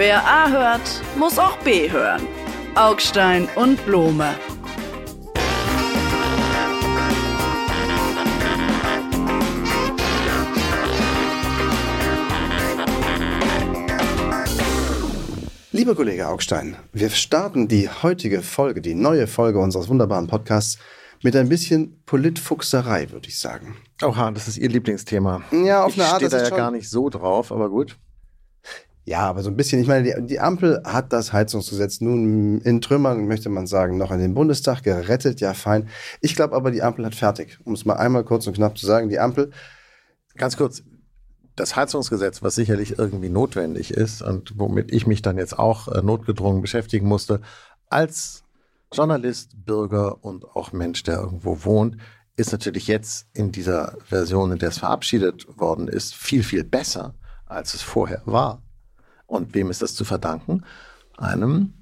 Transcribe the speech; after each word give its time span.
Wer 0.00 0.26
A 0.26 0.48
hört, 0.48 1.02
muss 1.18 1.38
auch 1.38 1.58
B 1.58 1.90
hören. 1.90 2.26
Augstein 2.74 3.46
und 3.54 3.84
Blome. 3.84 4.34
Lieber 15.70 15.94
Kollege 15.94 16.28
Augstein, 16.28 16.76
wir 16.94 17.10
starten 17.10 17.68
die 17.68 17.90
heutige 17.90 18.40
Folge, 18.40 18.80
die 18.80 18.94
neue 18.94 19.26
Folge 19.26 19.58
unseres 19.58 19.90
wunderbaren 19.90 20.28
Podcasts 20.28 20.78
mit 21.22 21.36
ein 21.36 21.50
bisschen 21.50 22.02
Politfuchserei, 22.06 23.10
würde 23.10 23.28
ich 23.28 23.38
sagen. 23.38 23.76
Oha, 24.02 24.30
das 24.30 24.48
ist 24.48 24.56
Ihr 24.56 24.70
Lieblingsthema. 24.70 25.42
Ja, 25.52 25.84
auf 25.84 25.94
ich 25.94 26.00
eine 26.00 26.08
Art. 26.08 26.16
stehe 26.16 26.30
das 26.30 26.40
da 26.40 26.44
ist 26.46 26.50
ja 26.52 26.56
gar 26.56 26.70
nicht 26.70 26.88
so 26.88 27.10
drauf, 27.10 27.52
aber 27.52 27.68
gut. 27.68 27.98
Ja, 29.10 29.22
aber 29.28 29.42
so 29.42 29.50
ein 29.50 29.56
bisschen. 29.56 29.82
Ich 29.82 29.88
meine, 29.88 30.04
die, 30.04 30.26
die 30.28 30.38
Ampel 30.38 30.82
hat 30.84 31.12
das 31.12 31.32
Heizungsgesetz 31.32 32.00
nun 32.00 32.60
in 32.60 32.80
Trümmern, 32.80 33.26
möchte 33.26 33.48
man 33.48 33.66
sagen, 33.66 33.98
noch 33.98 34.12
in 34.12 34.20
den 34.20 34.34
Bundestag 34.34 34.84
gerettet. 34.84 35.40
Ja, 35.40 35.52
fein. 35.52 35.88
Ich 36.20 36.36
glaube 36.36 36.54
aber, 36.54 36.70
die 36.70 36.80
Ampel 36.80 37.04
hat 37.04 37.16
fertig. 37.16 37.58
Um 37.64 37.72
es 37.72 37.84
mal 37.84 37.96
einmal 37.96 38.22
kurz 38.22 38.46
und 38.46 38.52
knapp 38.54 38.78
zu 38.78 38.86
sagen, 38.86 39.08
die 39.08 39.18
Ampel. 39.18 39.50
Ganz 40.36 40.56
kurz, 40.56 40.84
das 41.56 41.74
Heizungsgesetz, 41.74 42.40
was 42.44 42.54
sicherlich 42.54 43.00
irgendwie 43.00 43.30
notwendig 43.30 43.90
ist 43.90 44.22
und 44.22 44.52
womit 44.60 44.92
ich 44.92 45.08
mich 45.08 45.22
dann 45.22 45.38
jetzt 45.38 45.58
auch 45.58 45.88
äh, 45.88 46.02
notgedrungen 46.02 46.62
beschäftigen 46.62 47.08
musste, 47.08 47.40
als 47.88 48.44
Journalist, 48.92 49.56
Bürger 49.66 50.22
und 50.24 50.44
auch 50.44 50.70
Mensch, 50.70 51.02
der 51.02 51.18
irgendwo 51.18 51.64
wohnt, 51.64 51.96
ist 52.36 52.52
natürlich 52.52 52.86
jetzt 52.86 53.26
in 53.32 53.50
dieser 53.50 53.96
Version, 54.04 54.52
in 54.52 54.60
der 54.60 54.68
es 54.68 54.78
verabschiedet 54.78 55.48
worden 55.58 55.88
ist, 55.88 56.14
viel, 56.14 56.44
viel 56.44 56.62
besser, 56.62 57.14
als 57.46 57.74
es 57.74 57.82
vorher 57.82 58.22
war. 58.24 58.62
Und 59.30 59.54
wem 59.54 59.70
ist 59.70 59.80
das 59.80 59.94
zu 59.94 60.04
verdanken? 60.04 60.64
Einem 61.16 61.72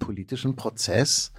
politischen 0.00 0.56
Prozess, 0.56 1.30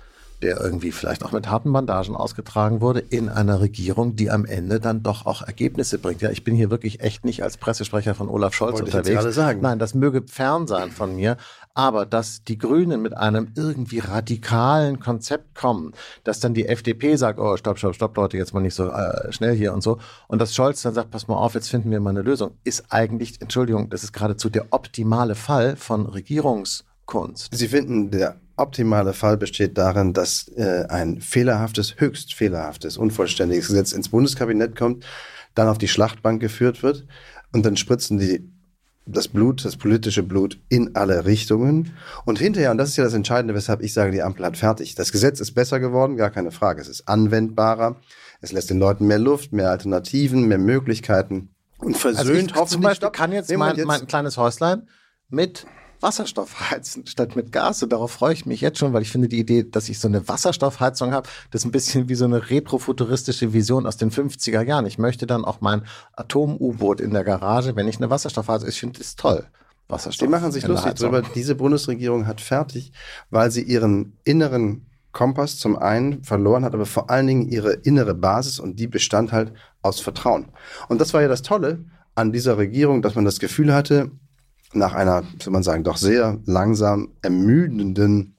der 0.41 0.57
irgendwie 0.57 0.93
vielleicht 0.93 1.25
auch 1.25 1.33
mit 1.33 1.49
harten 1.49 1.73
Bandagen 1.73 2.16
ausgetragen 2.16 2.79
wurde, 2.79 3.01
in 3.01 3.27
einer 3.27 3.59
Regierung, 3.59 4.16
die 4.16 4.31
am 4.31 4.45
Ende 4.45 4.79
dann 4.79 5.03
doch 5.03 5.25
auch 5.25 5.41
Ergebnisse 5.41 5.99
bringt. 5.99 6.21
Ja, 6.21 6.31
ich 6.31 6.45
bin 6.45 6.55
hier 6.55 6.71
wirklich 6.71 7.01
echt 7.01 7.25
nicht 7.25 7.43
als 7.43 7.57
Pressesprecher 7.57 8.16
von 8.16 8.29
Olaf 8.29 8.53
Scholz 8.53 8.79
Wollte 8.79 8.97
unterwegs. 8.97 9.35
sagen. 9.35 9.59
Nein, 9.59 9.79
das 9.79 9.93
möge 9.93 10.23
fern 10.25 10.66
sein 10.66 10.91
von 10.91 11.17
mir. 11.17 11.35
Aber 11.80 12.05
dass 12.05 12.44
die 12.44 12.58
Grünen 12.58 13.02
mit 13.02 13.16
einem 13.16 13.53
irgendwie 13.55 13.99
radikalen 13.99 14.99
Konzept 14.99 15.55
kommen, 15.55 15.94
dass 16.25 16.41
dann 16.41 16.53
die 16.53 16.66
FDP 16.66 17.16
sagt, 17.16 17.39
oh, 17.39 17.55
stopp, 17.55 17.80
stopp, 17.80 17.95
stopp, 17.95 18.17
Leute, 18.17 18.35
jetzt 18.35 18.53
mal 18.53 18.59
nicht 18.59 18.75
so 18.75 18.89
äh, 18.89 19.31
schnell 19.31 19.55
hier 19.55 19.73
und 19.73 19.81
so. 19.81 19.97
Und 20.27 20.41
dass 20.41 20.53
Scholz 20.53 20.81
dann 20.81 20.94
sagt, 20.94 21.09
pass 21.09 21.30
mal 21.30 21.38
auf, 21.38 21.53
jetzt 21.53 21.69
finden 21.69 21.89
wir 21.89 22.02
mal 22.02 22.09
eine 22.09 22.22
Lösung, 22.22 22.52
ist 22.66 22.83
eigentlich, 22.89 23.39
Entschuldigung, 23.39 23.89
das 23.89 24.03
ist 24.03 24.11
geradezu 24.11 24.50
der 24.50 24.66
optimale 24.72 25.35
Fall 25.35 25.77
von 25.77 26.05
Regierungskunst. 26.05 27.47
Sie 27.53 27.69
finden, 27.69 28.11
der 28.11 28.35
optimale 28.57 29.13
Fall 29.13 29.38
besteht 29.38 29.77
darin, 29.77 30.11
dass 30.11 30.50
äh, 30.57 30.83
ein 30.89 31.22
fehlerhaftes, 31.22 31.95
höchst 31.95 32.33
fehlerhaftes, 32.33 32.97
unvollständiges 32.97 33.67
Gesetz 33.67 33.94
ins 33.94 34.09
Bundeskabinett 34.09 34.75
kommt, 34.75 35.05
dann 35.55 35.69
auf 35.69 35.77
die 35.77 35.88
Schlachtbank 35.88 36.41
geführt 36.41 36.83
wird 36.83 37.07
und 37.53 37.66
dann 37.66 37.77
spritzen 37.77 38.17
die 38.17 38.52
das 39.11 39.27
Blut, 39.27 39.65
das 39.65 39.75
politische 39.75 40.23
Blut 40.23 40.59
in 40.69 40.95
alle 40.95 41.25
Richtungen. 41.25 41.93
Und 42.25 42.39
hinterher, 42.39 42.71
und 42.71 42.77
das 42.77 42.89
ist 42.89 42.97
ja 42.97 43.03
das 43.03 43.13
Entscheidende, 43.13 43.53
weshalb 43.53 43.81
ich 43.81 43.93
sage, 43.93 44.11
die 44.11 44.21
Ampel 44.21 44.45
hat 44.45 44.57
fertig. 44.57 44.95
Das 44.95 45.11
Gesetz 45.11 45.39
ist 45.39 45.53
besser 45.53 45.79
geworden, 45.79 46.16
gar 46.17 46.29
keine 46.29 46.51
Frage. 46.51 46.81
Es 46.81 46.88
ist 46.88 47.07
anwendbarer. 47.07 47.97
Es 48.41 48.51
lässt 48.51 48.69
den 48.69 48.79
Leuten 48.79 49.07
mehr 49.07 49.19
Luft, 49.19 49.51
mehr 49.51 49.69
Alternativen, 49.71 50.47
mehr 50.47 50.59
Möglichkeiten 50.59 51.49
und 51.79 51.97
versöhnt 51.97 52.19
Also 52.19 52.33
ich 52.33 52.39
hoffentlich. 52.55 52.69
zum 52.69 52.81
Beispiel 52.81 52.95
Stopp. 53.07 53.13
kann 53.13 53.31
jetzt 53.31 53.49
mein, 53.49 53.57
Moment, 53.59 53.85
mein 53.85 54.07
kleines 54.07 54.38
Häuslein 54.38 54.88
mit 55.29 55.66
Wasserstoff 56.02 56.72
heizen 56.72 57.05
statt 57.05 57.36
mit 57.36 57.52
Gas. 57.52 57.83
Und 57.83 57.92
darauf 57.92 58.11
freue 58.11 58.33
ich 58.33 58.45
mich 58.45 58.61
jetzt 58.61 58.80
schon, 58.80 58.94
weil 58.94 59.02
ich 59.02 59.11
finde 59.11 59.28
die 59.28 59.39
Idee, 59.39 59.64
dass 59.64 59.89
ich 59.89 60.00
so 60.00 60.08
eine 60.08 60.28
Wasserstoffheizung 60.28 61.13
habe, 61.13 61.28
das 61.51 61.62
ist 61.62 61.66
ein 61.66 61.72
bisschen 61.72 62.09
wie 62.09 62.16
so 62.16 62.25
eine 62.25 62.50
retrofuturistische 62.50 63.53
Vision 63.53 63.85
aus 63.85 63.97
den 63.97 64.12
50er 64.12 64.62
Jahren. 64.62 64.85
Ich 64.85 64.97
möchte 64.97 65.28
dann 65.28 65.46
auch 65.46 65.62
mein 65.62 65.84
Atom-U-Boot 66.13 67.01
in 67.01 67.12
der 67.12 67.23
Garage, 67.23 67.75
wenn 67.75 67.88
ich 67.88 67.97
eine 67.97 68.09
Wasserstoffheizung, 68.09 68.69
ich 68.69 68.79
finde 68.79 69.00
das 69.00 69.16
toll. 69.16 69.46
Wasserstoff. 69.88 70.28
Die 70.28 70.31
machen 70.31 70.51
sich 70.51 70.68
lustig 70.68 70.94
drüber. 70.96 71.23
Diese 71.34 71.56
Bundesregierung 71.56 72.28
hat 72.28 72.41
fertig, 72.41 72.91
weil 73.31 73.50
sie 73.52 73.63
ihren 73.63 74.18
inneren 74.23 74.85
Kompass 75.12 75.57
zum 75.57 75.75
einen 75.75 76.23
verloren 76.23 76.63
hat, 76.63 76.75
aber 76.75 76.85
vor 76.85 77.09
allen 77.09 77.28
Dingen 77.28 77.50
ihre 77.50 77.73
innere 77.73 78.13
Basis 78.13 78.59
und 78.59 78.79
die 78.79 78.88
bestand 78.88 79.31
halt 79.31 79.52
aus 79.81 80.00
Vertrauen. 80.00 80.50
Und 80.88 81.02
das 81.02 81.13
war 81.13 81.22
ja 81.22 81.28
das 81.28 81.41
Tolle 81.41 81.85
an 82.16 82.31
dieser 82.31 82.57
Regierung, 82.57 83.02
dass 83.02 83.16
man 83.16 83.25
das 83.25 83.40
Gefühl 83.40 83.73
hatte, 83.73 84.12
nach 84.74 84.94
einer, 84.94 85.24
soll 85.41 85.53
man 85.53 85.63
sagen, 85.63 85.84
doch 85.84 85.97
sehr 85.97 86.40
langsam 86.46 87.13
ermüdenden 87.22 88.35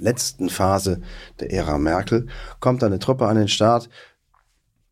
letzten 0.00 0.48
Phase 0.48 1.00
der 1.38 1.52
Ära 1.52 1.78
Merkel, 1.78 2.26
kommt 2.60 2.82
da 2.82 2.86
eine 2.86 2.98
Truppe 2.98 3.28
an 3.28 3.36
den 3.36 3.48
Start, 3.48 3.88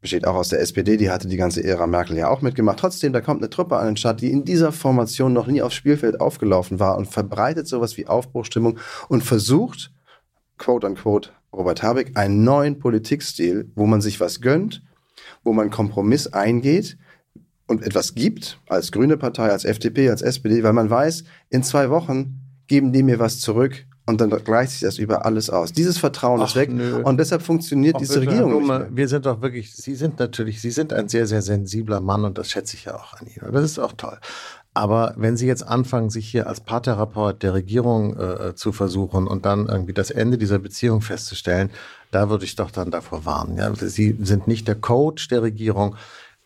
besteht 0.01 0.27
auch 0.27 0.35
aus 0.35 0.49
der 0.49 0.61
SPD, 0.61 0.97
die 0.97 1.11
hatte 1.11 1.29
die 1.29 1.37
ganze 1.37 1.63
Ära 1.63 1.87
Merkel 1.87 2.17
ja 2.17 2.29
auch 2.29 2.43
mitgemacht. 2.43 2.79
Trotzdem, 2.79 3.13
da 3.13 3.21
kommt 3.21 3.41
eine 3.41 3.51
Truppe 3.51 3.77
an 3.77 3.87
den 3.87 3.97
Start, 3.97 4.21
die 4.21 4.31
in 4.31 4.45
dieser 4.45 4.73
Formation 4.73 5.33
noch 5.33 5.47
nie 5.47 5.63
aufs 5.63 5.75
Spielfeld 5.75 6.21
aufgelaufen 6.21 6.81
war 6.81 6.97
und 6.97 7.07
verbreitet 7.07 7.67
sowas 7.67 7.97
wie 7.97 8.07
Aufbruchstimmung 8.07 8.79
und 9.09 9.23
versucht, 9.23 9.93
quote 10.59 10.87
unquote, 10.87 11.31
Robert 11.53 11.83
Habeck, 11.83 12.17
einen 12.17 12.45
neuen 12.45 12.79
Politikstil, 12.79 13.71
wo 13.75 13.87
man 13.87 14.01
sich 14.01 14.21
was 14.21 14.41
gönnt, 14.41 14.83
wo 15.45 15.53
man 15.53 15.71
Kompromiss 15.71 16.27
eingeht 16.29 16.97
und 17.73 17.83
etwas 17.83 18.15
gibt, 18.15 18.61
als 18.69 18.93
grüne 18.93 19.17
Partei, 19.17 19.51
als 19.51 19.65
FDP, 19.65 20.11
als 20.11 20.23
SPD, 20.23 20.63
weil 20.63 20.73
man 20.73 20.91
weiß, 20.91 21.25
in 21.51 21.63
zwei 21.63 21.91
Wochen 21.91 22.39
geben 22.69 22.93
die 22.93 23.03
mir 23.03 23.19
was 23.19 23.41
zurück 23.41 23.87
und 24.07 24.21
dann 24.21 24.31
gleicht 24.31 24.73
sich 24.73 24.81
das 24.81 24.99
über 24.99 25.25
alles 25.25 25.49
aus. 25.49 25.73
Dieses 25.73 25.99
Vertrauen 25.99 26.41
Ach, 26.41 26.49
ist 26.49 26.57
weg 26.57 26.71
nö. 26.73 27.03
und 27.03 27.19
deshalb 27.19 27.43
funktioniert 27.43 27.97
Auch 27.97 28.01
diese 28.01 28.21
Regierung 28.21 28.59
nicht 28.59 28.69
mehr. 28.69 28.89
Wir 28.91 29.09
sind 29.09 29.27
doch 29.27 29.43
wirklich, 29.43 29.75
Sie 29.75 29.95
sind 29.95 30.19
natürlich, 30.19 30.61
Sie 30.61 30.71
sind 30.71 30.93
ein 30.93 31.09
sehr, 31.09 31.27
sehr 31.27 31.43
sensibler 31.43 32.01
Mann 32.01 32.25
und 32.25 32.39
das 32.39 32.51
schätze 32.51 32.77
ich 32.77 32.85
ja 32.85 32.95
auch 32.95 33.15
an 33.15 33.27
Ihnen. 33.27 33.53
Das 33.53 33.65
ist 33.65 33.79
auch 33.79 33.93
toll. 33.93 34.19
Aber 34.75 35.15
wenn 35.17 35.37
Sie 35.37 35.47
jetzt 35.47 35.67
anfangen, 35.67 36.11
sich 36.11 36.29
hier 36.29 36.47
als 36.47 36.61
Paartherapeut 36.61 37.43
der 37.43 37.53
Regierung 37.53 38.19
äh, 38.19 38.55
zu 38.55 38.73
versuchen 38.73 39.27
und 39.27 39.45
dann 39.45 39.67
irgendwie 39.67 39.93
das 39.93 40.11
Ende 40.11 40.39
dieser 40.39 40.59
Beziehung 40.59 41.03
festzustellen, 41.03 41.71
da 42.11 42.31
würde 42.31 42.45
ich 42.45 42.57
doch 42.57 42.71
dann 42.71 42.91
davor 42.91 43.25
warnen. 43.25 43.59
Ja? 43.59 43.73
Sie 43.75 44.17
sind 44.21 44.47
nicht 44.47 44.67
der 44.69 44.77
Coach 44.77 45.29
der 45.29 45.43
Regierung. 45.43 45.97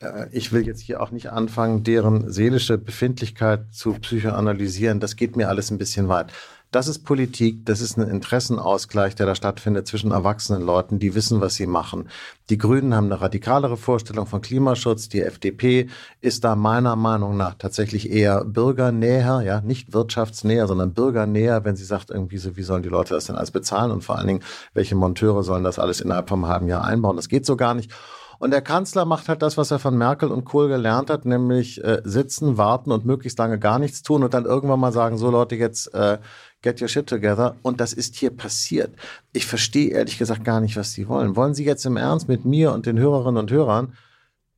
Äh, 0.00 0.26
Ich 0.32 0.52
will 0.52 0.66
jetzt 0.66 0.80
hier 0.80 1.00
auch 1.02 1.10
nicht 1.10 1.30
anfangen, 1.32 1.82
deren 1.84 2.30
seelische 2.30 2.78
Befindlichkeit 2.78 3.72
zu 3.72 3.94
psychoanalysieren. 3.94 5.00
Das 5.00 5.16
geht 5.16 5.36
mir 5.36 5.48
alles 5.48 5.70
ein 5.70 5.78
bisschen 5.78 6.08
weit. 6.08 6.32
Das 6.72 6.88
ist 6.88 7.04
Politik, 7.04 7.64
das 7.64 7.80
ist 7.80 7.96
ein 7.96 8.06
Interessenausgleich, 8.08 9.14
der 9.14 9.24
da 9.24 9.34
stattfindet 9.36 9.86
zwischen 9.86 10.10
erwachsenen 10.10 10.62
Leuten, 10.62 10.98
die 10.98 11.14
wissen, 11.14 11.40
was 11.40 11.54
sie 11.54 11.66
machen. 11.66 12.08
Die 12.50 12.58
Grünen 12.58 12.92
haben 12.92 13.06
eine 13.06 13.20
radikalere 13.20 13.76
Vorstellung 13.76 14.26
von 14.26 14.40
Klimaschutz, 14.40 15.08
die 15.08 15.22
FDP 15.22 15.88
ist 16.20 16.42
da 16.42 16.56
meiner 16.56 16.96
Meinung 16.96 17.36
nach 17.36 17.54
tatsächlich 17.54 18.10
eher 18.10 18.44
bürgernäher, 18.44 19.42
ja, 19.42 19.60
nicht 19.60 19.92
wirtschaftsnäher, 19.94 20.66
sondern 20.66 20.92
bürgernäher, 20.92 21.64
wenn 21.64 21.76
sie 21.76 21.84
sagt, 21.84 22.10
irgendwie 22.10 22.38
so, 22.38 22.56
wie 22.56 22.62
sollen 22.64 22.82
die 22.82 22.88
Leute 22.88 23.14
das 23.14 23.26
denn 23.26 23.36
alles 23.36 23.52
bezahlen 23.52 23.92
und 23.92 24.02
vor 24.02 24.18
allen 24.18 24.26
Dingen, 24.26 24.42
welche 24.74 24.96
Monteure 24.96 25.44
sollen 25.44 25.64
das 25.64 25.78
alles 25.78 26.00
innerhalb 26.00 26.28
vom 26.28 26.48
halben 26.48 26.66
Jahr 26.68 26.84
einbauen? 26.84 27.16
Das 27.16 27.28
geht 27.28 27.46
so 27.46 27.56
gar 27.56 27.74
nicht. 27.74 27.92
Und 28.38 28.50
der 28.50 28.62
Kanzler 28.62 29.04
macht 29.04 29.28
halt 29.28 29.42
das, 29.42 29.56
was 29.56 29.70
er 29.70 29.78
von 29.78 29.96
Merkel 29.96 30.30
und 30.30 30.44
Kohl 30.44 30.68
gelernt 30.68 31.10
hat, 31.10 31.24
nämlich 31.24 31.82
äh, 31.82 32.00
sitzen, 32.04 32.58
warten 32.58 32.92
und 32.92 33.04
möglichst 33.04 33.38
lange 33.38 33.58
gar 33.58 33.78
nichts 33.78 34.02
tun 34.02 34.22
und 34.22 34.34
dann 34.34 34.44
irgendwann 34.44 34.80
mal 34.80 34.92
sagen, 34.92 35.16
so 35.16 35.30
Leute, 35.30 35.56
jetzt 35.56 35.92
äh, 35.94 36.18
get 36.62 36.80
your 36.80 36.88
shit 36.88 37.06
together. 37.06 37.56
Und 37.62 37.80
das 37.80 37.92
ist 37.92 38.16
hier 38.16 38.30
passiert. 38.30 38.90
Ich 39.32 39.46
verstehe 39.46 39.90
ehrlich 39.90 40.18
gesagt 40.18 40.44
gar 40.44 40.60
nicht, 40.60 40.76
was 40.76 40.92
Sie 40.92 41.08
wollen. 41.08 41.36
Wollen 41.36 41.54
Sie 41.54 41.64
jetzt 41.64 41.86
im 41.86 41.96
Ernst 41.96 42.28
mit 42.28 42.44
mir 42.44 42.72
und 42.72 42.86
den 42.86 42.98
Hörerinnen 42.98 43.38
und 43.38 43.50
Hörern 43.50 43.94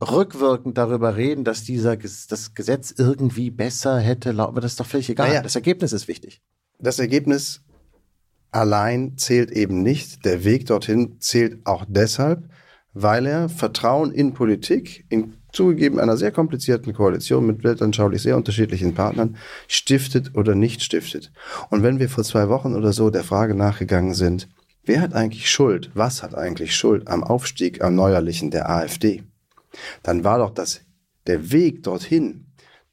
rückwirkend 0.01 0.79
darüber 0.79 1.17
reden, 1.17 1.45
dass 1.45 1.65
dieser 1.65 1.97
das 1.97 2.55
Gesetz 2.55 2.95
irgendwie 2.97 3.51
besser 3.51 3.99
hätte, 3.99 4.35
aber 4.39 4.61
das 4.61 4.73
ist 4.73 4.81
doch 4.81 4.87
völlig 4.87 5.11
egal. 5.11 5.29
Naja. 5.29 5.43
Das 5.43 5.57
Ergebnis 5.57 5.93
ist 5.93 6.09
wichtig. 6.09 6.41
Das 6.79 6.99
Ergebnis 6.99 7.63
allein 8.51 9.19
zählt 9.19 9.51
eben 9.51 9.83
nicht. 9.83 10.25
Der 10.25 10.45
Weg 10.45 10.67
dorthin 10.67 11.17
zählt 11.21 11.67
auch 11.67 11.85
deshalb, 11.89 12.49
weil 13.03 13.27
er 13.27 13.49
Vertrauen 13.49 14.13
in 14.13 14.35
Politik, 14.35 15.05
in 15.09 15.35
zugegeben 15.53 15.99
einer 15.99 16.17
sehr 16.17 16.33
komplizierten 16.33 16.93
Koalition 16.93 17.47
mit 17.47 17.65
weltanschaulich 17.65 18.23
sehr 18.23 18.37
unterschiedlichen 18.37 18.95
Partnern, 18.95 19.37
stiftet 19.67 20.35
oder 20.35 20.55
nicht 20.55 20.83
stiftet. 20.83 21.33
Und 21.71 21.83
wenn 21.83 21.99
wir 21.99 22.09
vor 22.09 22.25
zwei 22.25 22.49
Wochen 22.49 22.75
oder 22.75 22.93
so 22.93 23.11
der 23.11 23.25
Frage 23.25 23.55
nachgegangen 23.55 24.15
sind, 24.15 24.49
wer 24.85 25.01
hat 25.01 25.15
eigentlich 25.15 25.51
Schuld, 25.51 25.91
was 25.95 26.23
hat 26.23 26.35
eigentlich 26.35 26.77
Schuld 26.77 27.09
am 27.09 27.25
Aufstieg 27.25 27.83
am 27.83 27.95
neuerlichen 27.95 28.51
der 28.51 28.69
AfD, 28.69 29.23
dann 30.03 30.25
war 30.25 30.39
doch 30.39 30.51
das 30.51 30.81
der 31.27 31.51
Weg 31.53 31.83
dorthin, 31.83 32.47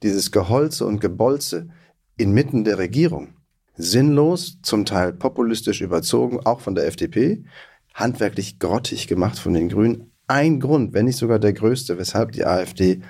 dieses 0.03 0.31
Geholze 0.31 0.85
und 0.85 1.01
Gebolze 1.01 1.69
inmitten 2.17 2.63
der 2.63 2.77
Regierung, 2.77 3.33
sinnlos, 3.75 4.59
zum 4.61 4.85
Teil 4.85 5.13
populistisch 5.13 5.81
überzogen, 5.81 6.39
auch 6.45 6.61
von 6.61 6.75
der 6.75 6.87
FDP, 6.87 7.43
handwerklich 7.95 8.59
grottig 8.59 9.07
gemacht 9.07 9.39
von 9.39 9.53
den 9.53 9.69
Grünen. 9.69 10.11
Ein 10.27 10.59
Grund, 10.59 10.93
wenn 10.93 11.05
nicht 11.05 11.17
sogar 11.17 11.39
der 11.39 11.53
größte, 11.53 11.97
weshalb 11.97 12.33
die 12.33 12.45
AfD 12.45 13.01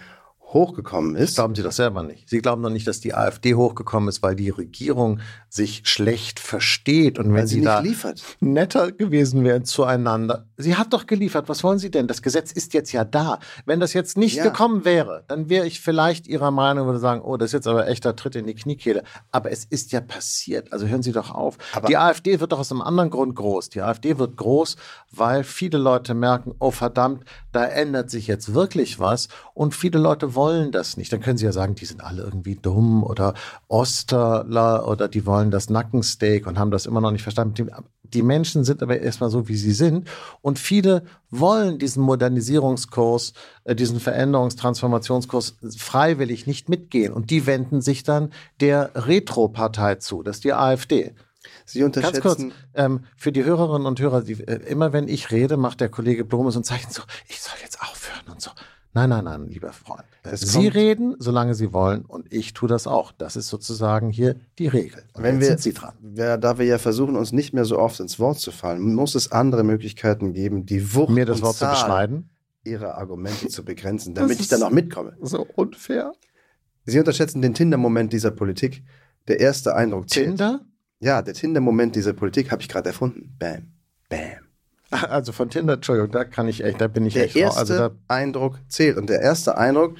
hochgekommen 0.55 1.15
ist. 1.15 1.35
Glauben 1.35 1.53
Sie 1.53 1.61
das 1.61 1.75
selber 1.75 2.01
nicht. 2.01 2.27
Sie 2.29 2.39
glauben 2.39 2.63
doch 2.63 2.69
nicht, 2.71 2.87
dass 2.87 2.99
die 3.01 3.13
AfD 3.13 3.53
hochgekommen 3.53 4.09
ist, 4.09 4.23
weil 4.23 4.35
die 4.35 4.49
Regierung 4.49 5.19
sich 5.49 5.81
schlecht 5.85 6.39
versteht 6.39 7.19
und 7.19 7.33
wenn 7.33 7.45
sie 7.45 7.55
sie, 7.55 7.59
nicht 7.59 7.67
da 7.69 7.79
liefert. 7.79 8.23
netter 8.39 8.91
gewesen 8.91 9.43
wären 9.43 9.65
zueinander. 9.65 10.47
Sie 10.57 10.75
hat 10.77 10.93
doch 10.93 11.05
geliefert. 11.05 11.49
Was 11.49 11.63
wollen 11.63 11.77
Sie 11.79 11.91
denn? 11.91 12.07
Das 12.07 12.21
Gesetz 12.21 12.51
ist 12.53 12.73
jetzt 12.73 12.91
ja 12.93 13.03
da. 13.03 13.39
Wenn 13.65 13.79
das 13.81 13.93
jetzt 13.93 14.17
nicht 14.17 14.37
Ja. 14.37 14.43
gekommen 14.45 14.85
wäre, 14.85 15.25
dann 15.27 15.49
wäre 15.49 15.67
ich 15.67 15.81
vielleicht 15.81 16.25
Ihrer 16.27 16.51
Meinung 16.51 16.83
und 16.83 16.87
würde 16.87 16.99
sagen, 16.99 17.21
oh, 17.21 17.35
das 17.37 17.47
ist 17.49 17.53
jetzt 17.53 17.67
aber 17.67 17.87
echter 17.87 18.15
Tritt 18.15 18.35
in 18.37 18.47
die 18.47 18.55
Kniekehle. 18.55 19.03
Aber 19.31 19.51
es 19.51 19.65
ist 19.65 19.91
ja 19.91 19.99
passiert. 20.01 20.71
Also 20.71 20.87
hören 20.87 21.03
Sie 21.03 21.11
doch 21.11 21.31
auf. 21.35 21.57
Aber- 21.73 21.87
die 21.87 21.97
AfD 21.97 22.39
wird 22.39 22.53
doch 22.53 22.59
aus 22.59 22.71
einem 22.71 22.81
anderen 22.81 23.09
Grund 23.09 23.35
groß. 23.35 23.69
Die 23.69 23.81
AfD 23.81 24.17
wird 24.17 24.37
groß, 24.37 24.77
weil 25.11 25.43
viele 25.43 25.77
Leute 25.77 26.13
merken, 26.13 26.55
oh 26.59 26.71
verdammt, 26.71 27.25
da 27.51 27.65
ändert 27.65 28.09
sich 28.09 28.27
jetzt 28.27 28.53
wirklich 28.53 28.99
was 28.99 29.27
und 29.53 29.75
viele 29.75 29.99
Leute 29.99 30.33
wollen 30.35 30.44
das 30.71 30.97
nicht. 30.97 31.11
Dann 31.13 31.21
können 31.21 31.37
Sie 31.37 31.45
ja 31.45 31.51
sagen, 31.51 31.75
die 31.75 31.85
sind 31.85 32.03
alle 32.03 32.23
irgendwie 32.23 32.55
dumm 32.55 33.03
oder 33.03 33.33
Osterler 33.67 34.87
oder 34.87 35.07
die 35.07 35.25
wollen 35.25 35.51
das 35.51 35.69
Nackensteak 35.69 36.47
und 36.47 36.57
haben 36.57 36.71
das 36.71 36.85
immer 36.85 37.01
noch 37.01 37.11
nicht 37.11 37.23
verstanden. 37.23 37.53
Die- 37.55 38.21
Menschen 38.23 38.63
sind 38.63 38.81
aber 38.81 38.99
erstmal 39.01 39.29
so, 39.29 39.47
wie 39.49 39.57
sie 39.57 39.73
sind 39.73 40.07
und 40.41 40.57
viele 40.57 41.03
wollen 41.31 41.79
diesen 41.79 42.01
Modernisierungskurs, 42.03 43.33
äh, 43.65 43.75
diesen 43.75 43.99
Veränderungs-, 43.99 44.55
Transformationskurs 44.57 45.57
freiwillig 45.77 46.47
nicht 46.47 46.69
mitgehen 46.69 47.11
und 47.13 47.29
die 47.29 47.45
wenden 47.45 47.81
sich 47.81 48.03
dann 48.03 48.31
der 48.61 48.91
Retro-Partei 48.95 49.95
zu, 49.95 50.23
das 50.23 50.37
ist 50.37 50.43
die 50.45 50.53
AfD. 50.53 51.13
Sie 51.65 51.79
Ganz 51.79 51.95
kurz, 51.95 52.05
unterschätzen. 52.39 52.51
ähm, 52.73 53.03
für 53.17 53.31
die 53.31 53.43
Hörerinnen 53.43 53.85
und 53.87 53.99
Hörer, 53.99 54.21
die, 54.21 54.33
äh, 54.47 54.61
immer 54.67 54.93
wenn 54.93 55.07
ich 55.07 55.31
rede, 55.31 55.57
macht 55.57 55.81
der 55.81 55.89
Kollege 55.89 56.23
Blome 56.25 56.51
so 56.51 56.59
ein 56.59 56.63
Zeichen 56.63 56.91
so, 56.91 57.01
ich 57.27 57.41
soll 57.41 57.55
jetzt 57.61 57.81
aufhören 57.81 58.27
und 58.31 58.41
so. 58.41 58.51
Nein, 58.95 59.09
nein, 59.09 59.25
nein, 59.25 59.47
lieber 59.49 59.73
Freund. 59.73 60.05
Das 60.23 60.39
Sie 60.39 60.69
reden, 60.69 61.15
solange 61.19 61.53
Sie 61.53 61.73
wollen 61.73 62.05
und 62.05 62.31
ich 62.33 62.53
tue 62.53 62.69
das 62.69 62.87
auch. 62.87 63.11
Das 63.11 63.35
ist 63.35 63.49
sozusagen 63.49 64.09
hier 64.09 64.37
die 64.57 64.67
Regel. 64.67 65.03
Und 65.13 65.23
Wenn 65.23 65.41
wir, 65.41 65.47
sind 65.47 65.59
Sie 65.59 65.73
dran. 65.73 65.93
Ja, 66.15 66.37
da 66.37 66.57
wir 66.57 66.65
ja 66.65 66.77
versuchen, 66.77 67.17
uns 67.17 67.33
nicht 67.33 67.53
mehr 67.53 67.65
so 67.65 67.77
oft 67.77 67.99
ins 67.99 68.19
Wort 68.19 68.39
zu 68.39 68.51
fallen, 68.51 68.95
muss 68.95 69.13
es 69.13 69.33
andere 69.33 69.65
Möglichkeiten 69.65 70.31
geben, 70.31 70.65
die 70.65 70.95
Wucht 70.95 71.09
Mir 71.09 71.25
das 71.25 71.41
Wort 71.41 71.55
zu 71.55 71.59
Zahl 71.65 71.71
beschneiden. 71.71 72.29
ihrer 72.63 72.97
Argumente 72.97 73.49
zu 73.49 73.65
begrenzen, 73.65 74.15
damit 74.15 74.39
ich 74.39 74.47
dann 74.47 74.63
auch 74.63 74.71
mitkomme. 74.71 75.17
So 75.21 75.45
unfair. 75.55 76.13
Sie 76.85 76.97
unterschätzen 76.97 77.41
den 77.41 77.53
Tinder-Moment 77.53 78.13
dieser 78.13 78.31
Politik. 78.31 78.81
Der 79.27 79.41
erste 79.41 79.75
Eindruck 79.75 80.09
zählt. 80.09 80.27
Tinder? 80.27 80.61
Ja, 81.01 81.21
der 81.21 81.33
Tinder-Moment 81.33 81.97
dieser 81.97 82.13
Politik 82.13 82.49
habe 82.49 82.61
ich 82.61 82.69
gerade 82.69 82.87
erfunden. 82.89 83.35
Bam, 83.37 83.73
bam. 84.07 84.44
Also 84.91 85.31
von 85.31 85.49
Tinder, 85.49 85.73
Entschuldigung, 85.73 86.11
da 86.11 86.23
kann 86.23 86.47
ich 86.47 86.63
echt, 86.63 86.79
da 86.79 86.87
bin 86.87 87.05
ich 87.05 87.13
Der 87.15 87.25
echt 87.25 87.35
raus. 87.35 87.41
erste 87.43 87.59
Also 87.59 87.77
da, 87.77 87.91
Eindruck 88.07 88.59
zählt. 88.67 88.97
Und 88.97 89.09
der 89.09 89.21
erste 89.21 89.57
Eindruck 89.57 89.95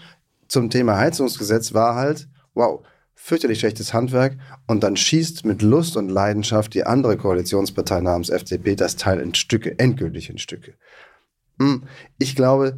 zum 0.48 0.70
Thema 0.70 0.98
Heizungsgesetz 0.98 1.74
war 1.74 1.96
halt, 1.96 2.28
wow, 2.54 2.86
fürchterlich 3.16 3.60
schlechtes 3.60 3.94
Handwerk. 3.94 4.38
Und 4.68 4.84
dann 4.84 4.96
schießt 4.96 5.46
mit 5.46 5.62
Lust 5.62 5.98
und 5.98 6.10
Leidenschaft 6.10 6.74
die 6.74 6.86
andere 6.86 7.18
Koalitionspartei 7.18 8.02
namens 8.02 8.30
FDP 8.30 8.76
das 8.76 8.96
Teil 8.96 9.20
in 9.20 9.34
Stücke, 9.34 9.78
endgültig 9.80 10.30
in 10.30 10.38
Stücke. 10.38 10.74
Hm, 11.60 11.84
Ich 12.20 12.36
glaube, 12.36 12.78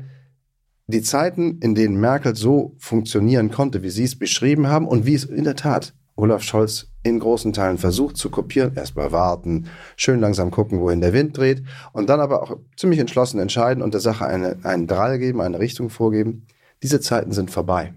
die 0.88 1.02
Zeiten, 1.02 1.60
in 1.60 1.76
denen 1.76 2.00
Merkel 2.00 2.36
so 2.36 2.76
funktionieren 2.80 3.52
konnte, 3.52 3.84
wie 3.84 3.90
Sie 3.90 4.06
es 4.06 4.18
beschrieben 4.18 4.68
haben 4.68 4.88
und 4.88 5.06
wie 5.06 5.16
es 5.16 5.26
in 5.26 5.44
der 5.44 5.58
Tat 5.58 5.94
Olaf 6.18 6.42
Scholz 6.42 6.88
in 7.04 7.20
großen 7.20 7.54
Teilen 7.54 7.78
versucht 7.78 8.18
zu 8.18 8.30
kopieren, 8.30 8.76
erstmal 8.76 9.12
warten, 9.12 9.68
schön 9.96 10.20
langsam 10.20 10.52
gucken, 10.52 10.82
wohin 10.82 11.00
der 11.00 11.14
Wind 11.14 11.38
dreht 11.38 11.64
und 11.94 12.10
dann 12.10 12.20
aber 12.20 12.44
auch 12.44 12.58
ziemlich 12.76 13.00
entschlossen 13.00 13.40
entscheiden 13.40 13.82
und 13.82 13.94
der 13.94 14.02
Sache 14.02 14.26
eine, 14.26 14.58
einen 14.64 14.88
Drall 14.88 15.20
geben, 15.20 15.40
eine 15.40 15.60
Richtung 15.60 15.90
vorgeben. 15.90 16.46
Diese 16.84 17.00
Zeiten 17.00 17.32
sind 17.32 17.52
vorbei. 17.52 17.94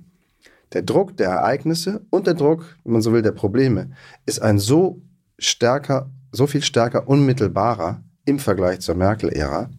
Der 0.73 0.83
Druck 0.83 1.17
der 1.17 1.31
Ereignisse 1.31 2.07
und 2.11 2.27
der 2.27 2.35
Druck, 2.35 2.77
wenn 2.85 2.93
man 2.93 3.03
so 3.03 3.13
will, 3.13 3.23
der 3.23 3.33
Probleme 3.33 3.91
ist 4.27 4.41
ein 4.41 4.59
so 4.59 5.03
stärker, 5.39 6.11
so 6.31 6.47
viel 6.47 6.63
stärker 6.63 7.09
unmittelbarer 7.09 8.05
im 8.27 8.39
Vergleich 8.39 8.81
zur 8.81 8.95
Merkel-Ära, 8.95 9.71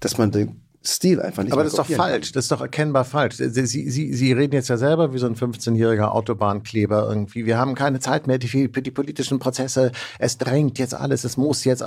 dass 0.00 0.18
man 0.18 0.30
den 0.30 0.67
Stil 0.88 1.20
einfach 1.20 1.42
nicht 1.42 1.52
aber 1.52 1.64
das 1.64 1.72
ist 1.72 1.78
doch 1.78 1.84
kopieren 1.84 2.00
kann. 2.00 2.10
falsch. 2.12 2.32
Das 2.32 2.46
ist 2.46 2.50
doch 2.50 2.62
erkennbar 2.62 3.04
falsch. 3.04 3.36
Sie, 3.36 3.66
Sie, 3.66 4.12
Sie, 4.14 4.32
reden 4.32 4.54
jetzt 4.54 4.68
ja 4.68 4.78
selber 4.78 5.12
wie 5.12 5.18
so 5.18 5.26
ein 5.26 5.36
15-jähriger 5.36 6.08
Autobahnkleber 6.08 7.06
irgendwie. 7.06 7.44
Wir 7.44 7.58
haben 7.58 7.74
keine 7.74 8.00
Zeit 8.00 8.26
mehr 8.26 8.38
die, 8.38 8.48
für 8.48 8.68
die 8.68 8.90
politischen 8.90 9.38
Prozesse. 9.38 9.92
Es 10.18 10.38
drängt 10.38 10.78
jetzt 10.78 10.94
alles. 10.94 11.24
Es 11.24 11.36
muss 11.36 11.64
jetzt 11.64 11.82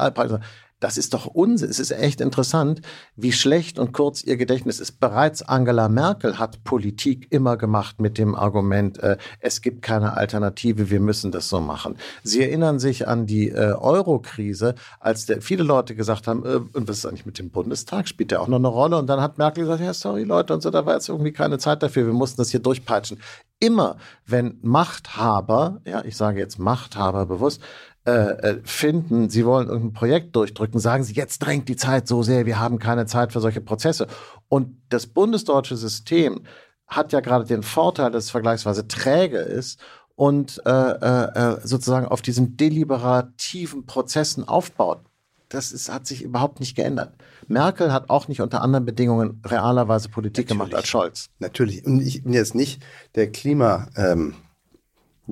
Das 0.81 0.97
ist 0.97 1.13
doch 1.13 1.27
Unsinn. 1.27 1.69
Es 1.69 1.79
ist 1.79 1.91
echt 1.91 2.19
interessant, 2.19 2.81
wie 3.15 3.31
schlecht 3.31 3.79
und 3.79 3.93
kurz 3.93 4.23
Ihr 4.23 4.35
Gedächtnis 4.35 4.79
ist. 4.79 4.99
Bereits 4.99 5.43
Angela 5.43 5.87
Merkel 5.87 6.39
hat 6.39 6.63
Politik 6.63 7.27
immer 7.29 7.55
gemacht 7.55 8.01
mit 8.01 8.17
dem 8.17 8.35
Argument, 8.35 8.97
äh, 8.97 9.17
es 9.39 9.61
gibt 9.61 9.83
keine 9.83 10.17
Alternative, 10.17 10.89
wir 10.89 10.99
müssen 10.99 11.31
das 11.31 11.49
so 11.49 11.61
machen. 11.61 11.97
Sie 12.23 12.41
erinnern 12.41 12.79
sich 12.79 13.07
an 13.07 13.27
die 13.27 13.49
äh, 13.49 13.73
Euro-Krise, 13.73 14.73
als 14.99 15.27
der, 15.27 15.41
viele 15.41 15.63
Leute 15.63 15.95
gesagt 15.95 16.27
haben, 16.27 16.43
äh, 16.45 16.59
und 16.73 16.87
was 16.89 16.97
ist 16.97 17.05
eigentlich 17.05 17.27
mit 17.27 17.37
dem 17.37 17.51
Bundestag? 17.51 18.07
Spielt 18.07 18.31
der 18.31 18.41
auch 18.41 18.47
noch 18.47 18.57
eine 18.57 18.67
Rolle? 18.67 18.97
Und 18.97 19.05
dann 19.05 19.21
hat 19.21 19.37
Merkel 19.37 19.65
gesagt, 19.65 19.81
ja, 19.81 19.93
sorry 19.93 20.23
Leute, 20.23 20.55
und 20.55 20.61
so, 20.61 20.71
da 20.71 20.85
war 20.87 20.95
jetzt 20.95 21.09
irgendwie 21.09 21.31
keine 21.31 21.59
Zeit 21.59 21.83
dafür, 21.83 22.07
wir 22.07 22.13
mussten 22.13 22.41
das 22.41 22.49
hier 22.49 22.59
durchpeitschen. 22.59 23.19
Immer, 23.59 23.97
wenn 24.25 24.57
Machthaber, 24.63 25.81
ja, 25.85 26.03
ich 26.03 26.17
sage 26.17 26.39
jetzt 26.39 26.57
Machthaber 26.57 27.27
bewusst, 27.27 27.61
äh, 28.05 28.11
äh, 28.11 28.61
finden, 28.63 29.29
sie 29.29 29.45
wollen 29.45 29.67
irgendein 29.67 29.93
Projekt 29.93 30.35
durchdrücken, 30.35 30.79
sagen 30.79 31.03
sie, 31.03 31.13
jetzt 31.13 31.39
drängt 31.39 31.69
die 31.69 31.75
Zeit 31.75 32.07
so 32.07 32.23
sehr, 32.23 32.47
wir 32.47 32.59
haben 32.59 32.79
keine 32.79 33.05
Zeit 33.05 33.31
für 33.31 33.39
solche 33.41 33.61
Prozesse. 33.61 34.07
Und 34.49 34.81
das 34.89 35.05
bundesdeutsche 35.05 35.77
System 35.77 36.41
hat 36.87 37.11
ja 37.13 37.19
gerade 37.19 37.45
den 37.45 37.61
Vorteil, 37.61 38.09
dass 38.09 38.25
es 38.25 38.31
vergleichsweise 38.31 38.87
träge 38.87 39.37
ist 39.37 39.79
und 40.15 40.61
äh, 40.65 40.71
äh, 40.71 41.57
sozusagen 41.63 42.07
auf 42.07 42.23
diesen 42.23 42.57
deliberativen 42.57 43.85
Prozessen 43.85 44.47
aufbaut. 44.47 45.01
Das 45.49 45.71
ist, 45.71 45.93
hat 45.93 46.07
sich 46.07 46.23
überhaupt 46.23 46.59
nicht 46.59 46.75
geändert. 46.75 47.13
Merkel 47.47 47.93
hat 47.93 48.09
auch 48.09 48.27
nicht 48.27 48.41
unter 48.41 48.61
anderen 48.61 48.85
Bedingungen 48.85 49.41
realerweise 49.45 50.09
Politik 50.09 50.47
gemacht 50.47 50.73
als 50.73 50.87
Scholz. 50.87 51.29
Natürlich. 51.39 51.85
Und 51.85 52.01
ich 52.01 52.23
bin 52.23 52.33
jetzt 52.33 52.55
nicht 52.55 52.81
der 53.13 53.31
Klima. 53.31 53.89
Ähm, 53.95 54.33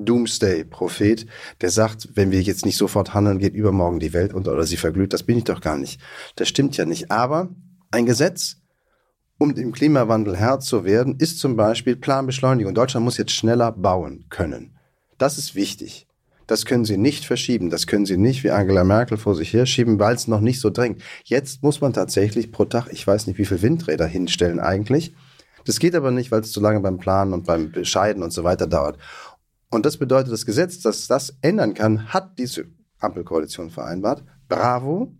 Doomsday-Prophet, 0.04 1.26
der 1.60 1.70
sagt, 1.70 2.08
wenn 2.14 2.30
wir 2.30 2.40
jetzt 2.42 2.64
nicht 2.64 2.76
sofort 2.76 3.14
handeln, 3.14 3.38
geht 3.38 3.54
übermorgen 3.54 4.00
die 4.00 4.12
Welt 4.12 4.32
unter 4.34 4.52
oder 4.52 4.64
sie 4.64 4.76
verglüht. 4.76 5.12
Das 5.12 5.22
bin 5.22 5.38
ich 5.38 5.44
doch 5.44 5.60
gar 5.60 5.76
nicht. 5.76 6.00
Das 6.36 6.48
stimmt 6.48 6.76
ja 6.76 6.84
nicht. 6.84 7.10
Aber 7.10 7.48
ein 7.90 8.06
Gesetz, 8.06 8.56
um 9.38 9.54
dem 9.54 9.72
Klimawandel 9.72 10.36
Herr 10.36 10.60
zu 10.60 10.84
werden, 10.84 11.16
ist 11.18 11.38
zum 11.38 11.56
Beispiel 11.56 11.96
Planbeschleunigung. 11.96 12.74
Deutschland 12.74 13.04
muss 13.04 13.18
jetzt 13.18 13.32
schneller 13.32 13.72
bauen 13.72 14.26
können. 14.28 14.76
Das 15.18 15.38
ist 15.38 15.54
wichtig. 15.54 16.06
Das 16.46 16.66
können 16.66 16.84
Sie 16.84 16.96
nicht 16.96 17.24
verschieben. 17.24 17.70
Das 17.70 17.86
können 17.86 18.06
Sie 18.06 18.16
nicht 18.16 18.42
wie 18.42 18.50
Angela 18.50 18.82
Merkel 18.82 19.18
vor 19.18 19.36
sich 19.36 19.52
herschieben, 19.52 20.00
weil 20.00 20.16
es 20.16 20.26
noch 20.26 20.40
nicht 20.40 20.60
so 20.60 20.68
drängt. 20.68 21.00
Jetzt 21.24 21.62
muss 21.62 21.80
man 21.80 21.92
tatsächlich 21.92 22.50
pro 22.50 22.64
Tag, 22.64 22.88
ich 22.90 23.06
weiß 23.06 23.28
nicht, 23.28 23.38
wie 23.38 23.44
viele 23.44 23.62
Windräder 23.62 24.06
hinstellen 24.06 24.58
eigentlich. 24.58 25.14
Das 25.64 25.78
geht 25.78 25.94
aber 25.94 26.10
nicht, 26.10 26.32
weil 26.32 26.40
es 26.40 26.52
zu 26.52 26.60
lange 26.60 26.80
beim 26.80 26.98
Planen 26.98 27.32
und 27.32 27.46
beim 27.46 27.70
Bescheiden 27.70 28.22
und 28.22 28.32
so 28.32 28.44
weiter 28.44 28.66
dauert. 28.66 28.98
Und 29.70 29.86
das 29.86 29.96
bedeutet, 29.96 30.32
das 30.32 30.46
Gesetz, 30.46 30.80
das 30.80 31.06
das 31.06 31.36
ändern 31.42 31.74
kann, 31.74 32.12
hat 32.12 32.38
diese 32.38 32.66
Ampelkoalition 32.98 33.70
vereinbart. 33.70 34.24
Bravo. 34.48 35.14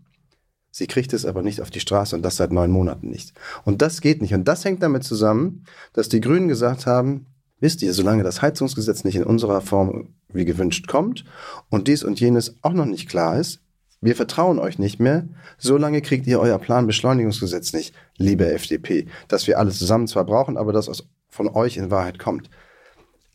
Sie 0.73 0.87
kriegt 0.87 1.11
es 1.13 1.25
aber 1.25 1.41
nicht 1.41 1.61
auf 1.61 1.69
die 1.69 1.79
Straße 1.81 2.15
und 2.15 2.21
das 2.21 2.37
seit 2.37 2.51
neun 2.51 2.71
Monaten 2.71 3.09
nicht. 3.09 3.33
Und 3.65 3.81
das 3.81 3.99
geht 3.99 4.21
nicht. 4.21 4.33
Und 4.33 4.47
das 4.47 4.63
hängt 4.63 4.83
damit 4.83 5.03
zusammen, 5.03 5.65
dass 5.93 6.07
die 6.07 6.21
Grünen 6.21 6.47
gesagt 6.47 6.85
haben, 6.85 7.25
wisst 7.59 7.81
ihr, 7.81 7.93
solange 7.93 8.23
das 8.23 8.41
Heizungsgesetz 8.41 9.03
nicht 9.03 9.15
in 9.15 9.23
unserer 9.23 9.61
Form 9.61 10.15
wie 10.29 10.45
gewünscht 10.45 10.87
kommt 10.87 11.25
und 11.69 11.87
dies 11.87 12.03
und 12.03 12.19
jenes 12.19 12.55
auch 12.61 12.73
noch 12.73 12.85
nicht 12.85 13.09
klar 13.09 13.37
ist, 13.37 13.59
wir 13.99 14.15
vertrauen 14.15 14.59
euch 14.59 14.79
nicht 14.79 14.99
mehr, 14.99 15.27
solange 15.59 16.01
kriegt 16.01 16.25
ihr 16.25 16.39
euer 16.39 16.57
Planbeschleunigungsgesetz 16.57 17.71
nicht, 17.73 17.93
liebe 18.17 18.51
FDP, 18.51 19.07
das 19.27 19.45
wir 19.45 19.59
alle 19.59 19.71
zusammen 19.71 20.07
zwar 20.07 20.25
brauchen, 20.25 20.57
aber 20.57 20.73
das 20.73 21.03
von 21.29 21.47
euch 21.49 21.77
in 21.77 21.91
Wahrheit 21.91 22.17
kommt. 22.17 22.49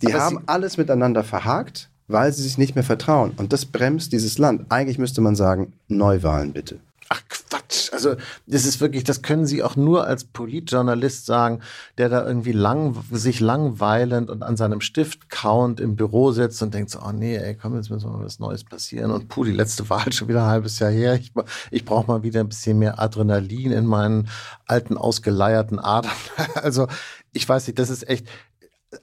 Die 0.03 0.13
Aber 0.13 0.23
haben 0.23 0.43
alles 0.47 0.77
miteinander 0.77 1.25
verhakt, 1.25 1.91
weil 2.09 2.33
sie 2.33 2.43
sich 2.43 2.59
nicht 2.59 2.75
mehr 2.75 2.85
vertrauen. 2.85 3.33
Und 3.37 3.53
das 3.53 3.65
bremst 3.67 4.13
dieses 4.13 4.39
Land. 4.39 4.67
Eigentlich 4.69 4.99
müsste 4.99 5.21
man 5.21 5.37
sagen, 5.37 5.73
Neuwahlen 5.89 6.53
bitte. 6.53 6.81
Ach 7.09 7.23
Quatsch. 7.29 7.93
Also 7.93 8.17
das 8.47 8.65
ist 8.65 8.81
wirklich, 8.81 9.05
das 9.05 9.23
können 9.23 9.47
Sie 9.47 9.63
auch 9.63 9.77
nur 9.77 10.07
als 10.07 10.25
Politjournalist 10.25 11.27
sagen, 11.27 11.61
der 11.99 12.09
da 12.09 12.27
irgendwie 12.27 12.53
lang, 12.53 12.97
sich 13.11 13.41
langweilend 13.41 14.29
und 14.29 14.43
an 14.43 14.57
seinem 14.57 14.81
Stift 14.81 15.31
kauend 15.31 15.81
im 15.81 15.97
Büro 15.97 16.33
sitzt 16.33 16.63
und 16.63 16.75
denkt 16.75 16.91
so, 16.91 17.01
oh 17.01 17.13
nee, 17.13 17.37
ey, 17.37 17.55
komm, 17.55 17.77
jetzt 17.77 17.91
muss 17.91 18.05
mal 18.05 18.25
was 18.25 18.39
Neues 18.39 18.65
passieren. 18.65 19.11
Und 19.11 19.29
puh, 19.29 19.45
die 19.45 19.53
letzte 19.53 19.89
Wahl 19.89 20.13
schon 20.13 20.29
wieder 20.29 20.43
ein 20.45 20.51
halbes 20.51 20.79
Jahr 20.79 20.91
her. 20.91 21.15
Ich, 21.15 21.33
ich 21.71 21.85
brauche 21.85 22.07
mal 22.07 22.23
wieder 22.23 22.41
ein 22.41 22.49
bisschen 22.49 22.79
mehr 22.79 23.01
Adrenalin 23.01 23.73
in 23.73 23.87
meinen 23.87 24.29
alten, 24.67 24.97
ausgeleierten 24.97 25.79
Adern. 25.79 26.13
Also 26.55 26.89
ich 27.33 27.49
weiß 27.49 27.67
nicht, 27.67 27.79
das 27.79 27.91
ist 27.91 28.09
echt, 28.09 28.27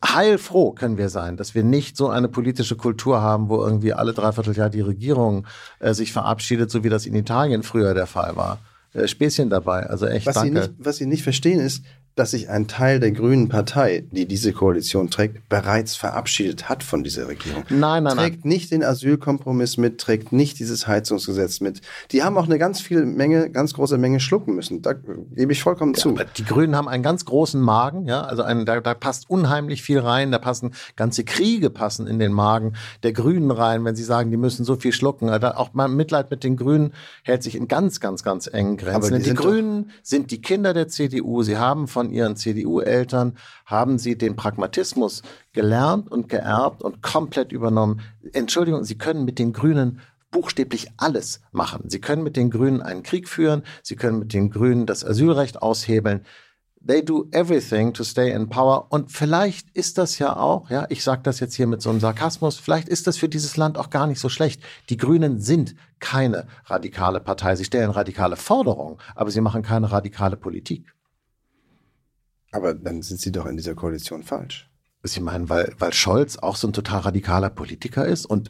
heilfroh 0.03 0.71
können 0.71 0.97
wir 0.97 1.09
sein, 1.09 1.37
dass 1.37 1.55
wir 1.55 1.63
nicht 1.63 1.97
so 1.97 2.09
eine 2.09 2.29
politische 2.29 2.75
Kultur 2.75 3.21
haben, 3.21 3.49
wo 3.49 3.63
irgendwie 3.63 3.93
alle 3.93 4.13
Dreivierteljahr 4.13 4.69
die 4.69 4.81
Regierung 4.81 5.45
äh, 5.79 5.93
sich 5.93 6.13
verabschiedet, 6.13 6.71
so 6.71 6.83
wie 6.83 6.89
das 6.89 7.05
in 7.05 7.15
Italien 7.15 7.63
früher 7.63 7.93
der 7.93 8.07
Fall 8.07 8.35
war. 8.35 8.59
Äh, 8.93 9.07
Späßchen 9.07 9.49
dabei, 9.49 9.85
also 9.87 10.05
echt 10.05 10.25
Was 10.25 10.35
sie, 10.41 10.51
danke. 10.51 10.69
nicht, 10.69 10.73
was 10.77 10.97
sie 10.97 11.05
nicht 11.05 11.23
verstehen 11.23 11.59
ist, 11.59 11.83
dass 12.15 12.31
sich 12.31 12.49
ein 12.49 12.67
Teil 12.67 12.99
der 12.99 13.11
Grünen 13.11 13.49
Partei, 13.49 14.03
die 14.11 14.27
diese 14.27 14.53
Koalition 14.53 15.09
trägt, 15.09 15.49
bereits 15.49 15.95
verabschiedet 15.95 16.69
hat 16.69 16.83
von 16.83 17.03
dieser 17.03 17.27
Regierung. 17.27 17.63
Nein, 17.69 18.03
nein, 18.03 18.17
trägt 18.17 18.45
nein. 18.45 18.49
nicht 18.49 18.71
den 18.71 18.83
Asylkompromiss 18.83 19.77
mit, 19.77 19.99
trägt 19.99 20.31
nicht 20.31 20.59
dieses 20.59 20.87
Heizungsgesetz 20.87 21.59
mit. 21.59 21.81
Die 22.11 22.21
haben 22.21 22.37
auch 22.37 22.45
eine 22.45 22.59
ganz 22.59 22.81
viel 22.81 23.05
Menge, 23.05 23.49
ganz 23.49 23.73
große 23.73 23.97
Menge 23.97 24.19
schlucken 24.19 24.53
müssen. 24.55 24.81
Da 24.81 24.93
gebe 24.93 25.51
ich 25.51 25.63
vollkommen 25.63 25.95
zu. 25.95 26.09
Aber 26.09 26.25
die 26.25 26.45
Grünen 26.45 26.75
haben 26.75 26.87
einen 26.87 27.03
ganz 27.03 27.25
großen 27.25 27.59
Magen, 27.59 28.05
ja, 28.05 28.21
also 28.21 28.43
einen, 28.43 28.65
da, 28.65 28.79
da 28.79 28.93
passt 28.93 29.29
unheimlich 29.29 29.81
viel 29.81 29.99
rein, 29.99 30.31
da 30.31 30.37
passen 30.37 30.73
ganze 30.95 31.23
Kriege 31.23 31.69
passen 31.69 32.05
in 32.05 32.19
den 32.19 32.31
Magen 32.31 32.73
der 33.01 33.13
Grünen 33.13 33.49
rein, 33.49 33.83
wenn 33.85 33.95
sie 33.95 34.03
sagen, 34.03 34.29
die 34.29 34.37
müssen 34.37 34.65
so 34.65 34.75
viel 34.75 34.91
schlucken. 34.91 35.27
Da 35.27 35.55
auch 35.55 35.73
mal 35.73 35.87
Mitleid 35.87 36.29
mit 36.29 36.43
den 36.43 36.57
Grünen 36.57 36.93
hält 37.23 37.41
sich 37.41 37.55
in 37.55 37.67
ganz, 37.67 37.99
ganz, 37.99 38.23
ganz 38.23 38.47
engen 38.47 38.77
Grenzen. 38.77 39.13
Aber 39.13 39.17
die 39.17 39.23
die 39.23 39.33
doch- 39.33 39.43
Grünen 39.43 39.89
sind 40.03 40.29
die 40.31 40.41
Kinder 40.41 40.73
der 40.73 40.87
CDU. 40.87 41.41
Sie 41.43 41.57
haben 41.57 41.87
von 41.87 42.02
ihren 42.11 42.35
CDU-Eltern 42.35 43.37
haben 43.65 43.97
sie 43.97 44.17
den 44.17 44.35
Pragmatismus 44.35 45.21
gelernt 45.53 46.11
und 46.11 46.29
geerbt 46.29 46.81
und 46.83 47.01
komplett 47.01 47.51
übernommen. 47.51 48.01
Entschuldigung, 48.33 48.83
sie 48.83 48.97
können 48.97 49.25
mit 49.25 49.39
den 49.39 49.53
Grünen 49.53 49.99
buchstäblich 50.33 50.91
alles 50.97 51.39
machen. 51.53 51.89
Sie 51.89 52.01
können 52.01 52.23
mit 52.23 52.35
den 52.35 52.49
Grünen 52.49 52.81
einen 52.81 53.03
Krieg 53.03 53.29
führen, 53.29 53.63
sie 53.81 53.95
können 53.95 54.19
mit 54.19 54.33
den 54.33 54.49
Grünen 54.49 54.85
das 54.85 55.05
Asylrecht 55.05 55.61
aushebeln. 55.61 56.25
They 56.85 57.05
do 57.05 57.27
everything 57.31 57.93
to 57.93 58.03
stay 58.03 58.33
in 58.33 58.49
power. 58.49 58.91
Und 58.91 59.09
vielleicht 59.09 59.69
ist 59.73 59.97
das 59.97 60.19
ja 60.19 60.35
auch, 60.35 60.69
ja, 60.69 60.85
ich 60.89 61.01
sage 61.01 61.21
das 61.23 61.39
jetzt 61.39 61.55
hier 61.55 61.67
mit 61.67 61.81
so 61.81 61.89
einem 61.89 62.01
Sarkasmus, 62.01 62.57
vielleicht 62.57 62.89
ist 62.89 63.07
das 63.07 63.17
für 63.17 63.29
dieses 63.29 63.55
Land 63.55 63.77
auch 63.77 63.89
gar 63.89 64.05
nicht 64.05 64.19
so 64.19 64.27
schlecht. 64.27 64.61
Die 64.89 64.97
Grünen 64.97 65.39
sind 65.39 65.75
keine 65.99 66.45
radikale 66.65 67.21
Partei. 67.21 67.55
Sie 67.55 67.63
stellen 67.63 67.89
radikale 67.89 68.35
Forderungen, 68.35 68.97
aber 69.15 69.31
sie 69.31 69.39
machen 69.39 69.61
keine 69.61 69.93
radikale 69.93 70.35
Politik. 70.35 70.93
Aber 72.53 72.73
dann 72.73 73.01
sind 73.01 73.19
sie 73.19 73.31
doch 73.31 73.45
in 73.45 73.57
dieser 73.57 73.75
Koalition 73.75 74.23
falsch. 74.23 74.69
Ich 75.05 75.19
meine, 75.19 75.49
weil, 75.49 75.73
weil 75.79 75.91
Scholz 75.91 76.37
auch 76.37 76.55
so 76.55 76.65
ein 76.67 76.71
total 76.71 77.01
radikaler 77.01 77.49
Politiker 77.49 78.05
ist 78.05 78.25
und, 78.25 78.47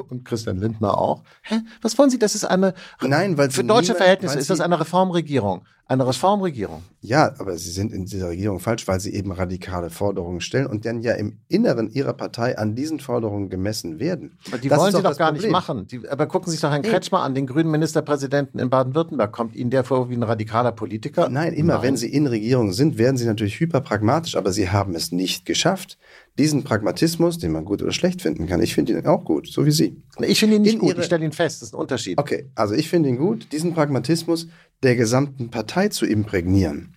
und 0.08 0.24
Christian 0.24 0.58
Lindner 0.58 0.96
auch. 0.96 1.24
Hä? 1.42 1.56
Was 1.82 1.98
wollen 1.98 2.10
Sie? 2.10 2.18
Das 2.20 2.36
ist 2.36 2.44
eine, 2.44 2.74
Nein, 3.00 3.36
weil 3.38 3.50
für 3.50 3.62
sie 3.62 3.66
deutsche 3.66 3.86
niemand- 3.86 3.98
Verhältnisse 3.98 4.38
ist 4.38 4.48
das 4.48 4.58
sie- 4.58 4.64
eine 4.64 4.78
Reformregierung. 4.78 5.64
Eine 5.88 6.04
Reformregierung. 6.04 6.82
Ja, 7.00 7.32
aber 7.38 7.56
sie 7.58 7.70
sind 7.70 7.92
in 7.92 8.06
dieser 8.06 8.30
Regierung 8.30 8.58
falsch, 8.58 8.88
weil 8.88 8.98
sie 8.98 9.14
eben 9.14 9.30
radikale 9.30 9.88
Forderungen 9.90 10.40
stellen 10.40 10.66
und 10.66 10.84
dann 10.84 11.00
ja 11.00 11.12
im 11.12 11.38
Inneren 11.46 11.88
ihrer 11.90 12.12
Partei 12.12 12.58
an 12.58 12.74
diesen 12.74 12.98
Forderungen 12.98 13.50
gemessen 13.50 14.00
werden. 14.00 14.36
Aber 14.48 14.58
die 14.58 14.68
Das 14.68 14.80
wollen 14.80 14.90
sie 14.90 15.00
doch 15.00 15.10
das 15.10 15.16
gar 15.18 15.30
nicht 15.30 15.42
Problem. 15.42 15.52
machen. 15.52 15.86
Die, 15.86 16.08
aber 16.08 16.26
gucken 16.26 16.46
Sie 16.46 16.52
sich 16.56 16.60
doch 16.60 16.72
Herrn 16.72 16.82
Kretschmer 16.82 17.20
an, 17.20 17.36
den 17.36 17.46
grünen 17.46 17.70
Ministerpräsidenten 17.70 18.58
in 18.58 18.68
Baden-Württemberg. 18.68 19.30
Kommt 19.30 19.54
Ihnen 19.54 19.70
der 19.70 19.84
vor 19.84 20.10
wie 20.10 20.14
ein 20.14 20.24
radikaler 20.24 20.72
Politiker? 20.72 21.28
Nein, 21.28 21.52
immer 21.52 21.82
wenn 21.82 21.96
sie 21.96 22.12
in 22.12 22.26
Regierung 22.26 22.72
sind, 22.72 22.98
werden 22.98 23.16
sie 23.16 23.26
natürlich 23.26 23.60
hyperpragmatisch, 23.60 24.34
aber 24.36 24.52
sie 24.52 24.70
haben 24.70 24.96
es 24.96 25.12
nicht 25.12 25.46
geschafft, 25.46 25.98
diesen 26.38 26.64
Pragmatismus, 26.64 27.38
den 27.38 27.52
man 27.52 27.64
gut 27.64 27.80
oder 27.82 27.92
schlecht 27.92 28.22
finden 28.22 28.46
kann, 28.46 28.60
ich 28.60 28.74
finde 28.74 28.92
ihn 28.92 29.06
auch 29.06 29.24
gut, 29.24 29.46
so 29.46 29.64
wie 29.64 29.70
Sie. 29.70 30.02
Ich 30.20 30.38
finde 30.40 30.56
ihn 30.56 30.62
nicht 30.62 30.74
in 30.74 30.80
gut. 30.80 30.98
Ich 30.98 31.04
stelle 31.06 31.24
ihn 31.24 31.32
fest. 31.32 31.62
Das 31.62 31.68
ist 31.68 31.74
ein 31.74 31.80
Unterschied. 31.80 32.18
Okay, 32.18 32.50
also 32.54 32.74
ich 32.74 32.88
finde 32.90 33.08
ihn 33.08 33.16
gut, 33.16 33.52
diesen 33.52 33.72
Pragmatismus 33.72 34.48
der 34.82 34.96
gesamten 34.96 35.50
Partei 35.50 35.88
zu 35.88 36.06
imprägnieren. 36.06 36.94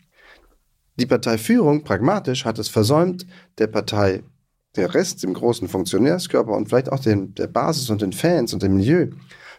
Die 0.99 1.05
Parteiführung, 1.05 1.83
pragmatisch, 1.83 2.45
hat 2.45 2.59
es 2.59 2.67
versäumt, 2.67 3.25
der 3.57 3.67
Partei, 3.67 4.23
der 4.75 4.93
Rest, 4.93 5.23
dem 5.23 5.33
großen 5.33 5.67
Funktionärskörper 5.67 6.51
und 6.51 6.67
vielleicht 6.67 6.91
auch 6.91 6.99
den, 6.99 7.33
der 7.35 7.47
Basis 7.47 7.89
und 7.89 8.01
den 8.01 8.13
Fans 8.13 8.53
und 8.53 8.63
dem 8.63 8.75
Milieu 8.75 9.07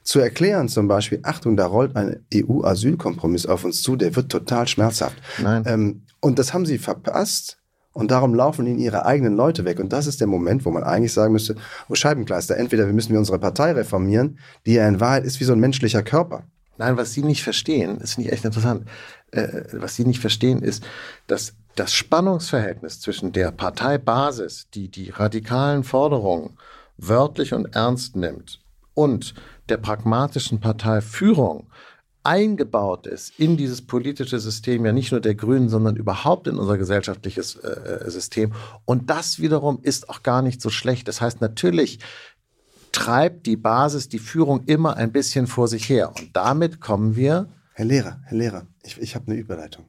zu 0.02 0.20
erklären, 0.20 0.68
zum 0.68 0.88
Beispiel, 0.88 1.20
Achtung, 1.22 1.56
da 1.56 1.66
rollt 1.66 1.96
ein 1.96 2.24
EU-Asylkompromiss 2.34 3.46
auf 3.46 3.64
uns 3.64 3.82
zu, 3.82 3.96
der 3.96 4.16
wird 4.16 4.30
total 4.30 4.66
schmerzhaft. 4.66 5.16
Nein. 5.42 5.64
Ähm, 5.66 6.02
und 6.20 6.38
das 6.38 6.54
haben 6.54 6.66
sie 6.66 6.78
verpasst. 6.78 7.56
Und 7.92 8.12
darum 8.12 8.34
laufen 8.34 8.66
ihnen 8.66 8.78
ihre 8.78 9.04
eigenen 9.04 9.34
Leute 9.34 9.64
weg. 9.64 9.80
Und 9.80 9.92
das 9.92 10.06
ist 10.06 10.20
der 10.20 10.28
Moment, 10.28 10.64
wo 10.64 10.70
man 10.70 10.84
eigentlich 10.84 11.12
sagen 11.12 11.32
müsste, 11.32 11.56
oh 11.88 11.96
Scheibenkleister, 11.96 12.56
entweder 12.56 12.86
wir 12.86 12.92
müssen 12.92 13.12
wir 13.12 13.18
unsere 13.18 13.40
Partei 13.40 13.72
reformieren, 13.72 14.38
die 14.64 14.74
ja 14.74 14.86
in 14.86 15.00
Wahrheit 15.00 15.24
ist 15.24 15.40
wie 15.40 15.44
so 15.44 15.52
ein 15.52 15.60
menschlicher 15.60 16.02
Körper. 16.02 16.44
Nein, 16.80 16.96
was 16.96 17.12
Sie 17.12 17.22
nicht 17.22 17.42
verstehen, 17.42 17.98
das 18.00 18.14
finde 18.14 18.28
ich 18.28 18.32
echt 18.32 18.46
interessant. 18.46 18.88
Äh, 19.32 19.64
was 19.72 19.96
Sie 19.96 20.06
nicht 20.06 20.18
verstehen, 20.18 20.62
ist, 20.62 20.82
dass 21.26 21.52
das 21.76 21.92
Spannungsverhältnis 21.92 23.00
zwischen 23.00 23.32
der 23.32 23.52
Parteibasis, 23.52 24.68
die 24.72 24.88
die 24.88 25.10
radikalen 25.10 25.84
Forderungen 25.84 26.56
wörtlich 26.96 27.52
und 27.52 27.76
ernst 27.76 28.16
nimmt, 28.16 28.60
und 28.94 29.34
der 29.68 29.76
pragmatischen 29.76 30.60
Parteiführung 30.60 31.68
eingebaut 32.22 33.06
ist 33.06 33.38
in 33.38 33.56
dieses 33.56 33.82
politische 33.82 34.38
System, 34.38 34.84
ja 34.84 34.92
nicht 34.92 35.12
nur 35.12 35.20
der 35.20 35.34
Grünen, 35.34 35.68
sondern 35.68 35.96
überhaupt 35.96 36.46
in 36.48 36.58
unser 36.58 36.76
gesellschaftliches 36.78 37.56
äh, 37.56 37.68
äh, 37.68 38.10
System. 38.10 38.52
Und 38.84 39.08
das 39.08 39.40
wiederum 39.40 39.80
ist 39.82 40.08
auch 40.08 40.22
gar 40.22 40.42
nicht 40.42 40.60
so 40.60 40.70
schlecht. 40.70 41.08
Das 41.08 41.20
heißt, 41.20 41.40
natürlich 41.40 41.98
treibt 42.92 43.46
die 43.46 43.56
Basis, 43.56 44.08
die 44.08 44.18
Führung 44.18 44.64
immer 44.66 44.96
ein 44.96 45.12
bisschen 45.12 45.46
vor 45.46 45.68
sich 45.68 45.88
her. 45.88 46.10
Und 46.16 46.30
damit 46.34 46.80
kommen 46.80 47.16
wir. 47.16 47.48
Herr 47.74 47.84
Lehrer, 47.84 48.20
Herr 48.24 48.36
Lehrer, 48.38 48.66
ich, 48.82 49.00
ich 49.00 49.14
habe 49.14 49.30
eine 49.30 49.40
Überleitung. 49.40 49.86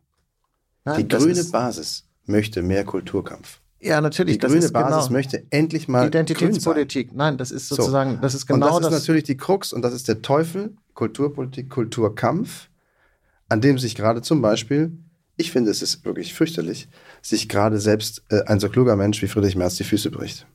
Nein, 0.86 0.98
die 0.98 1.08
grüne 1.08 1.32
ist- 1.40 1.52
Basis 1.52 2.06
möchte 2.26 2.62
mehr 2.62 2.84
Kulturkampf. 2.86 3.60
Ja, 3.84 4.00
natürlich. 4.00 4.38
Die 4.38 4.46
grüne 4.48 4.60
ist 4.60 4.74
Basis 4.74 5.06
genau 5.08 5.14
möchte 5.14 5.44
endlich 5.50 5.88
mal. 5.88 6.08
Identitätspolitik. 6.08 7.14
Nein, 7.16 7.38
das 7.38 7.50
ist 7.50 7.68
So. 7.68 7.76
sozusagen, 7.76 8.20
das 8.22 8.36
ist 8.36 8.44
und 8.50 8.56
genau 8.60 8.78
das 8.78 8.88
ist 8.88 8.92
das. 8.94 9.02
natürlich 9.02 9.24
die 9.24 9.38
Krux 9.38 9.74
und 9.74 9.82
das 9.82 9.94
ist 9.94 10.08
der 10.08 10.22
Teufel, 10.22 10.76
Kulturpolitik, 10.94 11.70
Kulturkampf, 11.70 12.70
an 13.50 13.60
dem 13.60 13.80
sich 13.80 13.96
gerade 13.96 14.22
zum 14.22 14.42
Beispiel, 14.42 14.92
ich 15.36 15.52
finde, 15.52 15.72
es 15.72 15.82
ist 15.82 16.06
wirklich 16.06 16.34
fürchterlich, 16.36 16.90
sich 17.24 17.50
gerade 17.50 17.80
selbst 17.80 18.24
äh, 18.30 18.44
ein 18.46 18.60
so 18.60 18.70
kluger 18.70 18.96
Mensch 18.96 19.20
wie 19.24 19.28
Friedrich 19.28 19.56
Merz 19.56 19.76
die 19.78 19.84
Füße 19.84 20.12
bricht. 20.12 20.46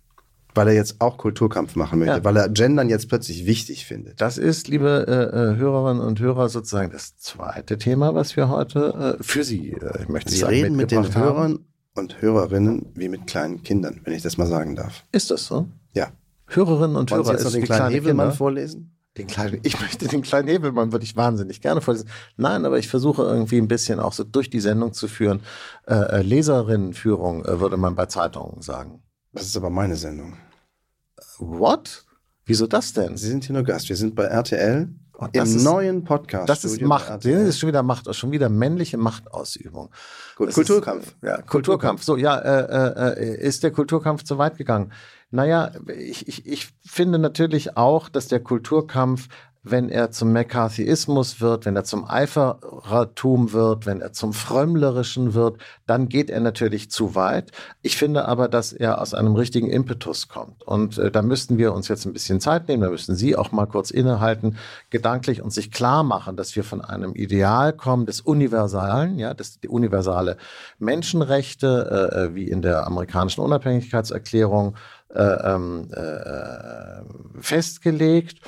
Weil 0.56 0.68
er 0.68 0.74
jetzt 0.74 1.00
auch 1.00 1.18
Kulturkampf 1.18 1.76
machen 1.76 1.98
möchte, 1.98 2.16
Ja. 2.16 2.24
weil 2.24 2.36
er 2.36 2.48
Gendern 2.48 2.88
jetzt 2.88 3.08
plötzlich 3.08 3.44
wichtig 3.46 3.84
findet. 3.86 4.20
Das 4.20 4.38
ist, 4.38 4.68
liebe 4.68 5.04
äh, 5.06 5.52
äh, 5.52 5.56
Hörerinnen 5.56 6.02
und 6.02 6.18
Hörer, 6.18 6.48
sozusagen 6.48 6.90
das 6.90 7.16
zweite 7.18 7.76
Thema, 7.78 8.14
was 8.14 8.36
wir 8.36 8.48
heute 8.48 9.16
äh, 9.20 9.22
für 9.22 9.44
Sie, 9.44 9.72
äh, 9.72 10.02
ich 10.02 10.08
möchte 10.08 10.32
Sie 10.32 10.38
sagen, 10.38 10.54
reden 10.54 10.76
mit 10.76 10.90
den. 10.90 11.14
Hörern 11.14 11.58
und 11.94 12.20
Hörerinnen 12.22 12.86
wie 12.94 13.08
mit 13.08 13.26
kleinen 13.26 13.62
Kindern, 13.62 14.00
wenn 14.04 14.12
ich 14.14 14.22
das 14.22 14.38
mal 14.38 14.46
sagen 14.46 14.76
darf. 14.76 15.04
Ist 15.12 15.30
das 15.30 15.46
so? 15.46 15.66
Ja. 15.94 16.08
Hörerinnen 16.46 16.96
und 16.96 17.10
Wollen 17.10 17.22
Sie 17.24 17.30
Hörer 17.30 17.38
jetzt 17.38 17.44
noch 17.44 17.52
den 17.52 17.62
kleinen 17.64 17.78
kleine 17.80 17.94
Hebelmann 17.94 18.26
Kinder. 18.28 18.36
vorlesen? 18.36 18.92
Den 19.18 19.26
kleinen, 19.26 19.60
ich 19.62 19.80
möchte 19.80 20.06
den 20.08 20.22
kleinen 20.22 20.48
Hebelmann, 20.48 20.92
würde 20.92 21.04
ich 21.04 21.16
wahnsinnig 21.16 21.60
gerne 21.60 21.80
vorlesen. 21.80 22.08
Nein, 22.36 22.64
aber 22.64 22.78
ich 22.78 22.88
versuche 22.88 23.22
irgendwie 23.22 23.58
ein 23.58 23.68
bisschen 23.68 23.98
auch 24.00 24.12
so 24.12 24.24
durch 24.24 24.50
die 24.50 24.60
Sendung 24.60 24.92
zu 24.92 25.08
führen. 25.08 25.40
Äh, 25.86 25.94
äh, 25.94 26.22
Leserinnenführung, 26.22 27.44
würde 27.46 27.76
man 27.76 27.94
bei 27.94 28.06
Zeitungen 28.06 28.62
sagen. 28.62 29.02
Das 29.32 29.44
ist 29.46 29.56
aber 29.56 29.70
meine 29.70 29.96
Sendung. 29.96 30.36
What? 31.38 32.04
Wieso 32.44 32.66
das 32.66 32.92
denn? 32.92 33.16
Sie 33.16 33.28
sind 33.28 33.44
hier 33.44 33.54
nur 33.54 33.64
Gast. 33.64 33.88
Wir 33.88 33.96
sind 33.96 34.14
bei 34.14 34.24
RTL 34.24 34.88
Oh, 35.18 35.26
das 35.32 35.50
im 35.50 35.56
ist- 35.56 35.64
neuen 35.64 36.04
Podcast. 36.04 36.46
Das 36.48 36.62
ist 36.64 36.78
Macht. 36.82 37.08
Das 37.08 37.24
ist 37.24 37.58
schon 37.58 37.68
wieder 37.68 37.82
Macht, 37.82 38.14
schon 38.14 38.32
wieder 38.32 38.50
männliche 38.50 38.98
Machtausübung. 38.98 39.90
Gut, 40.36 40.52
Kulturkampf. 40.52 41.06
Ist, 41.06 41.16
ja, 41.22 41.40
Kulturkampf. 41.40 42.02
So, 42.02 42.18
ja, 42.18 42.36
äh, 42.38 43.12
äh, 43.18 43.40
ist 43.40 43.62
der 43.62 43.70
Kulturkampf 43.70 44.24
zu 44.24 44.36
weit 44.36 44.58
gegangen? 44.58 44.92
Naja, 45.30 45.72
ich, 45.88 46.28
ich, 46.28 46.46
ich 46.46 46.68
finde 46.84 47.18
natürlich 47.18 47.78
auch, 47.78 48.10
dass 48.10 48.28
der 48.28 48.40
Kulturkampf, 48.40 49.28
wenn 49.70 49.88
er 49.88 50.12
zum 50.12 50.32
McCarthyismus 50.32 51.40
wird, 51.40 51.66
wenn 51.66 51.74
er 51.74 51.82
zum 51.82 52.08
Eiferertum 52.08 53.52
wird, 53.52 53.84
wenn 53.84 54.00
er 54.00 54.12
zum 54.12 54.32
Frömmlerischen 54.32 55.34
wird, 55.34 55.58
dann 55.86 56.08
geht 56.08 56.30
er 56.30 56.40
natürlich 56.40 56.90
zu 56.90 57.16
weit. 57.16 57.50
Ich 57.82 57.96
finde 57.96 58.28
aber, 58.28 58.48
dass 58.48 58.72
er 58.72 59.00
aus 59.00 59.12
einem 59.12 59.34
richtigen 59.34 59.68
Impetus 59.68 60.28
kommt. 60.28 60.62
Und 60.62 60.98
äh, 60.98 61.10
da 61.10 61.22
müssten 61.22 61.58
wir 61.58 61.72
uns 61.72 61.88
jetzt 61.88 62.06
ein 62.06 62.12
bisschen 62.12 62.40
Zeit 62.40 62.68
nehmen, 62.68 62.82
da 62.82 62.90
müssten 62.90 63.16
Sie 63.16 63.34
auch 63.34 63.50
mal 63.50 63.66
kurz 63.66 63.90
innehalten, 63.90 64.56
gedanklich 64.90 65.42
und 65.42 65.52
sich 65.52 65.72
klar 65.72 66.04
machen, 66.04 66.36
dass 66.36 66.54
wir 66.54 66.62
von 66.62 66.80
einem 66.80 67.14
Ideal 67.14 67.72
kommen 67.72 68.06
des 68.06 68.20
Universalen, 68.20 69.18
ja, 69.18 69.34
das 69.34 69.58
die 69.58 69.68
universale 69.68 70.36
Menschenrechte, 70.78 72.10
äh, 72.14 72.24
äh, 72.26 72.34
wie 72.34 72.48
in 72.48 72.62
der 72.62 72.86
amerikanischen 72.86 73.40
Unabhängigkeitserklärung 73.40 74.76
äh, 75.12 75.22
ähm, 75.22 75.88
äh, 75.92 77.40
festgelegt 77.40 78.40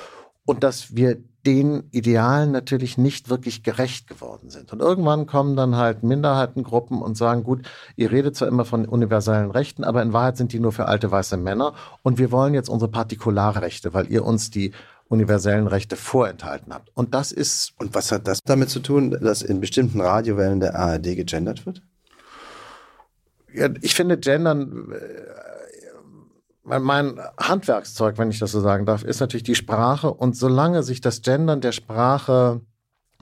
und 0.49 0.63
dass 0.63 0.95
wir 0.95 1.19
den 1.45 1.83
Idealen 1.91 2.51
natürlich 2.51 2.97
nicht 2.97 3.29
wirklich 3.29 3.61
gerecht 3.61 4.07
geworden 4.07 4.49
sind. 4.49 4.73
Und 4.73 4.79
irgendwann 4.79 5.27
kommen 5.27 5.55
dann 5.55 5.75
halt 5.75 6.01
Minderheitengruppen 6.01 7.03
und 7.03 7.15
sagen, 7.15 7.43
gut, 7.43 7.69
ihr 7.95 8.11
redet 8.11 8.35
zwar 8.35 8.47
immer 8.47 8.65
von 8.65 8.87
universellen 8.87 9.51
Rechten, 9.51 9.83
aber 9.83 10.01
in 10.01 10.11
Wahrheit 10.11 10.37
sind 10.37 10.51
die 10.51 10.59
nur 10.59 10.71
für 10.71 10.87
alte 10.87 11.11
weiße 11.11 11.37
Männer 11.37 11.75
und 12.01 12.17
wir 12.17 12.31
wollen 12.31 12.55
jetzt 12.55 12.67
unsere 12.67 12.89
Partikularrechte, 12.89 13.93
weil 13.93 14.11
ihr 14.11 14.25
uns 14.25 14.49
die 14.49 14.71
universellen 15.07 15.67
Rechte 15.67 15.95
vorenthalten 15.95 16.73
habt. 16.73 16.89
Und 16.95 17.13
das 17.13 17.31
ist 17.31 17.73
Und 17.77 17.93
was 17.93 18.11
hat 18.11 18.27
das 18.27 18.39
damit 18.43 18.71
zu 18.71 18.79
tun, 18.79 19.11
dass 19.21 19.43
in 19.43 19.61
bestimmten 19.61 20.01
Radiowellen 20.01 20.59
der 20.59 20.73
ARD 20.79 21.15
gegendert 21.15 21.67
wird? 21.67 21.83
Ja, 23.53 23.69
ich 23.81 23.93
finde 23.93 24.17
Gendern, 24.17 24.93
äh, 24.93 25.48
mein- 26.77 27.19
Handwerkszeug, 27.39 28.17
wenn 28.17 28.29
ich 28.29 28.39
das 28.39 28.51
so 28.51 28.61
sagen 28.61 28.85
darf, 28.85 29.03
ist 29.03 29.19
natürlich 29.19 29.43
die 29.43 29.55
Sprache. 29.55 30.13
Und 30.13 30.35
solange 30.37 30.83
sich 30.83 31.01
das 31.01 31.21
Gendern 31.23 31.61
der 31.61 31.71
Sprache 31.71 32.61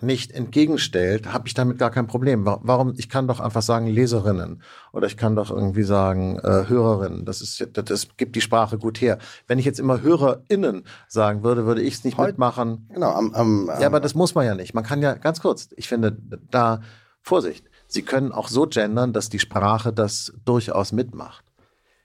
nicht 0.02 0.32
entgegenstellt, 0.32 1.34
habe 1.34 1.48
ich 1.48 1.56
damit 1.56 1.80
gar 1.80 1.90
kein 1.90 2.06
Problem. 2.06 2.46
Warum? 2.46 2.94
Ich 2.98 3.10
kann 3.10 3.28
doch 3.28 3.40
einfach 3.40 3.64
sagen 3.64 3.88
Leserinnen 3.88 4.62
oder 4.94 5.08
ich 5.08 5.18
kann 5.18 5.36
doch 5.36 5.50
irgendwie 5.50 5.84
sagen 5.84 6.38
äh, 6.40 6.66
Hörerinnen. 6.68 7.26
Das 7.26 7.42
ist 7.42 7.68
das 7.74 8.08
gibt 8.16 8.36
die 8.36 8.42
Sprache 8.42 8.78
gut 8.78 9.02
her. 9.02 9.18
Wenn 9.48 9.58
ich 9.58 9.66
jetzt 9.66 9.80
immer 9.80 10.02
HörerInnen 10.02 10.84
sagen 11.08 11.44
würde, 11.44 11.66
würde 11.66 11.82
ich 11.82 11.96
es 11.96 12.04
nicht 12.04 12.18
Heute, 12.18 12.34
mitmachen. 12.34 12.88
Genau. 12.94 13.12
Am, 13.12 13.34
am, 13.34 13.72
ja, 13.80 13.88
aber 13.88 14.00
das 14.00 14.14
muss 14.14 14.36
man 14.36 14.46
ja 14.46 14.54
nicht. 14.54 14.76
Man 14.76 14.84
kann 14.84 15.02
ja 15.02 15.16
ganz 15.16 15.42
kurz. 15.42 15.70
Ich 15.78 15.88
finde 15.88 16.16
da 16.52 16.82
Vorsicht. 17.24 17.66
Sie 17.88 18.04
können 18.04 18.32
auch 18.32 18.50
so 18.50 18.68
gendern, 18.68 19.14
dass 19.14 19.30
die 19.30 19.40
Sprache 19.40 19.94
das 19.94 20.32
durchaus 20.46 20.92
mitmacht 20.92 21.44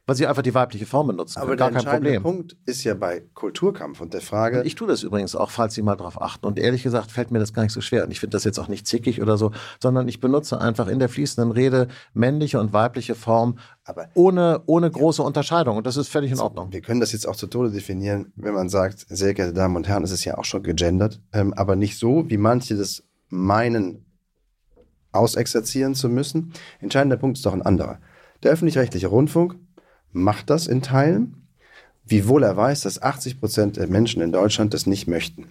weil 0.07 0.17
sie 0.17 0.27
einfach 0.27 0.43
die 0.43 0.55
weibliche 0.55 0.85
Form 0.85 1.07
benutzen. 1.07 1.39
Aber 1.39 1.55
Gar 1.55 1.71
der 1.71 1.83
kein 1.83 1.93
Problem. 1.93 2.23
Punkt 2.23 2.57
ist 2.67 2.83
ja 2.83 2.95
bei 2.95 3.23
Kulturkampf 3.35 4.01
und 4.01 4.13
der 4.13 4.21
Frage. 4.21 4.61
Und 4.61 4.67
ich 4.67 4.75
tue 4.75 4.89
das 4.89 5.03
übrigens 5.05 5.37
auch, 5.37 5.51
falls 5.51 5.75
Sie 5.75 5.83
mal 5.83 5.95
darauf 5.95 6.21
achten. 6.21 6.47
Und 6.47 6.59
ehrlich 6.59 6.83
gesagt 6.83 7.13
fällt 7.13 7.31
mir 7.31 7.39
das 7.39 7.53
gar 7.53 7.63
nicht 7.63 7.73
so 7.73 7.81
schwer. 7.81 8.05
Und 8.05 8.11
ich 8.11 8.19
finde 8.19 8.35
das 8.35 8.43
jetzt 8.43 8.59
auch 8.59 8.67
nicht 8.67 8.87
zickig 8.87 9.23
oder 9.23 9.37
so, 9.37 9.53
sondern 9.81 10.09
ich 10.09 10.19
benutze 10.19 10.61
einfach 10.61 10.89
in 10.89 10.99
der 10.99 11.09
fließenden 11.09 11.53
Rede 11.53 11.87
männliche 12.15 12.59
und 12.59 12.73
weibliche 12.73 13.15
Form, 13.15 13.59
aber 13.85 14.09
ohne, 14.15 14.63
ohne 14.67 14.91
große 14.91 15.23
ja. 15.23 15.27
Unterscheidung. 15.27 15.77
Und 15.77 15.87
das 15.87 15.97
ist 15.97 16.09
völlig 16.09 16.33
in 16.33 16.41
Ordnung. 16.41 16.73
Wir 16.73 16.81
können 16.81 17.01
das 17.01 17.13
jetzt 17.13 17.29
auch 17.29 17.37
zu 17.37 17.47
Tode 17.47 17.71
definieren, 17.71 18.33
wenn 18.35 18.55
man 18.55 18.69
sagt, 18.69 19.07
sehr 19.09 19.35
geehrte 19.35 19.53
Damen 19.55 19.77
und 19.77 19.87
Herren, 19.87 20.03
es 20.03 20.11
ist 20.11 20.25
ja 20.25 20.37
auch 20.37 20.45
schon 20.45 20.65
gegendert, 20.65 21.21
ähm, 21.33 21.53
aber 21.55 21.77
nicht 21.77 21.99
so, 21.99 22.29
wie 22.29 22.39
manche 22.39 22.77
das 22.77 23.05
meinen, 23.29 24.05
ausexerzieren 25.13 25.95
zu 25.95 26.09
müssen. 26.09 26.53
Entscheidender 26.81 27.17
Punkt 27.17 27.37
ist 27.37 27.47
doch 27.47 27.53
ein 27.53 27.63
anderer. 27.63 28.01
Der 28.43 28.51
öffentlich-rechtliche 28.51 29.09
Rundfunk 29.09 29.57
macht 30.13 30.51
das 30.51 30.67
in 30.67 30.83
Teilen, 30.83 31.49
wiewohl 32.05 32.43
er 32.43 32.57
weiß, 32.57 32.83
dass 32.83 33.01
80 33.01 33.41
Prozent 33.41 33.77
der 33.77 33.89
Menschen 33.89 34.23
in 34.23 34.33
Deutschland 34.33 34.75
das 34.75 34.87
nicht 34.87 35.09
möchten. 35.09 35.49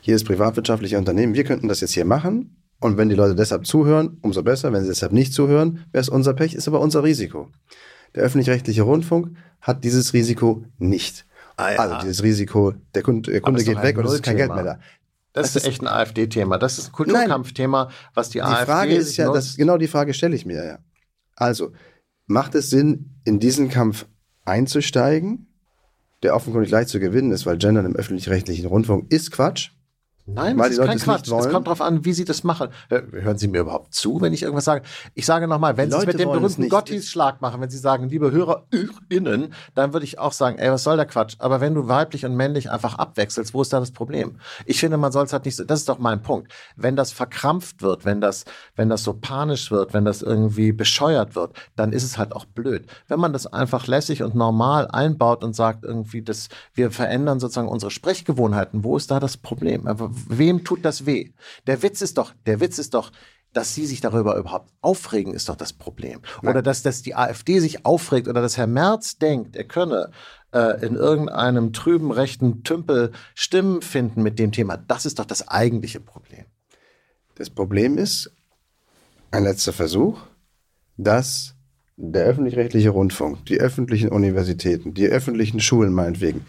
Hier 0.00 0.14
ist 0.14 0.24
privatwirtschaftliche 0.24 0.98
Unternehmen, 0.98 1.34
wir 1.34 1.44
könnten 1.44 1.68
das 1.68 1.80
jetzt 1.80 1.94
hier 1.94 2.04
machen 2.04 2.56
und 2.80 2.96
wenn 2.96 3.08
die 3.08 3.14
Leute 3.14 3.34
deshalb 3.34 3.66
zuhören, 3.66 4.18
umso 4.22 4.42
besser. 4.42 4.72
Wenn 4.72 4.82
sie 4.82 4.88
deshalb 4.88 5.12
nicht 5.12 5.32
zuhören, 5.32 5.84
wäre 5.92 6.02
es 6.02 6.08
unser 6.08 6.34
Pech, 6.34 6.54
ist 6.54 6.68
aber 6.68 6.80
unser 6.80 7.02
Risiko. 7.02 7.48
Der 8.14 8.22
öffentlich-rechtliche 8.22 8.82
Rundfunk 8.82 9.36
hat 9.60 9.84
dieses 9.84 10.12
Risiko 10.12 10.64
nicht. 10.78 11.26
Ah, 11.56 11.72
ja. 11.72 11.78
Also 11.78 11.96
dieses 12.02 12.22
Risiko, 12.22 12.74
der 12.94 13.02
Kunde, 13.02 13.30
der 13.30 13.40
Kunde 13.40 13.64
geht 13.64 13.82
weg 13.82 13.96
und 13.96 14.04
es 14.04 14.14
ist 14.14 14.22
kein 14.22 14.36
Geld 14.36 14.54
mehr 14.54 14.64
da. 14.64 14.80
Das, 15.32 15.52
das 15.52 15.64
ist 15.64 15.68
echt 15.68 15.82
ein 15.82 15.88
AfD-Thema. 15.88 16.58
Das 16.58 16.78
ist 16.78 16.88
ein 16.88 16.92
Kulturkampfthema, 16.92 17.90
was 18.14 18.30
die, 18.30 18.38
die 18.38 18.42
AfD. 18.42 18.60
Die 18.60 18.66
Frage 18.66 18.94
ist 18.94 19.16
ja, 19.16 19.32
das, 19.32 19.56
genau 19.56 19.76
die 19.76 19.88
Frage 19.88 20.14
stelle 20.14 20.34
ich 20.34 20.46
mir 20.46 20.64
ja. 20.64 20.78
Also, 21.34 21.72
macht 22.26 22.54
es 22.54 22.70
Sinn, 22.70 23.15
in 23.26 23.40
diesen 23.40 23.68
Kampf 23.68 24.06
einzusteigen, 24.44 25.48
der 26.22 26.34
offenkundig 26.34 26.70
leicht 26.70 26.88
zu 26.88 27.00
gewinnen 27.00 27.32
ist, 27.32 27.44
weil 27.44 27.58
Gendern 27.58 27.84
im 27.84 27.96
öffentlich-rechtlichen 27.96 28.66
Rundfunk 28.66 29.12
ist 29.12 29.32
Quatsch. 29.32 29.72
Nein, 30.26 30.58
weil 30.58 30.70
das 30.70 30.78
ist 30.78 30.84
kein 30.84 30.98
Quatsch. 30.98 31.30
Es 31.30 31.48
kommt 31.48 31.68
darauf 31.68 31.80
an, 31.80 32.04
wie 32.04 32.12
Sie 32.12 32.24
das 32.24 32.42
machen. 32.42 32.70
Hören 32.88 33.38
Sie 33.38 33.46
mir 33.46 33.60
überhaupt 33.60 33.94
zu, 33.94 34.20
wenn 34.20 34.32
ich 34.32 34.42
irgendwas 34.42 34.64
sage? 34.64 34.82
Ich 35.14 35.24
sage 35.24 35.46
nochmal, 35.46 35.76
wenn 35.76 35.90
Sie 35.90 35.96
es 35.96 36.06
mit 36.06 36.18
dem 36.18 36.30
berühmten 36.30 36.68
Gottis-Schlag 36.68 37.40
machen, 37.40 37.60
wenn 37.60 37.70
Sie 37.70 37.78
sagen, 37.78 38.08
liebe 38.08 38.32
HörerInnen, 38.32 39.54
dann 39.74 39.92
würde 39.92 40.04
ich 40.04 40.18
auch 40.18 40.32
sagen, 40.32 40.58
ey, 40.58 40.70
was 40.70 40.82
soll 40.82 40.96
der 40.96 41.06
Quatsch? 41.06 41.36
Aber 41.38 41.60
wenn 41.60 41.74
du 41.74 41.86
weiblich 41.86 42.24
und 42.24 42.34
männlich 42.34 42.70
einfach 42.70 42.96
abwechselst, 42.96 43.54
wo 43.54 43.62
ist 43.62 43.72
da 43.72 43.78
das 43.78 43.92
Problem? 43.92 44.40
Ich 44.64 44.80
finde, 44.80 44.96
man 44.96 45.12
soll 45.12 45.24
es 45.24 45.32
halt 45.32 45.44
nicht 45.44 45.54
so, 45.54 45.64
das 45.64 45.80
ist 45.80 45.88
doch 45.88 45.98
mein 45.98 46.22
Punkt. 46.22 46.52
Wenn 46.74 46.96
das 46.96 47.12
verkrampft 47.12 47.82
wird, 47.82 48.04
wenn 48.04 48.20
das, 48.20 48.44
wenn 48.74 48.88
das 48.88 49.04
so 49.04 49.14
panisch 49.14 49.70
wird, 49.70 49.94
wenn 49.94 50.04
das 50.04 50.22
irgendwie 50.22 50.72
bescheuert 50.72 51.36
wird, 51.36 51.52
dann 51.76 51.92
ist 51.92 52.02
es 52.02 52.18
halt 52.18 52.32
auch 52.32 52.46
blöd. 52.46 52.86
Wenn 53.06 53.20
man 53.20 53.32
das 53.32 53.46
einfach 53.46 53.86
lässig 53.86 54.24
und 54.24 54.34
normal 54.34 54.88
einbaut 54.88 55.44
und 55.44 55.54
sagt 55.54 55.84
irgendwie, 55.84 56.22
dass 56.22 56.48
wir 56.74 56.90
verändern 56.90 57.38
sozusagen 57.38 57.68
unsere 57.68 57.92
Sprechgewohnheiten, 57.92 58.82
wo 58.82 58.96
ist 58.96 59.12
da 59.12 59.20
das 59.20 59.36
Problem? 59.36 59.86
Aber 59.86 60.15
wem 60.28 60.64
tut 60.64 60.84
das 60.84 61.06
weh? 61.06 61.32
Der 61.66 61.82
Witz 61.82 62.00
ist 62.00 62.18
doch, 62.18 62.34
der 62.46 62.60
Witz 62.60 62.78
ist 62.78 62.94
doch, 62.94 63.12
dass 63.52 63.74
sie 63.74 63.86
sich 63.86 64.00
darüber 64.00 64.36
überhaupt 64.36 64.70
aufregen, 64.82 65.32
ist 65.32 65.48
doch 65.48 65.56
das 65.56 65.72
Problem. 65.72 66.20
Nein. 66.42 66.50
Oder 66.50 66.62
dass, 66.62 66.82
dass 66.82 67.02
die 67.02 67.14
AfD 67.14 67.58
sich 67.58 67.86
aufregt 67.86 68.28
oder 68.28 68.42
dass 68.42 68.58
Herr 68.58 68.66
Merz 68.66 69.16
denkt, 69.16 69.56
er 69.56 69.64
könne 69.64 70.10
äh, 70.52 70.84
in 70.84 70.94
irgendeinem 70.94 71.72
trüben 71.72 72.10
rechten 72.10 72.64
Tümpel 72.64 73.12
Stimmen 73.34 73.80
finden 73.80 74.22
mit 74.22 74.38
dem 74.38 74.52
Thema. 74.52 74.76
Das 74.76 75.06
ist 75.06 75.18
doch 75.18 75.24
das 75.24 75.48
eigentliche 75.48 76.00
Problem. 76.00 76.44
Das 77.36 77.48
Problem 77.48 77.96
ist, 77.96 78.30
ein 79.30 79.44
letzter 79.44 79.72
Versuch, 79.72 80.20
dass 80.96 81.54
der 81.96 82.26
öffentlich-rechtliche 82.26 82.90
Rundfunk, 82.90 83.46
die 83.46 83.58
öffentlichen 83.58 84.10
Universitäten, 84.10 84.92
die 84.92 85.06
öffentlichen 85.06 85.60
Schulen 85.60 85.92
meinetwegen, 85.92 86.46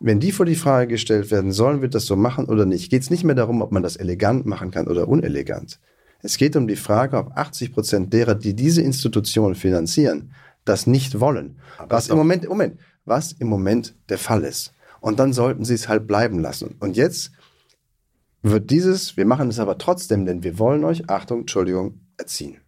wenn 0.00 0.20
die 0.20 0.32
vor 0.32 0.46
die 0.46 0.54
Frage 0.54 0.88
gestellt 0.88 1.30
werden, 1.30 1.52
sollen 1.52 1.80
wir 1.80 1.88
das 1.88 2.06
so 2.06 2.16
machen 2.16 2.46
oder 2.46 2.66
nicht, 2.66 2.90
geht 2.90 3.02
es 3.02 3.10
nicht 3.10 3.24
mehr 3.24 3.34
darum, 3.34 3.62
ob 3.62 3.72
man 3.72 3.82
das 3.82 3.96
elegant 3.96 4.46
machen 4.46 4.70
kann 4.70 4.88
oder 4.88 5.08
unelegant. 5.08 5.78
Es 6.22 6.38
geht 6.38 6.56
um 6.56 6.66
die 6.66 6.76
Frage, 6.76 7.18
ob 7.18 7.36
80 7.36 7.72
Prozent 7.72 8.12
derer, 8.12 8.34
die 8.34 8.54
diese 8.54 8.82
Institution 8.82 9.54
finanzieren, 9.54 10.32
das 10.64 10.86
nicht 10.86 11.20
wollen. 11.20 11.58
Aber 11.78 11.96
was 11.96 12.08
im 12.08 12.16
Moment, 12.16 12.48
Moment, 12.48 12.80
was 13.04 13.32
im 13.32 13.48
Moment 13.48 13.94
der 14.08 14.18
Fall 14.18 14.44
ist. 14.44 14.72
Und 15.00 15.18
dann 15.18 15.34
sollten 15.34 15.64
sie 15.64 15.74
es 15.74 15.88
halt 15.88 16.06
bleiben 16.06 16.38
lassen. 16.38 16.76
Und 16.80 16.96
jetzt 16.96 17.32
wird 18.42 18.70
dieses, 18.70 19.16
wir 19.16 19.26
machen 19.26 19.48
es 19.48 19.58
aber 19.58 19.76
trotzdem, 19.76 20.24
denn 20.24 20.42
wir 20.42 20.58
wollen 20.58 20.84
euch, 20.84 21.10
Achtung, 21.10 21.40
Entschuldigung, 21.40 22.00
erziehen. 22.16 22.58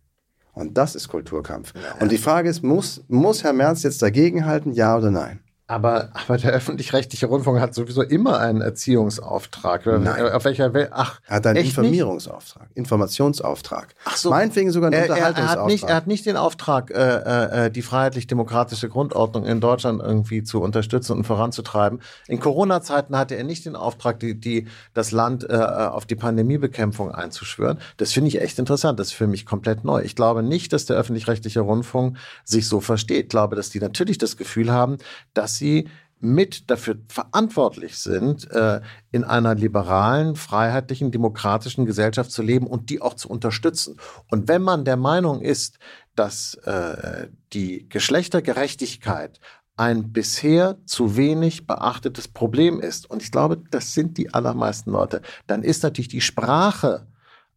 Und 0.52 0.76
das 0.78 0.94
ist 0.94 1.08
Kulturkampf. 1.08 1.72
Ja. 1.74 2.00
Und 2.00 2.12
die 2.12 2.18
Frage 2.18 2.48
ist, 2.48 2.62
muss, 2.62 3.04
muss 3.08 3.44
Herr 3.44 3.52
Merz 3.52 3.82
jetzt 3.82 4.02
dagegenhalten, 4.02 4.72
ja 4.72 4.96
oder 4.96 5.10
nein? 5.10 5.40
Aber, 5.68 6.10
aber 6.12 6.38
der 6.38 6.52
öffentlich-rechtliche 6.52 7.26
Rundfunk 7.26 7.58
hat 7.58 7.74
sowieso 7.74 8.02
immer 8.02 8.38
einen 8.38 8.60
Erziehungsauftrag. 8.60 9.84
Nein. 9.84 10.32
Auf 10.32 10.44
welcher 10.44 10.72
Welt? 10.74 10.90
Ach, 10.92 11.20
er 11.26 11.36
hat 11.36 11.46
einen 11.48 11.64
Informierungsauftrag, 11.64 12.68
nicht? 12.68 12.76
Informationsauftrag. 12.76 13.94
Ach 14.04 14.16
so. 14.16 14.30
Meinetwegen 14.30 14.70
sogar 14.70 14.92
einen 14.92 15.02
er, 15.02 15.10
Unterhaltungsauftrag. 15.10 15.56
Er 15.56 15.62
hat, 15.62 15.66
nicht, 15.66 15.84
er 15.84 15.96
hat 15.96 16.06
nicht 16.06 16.26
den 16.26 16.36
Auftrag, 16.36 16.92
äh, 16.92 17.64
äh, 17.66 17.70
die 17.72 17.82
freiheitlich-demokratische 17.82 18.88
Grundordnung 18.88 19.44
in 19.44 19.60
Deutschland 19.60 20.00
irgendwie 20.00 20.44
zu 20.44 20.62
unterstützen 20.62 21.16
und 21.16 21.24
voranzutreiben. 21.24 22.00
In 22.28 22.38
Corona-Zeiten 22.38 23.16
hatte 23.16 23.34
er 23.34 23.42
nicht 23.42 23.66
den 23.66 23.74
Auftrag, 23.74 24.20
die, 24.20 24.38
die, 24.38 24.68
das 24.94 25.10
Land 25.10 25.50
äh, 25.50 25.56
auf 25.56 26.06
die 26.06 26.14
Pandemiebekämpfung 26.14 27.10
einzuschwören. 27.10 27.78
Das 27.96 28.12
finde 28.12 28.28
ich 28.28 28.40
echt 28.40 28.60
interessant. 28.60 29.00
Das 29.00 29.08
ist 29.08 29.14
für 29.14 29.26
mich 29.26 29.46
komplett 29.46 29.82
neu. 29.82 30.00
Ich 30.02 30.14
glaube 30.14 30.44
nicht, 30.44 30.72
dass 30.72 30.86
der 30.86 30.96
öffentlich-rechtliche 30.96 31.58
Rundfunk 31.58 32.18
sich 32.44 32.68
so 32.68 32.80
versteht. 32.80 33.24
Ich 33.24 33.30
glaube, 33.30 33.56
dass 33.56 33.70
die 33.70 33.80
natürlich 33.80 34.18
das 34.18 34.36
Gefühl 34.36 34.70
haben, 34.70 34.98
dass 35.34 35.55
sie 35.58 35.88
mit 36.18 36.70
dafür 36.70 36.96
verantwortlich 37.08 37.98
sind, 37.98 38.50
äh, 38.50 38.80
in 39.12 39.24
einer 39.24 39.54
liberalen, 39.54 40.34
freiheitlichen, 40.34 41.10
demokratischen 41.10 41.84
Gesellschaft 41.84 42.30
zu 42.30 42.42
leben 42.42 42.66
und 42.66 42.88
die 42.90 43.02
auch 43.02 43.14
zu 43.14 43.28
unterstützen. 43.28 43.98
Und 44.30 44.48
wenn 44.48 44.62
man 44.62 44.84
der 44.84 44.96
Meinung 44.96 45.42
ist, 45.42 45.78
dass 46.14 46.54
äh, 46.64 47.28
die 47.52 47.88
Geschlechtergerechtigkeit 47.88 49.40
ein 49.76 50.12
bisher 50.12 50.78
zu 50.86 51.16
wenig 51.16 51.66
beachtetes 51.66 52.28
Problem 52.28 52.80
ist, 52.80 53.10
und 53.10 53.22
ich 53.22 53.30
glaube, 53.30 53.62
das 53.70 53.92
sind 53.92 54.16
die 54.16 54.32
allermeisten 54.32 54.90
Leute, 54.90 55.20
dann 55.46 55.62
ist 55.62 55.82
natürlich 55.82 56.08
die 56.08 56.22
Sprache 56.22 57.06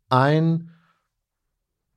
ein 0.09 0.71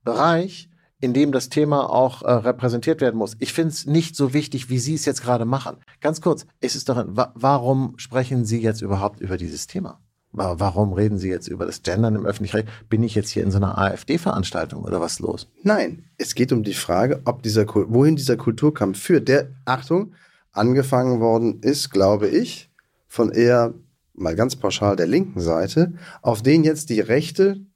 Bereich, 0.05 0.69
in 1.03 1.13
dem 1.13 1.33
das 1.33 1.49
Thema 1.49 1.91
auch 1.91 2.23
äh, 2.23 2.31
repräsentiert 2.31 3.01
werden 3.01 3.17
muss. 3.17 3.37
Ich 3.41 3.53
finde 3.53 3.73
es 3.73 3.87
nicht 3.87 4.15
so 4.15 4.33
wichtig, 4.33 4.71
wie 4.71 4.79
Sie 4.79 4.95
es 4.95 5.05
jetzt 5.05 5.21
gerade 5.21 5.45
machen. 5.45 5.79
Ganz 6.01 6.21
kurz, 6.21 6.47
ist 6.61 6.77
es 6.77 6.85
doch, 6.85 7.05
wa 7.09 7.33
warum 7.35 7.95
sprechen 7.97 8.45
Sie 8.45 8.63
jetzt 8.63 8.83
überhaupt 8.83 9.21
über 9.21 9.37
dieses 9.37 9.67
Thema? 9.67 10.01
Warum 10.31 10.95
reden 10.95 11.19
Sie 11.19 11.29
jetzt 11.29 11.49
über 11.49 11.67
das 11.67 11.83
Gendern 11.83 12.15
im 12.15 12.25
öffentlichen 12.25 12.57
Recht? 12.57 12.69
Bin 12.89 13.03
ich 13.03 13.15
jetzt 13.17 13.31
hier 13.31 13.43
in 13.43 13.51
so 13.51 13.59
einer 13.59 13.77
AfD-Veranstaltung 13.77 14.85
oder 14.85 15.01
was 15.01 15.19
los? 15.19 15.51
Nein, 15.63 16.05
es 16.17 16.35
geht 16.35 16.53
um 16.53 16.63
die 16.63 16.73
Frage, 16.73 17.21
ob 17.27 17.43
dieser, 17.43 17.67
wohin 17.67 18.17
dieser 18.17 18.37
Kulturkampf 18.37 18.99
führt. 18.99 19.29
Der, 19.29 19.49
Achtung, 19.67 20.15
angefangen 20.53 21.21
worden 21.21 21.61
ist, 21.61 21.91
glaube 21.91 22.29
ich, 22.29 22.71
von 23.09 23.31
eher 23.31 23.75
mal 24.15 24.37
ganz 24.37 24.57
pauschal 24.57 24.95
der 24.95 25.09
linken 25.09 25.41
Seite, 25.41 25.95
auf 26.23 26.43
den 26.43 26.65
jetzt 26.65 26.91
die 26.91 27.01
Rechte 27.01 27.67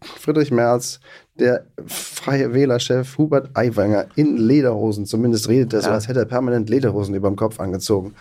Friedrich 0.00 0.50
Merz, 0.50 1.00
der 1.38 1.66
freie 1.86 2.52
Wählerchef 2.54 3.18
Hubert 3.18 3.50
Aiwanger 3.54 4.06
in 4.16 4.36
Lederhosen, 4.36 5.06
zumindest 5.06 5.48
redet 5.48 5.72
er 5.72 5.80
ja. 5.80 5.86
so, 5.86 5.90
als 5.90 6.08
hätte 6.08 6.20
er 6.20 6.26
permanent 6.26 6.68
Lederhosen 6.68 7.14
über 7.14 7.28
dem 7.28 7.36
Kopf 7.36 7.60
angezogen, 7.60 8.14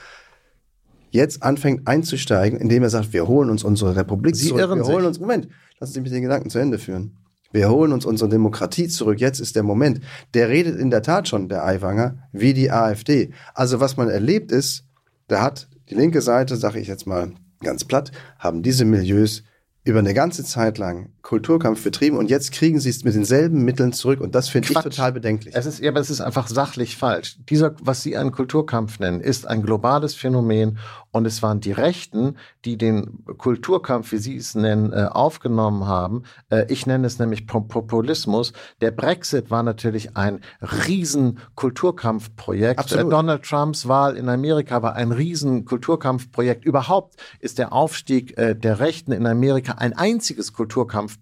jetzt 1.11 1.43
anfängt 1.43 1.87
einzusteigen, 1.87 2.59
indem 2.59 2.83
er 2.83 2.89
sagt, 2.89 3.13
wir 3.13 3.27
holen 3.27 3.49
uns 3.49 3.63
unsere 3.63 3.95
Republik 3.95 4.35
Sie 4.35 4.49
zurück. 4.49 4.61
Irren 4.61 4.79
wir 4.79 4.85
holen 4.85 4.99
sich. 4.99 5.07
uns, 5.07 5.19
Moment, 5.19 5.47
lassen 5.79 5.93
Sie 5.93 6.01
mich 6.01 6.11
den 6.11 6.23
Gedanken 6.23 6.49
zu 6.49 6.59
Ende 6.59 6.77
führen. 6.77 7.17
Wir 7.51 7.69
holen 7.69 7.93
uns 7.93 8.05
unsere 8.05 8.29
Demokratie 8.29 8.87
zurück. 8.87 9.19
Jetzt 9.19 9.39
ist 9.39 9.55
der 9.55 9.63
Moment. 9.63 10.01
Der 10.33 10.49
redet 10.49 10.77
in 10.77 10.89
der 10.89 11.01
Tat 11.01 11.27
schon, 11.29 11.47
der 11.47 11.65
Aiwanger, 11.65 12.17
wie 12.31 12.53
die 12.53 12.71
AfD. 12.71 13.31
Also 13.53 13.79
was 13.79 13.95
man 13.95 14.09
erlebt 14.09 14.51
ist, 14.51 14.83
da 15.27 15.41
hat 15.41 15.69
die 15.89 15.95
linke 15.95 16.21
Seite, 16.21 16.57
sage 16.57 16.79
ich 16.79 16.87
jetzt 16.87 17.07
mal 17.07 17.31
ganz 17.63 17.85
platt, 17.85 18.11
haben 18.37 18.63
diese 18.63 18.85
Milieus 18.85 19.43
über 19.83 19.99
eine 19.99 20.13
ganze 20.13 20.43
Zeit 20.43 20.77
lang 20.77 21.09
Kulturkampf 21.27 21.83
betrieben 21.83 22.15
und 22.15 22.29
jetzt 22.29 22.53
kriegen 22.53 22.79
sie 22.79 22.89
es 22.89 23.03
mit 23.03 23.13
denselben 23.13 23.65
Mitteln 23.65 23.91
zurück 23.91 24.21
und 24.21 24.33
das 24.33 24.47
finde 24.47 24.69
ich 24.71 24.77
total 24.77 25.11
bedenklich. 25.11 25.53
Es 25.57 25.65
ist, 25.65 25.79
ja, 25.79 25.91
aber 25.91 25.99
es 25.99 26.09
ist 26.09 26.21
einfach 26.21 26.47
sachlich 26.47 26.95
falsch. 26.95 27.35
Dieser, 27.49 27.75
was 27.81 28.01
Sie 28.01 28.15
einen 28.15 28.31
Kulturkampf 28.31 28.99
nennen, 28.99 29.19
ist 29.19 29.45
ein 29.45 29.61
globales 29.61 30.15
Phänomen 30.15 30.77
und 31.11 31.25
es 31.25 31.43
waren 31.43 31.59
die 31.59 31.73
Rechten, 31.73 32.37
die 32.63 32.77
den 32.77 33.25
Kulturkampf, 33.37 34.13
wie 34.13 34.19
Sie 34.19 34.37
es 34.37 34.55
nennen, 34.55 34.93
äh, 34.93 35.07
aufgenommen 35.11 35.85
haben. 35.85 36.23
Äh, 36.49 36.71
ich 36.71 36.85
nenne 36.85 37.05
es 37.05 37.19
nämlich 37.19 37.45
Populismus. 37.45 38.53
Der 38.79 38.91
Brexit 38.91 39.51
war 39.51 39.63
natürlich 39.63 40.15
ein 40.15 40.39
riesen 40.61 41.39
Kulturkampfprojekt. 41.55 42.93
Äh, 42.93 43.03
Donald 43.03 43.43
Trumps 43.43 43.85
Wahl 43.85 44.15
in 44.15 44.29
Amerika 44.29 44.81
war 44.81 44.95
ein 44.95 45.11
riesen 45.11 45.65
Kulturkampfprojekt. 45.65 46.63
Überhaupt 46.63 47.15
ist 47.41 47.57
der 47.57 47.73
Aufstieg 47.73 48.33
der 48.37 48.79
Rechten 48.79 49.11
in 49.11 49.25
Amerika 49.25 49.73
ein 49.73 49.91
einziges 49.91 50.53
Kulturkampfprojekt. 50.53 51.16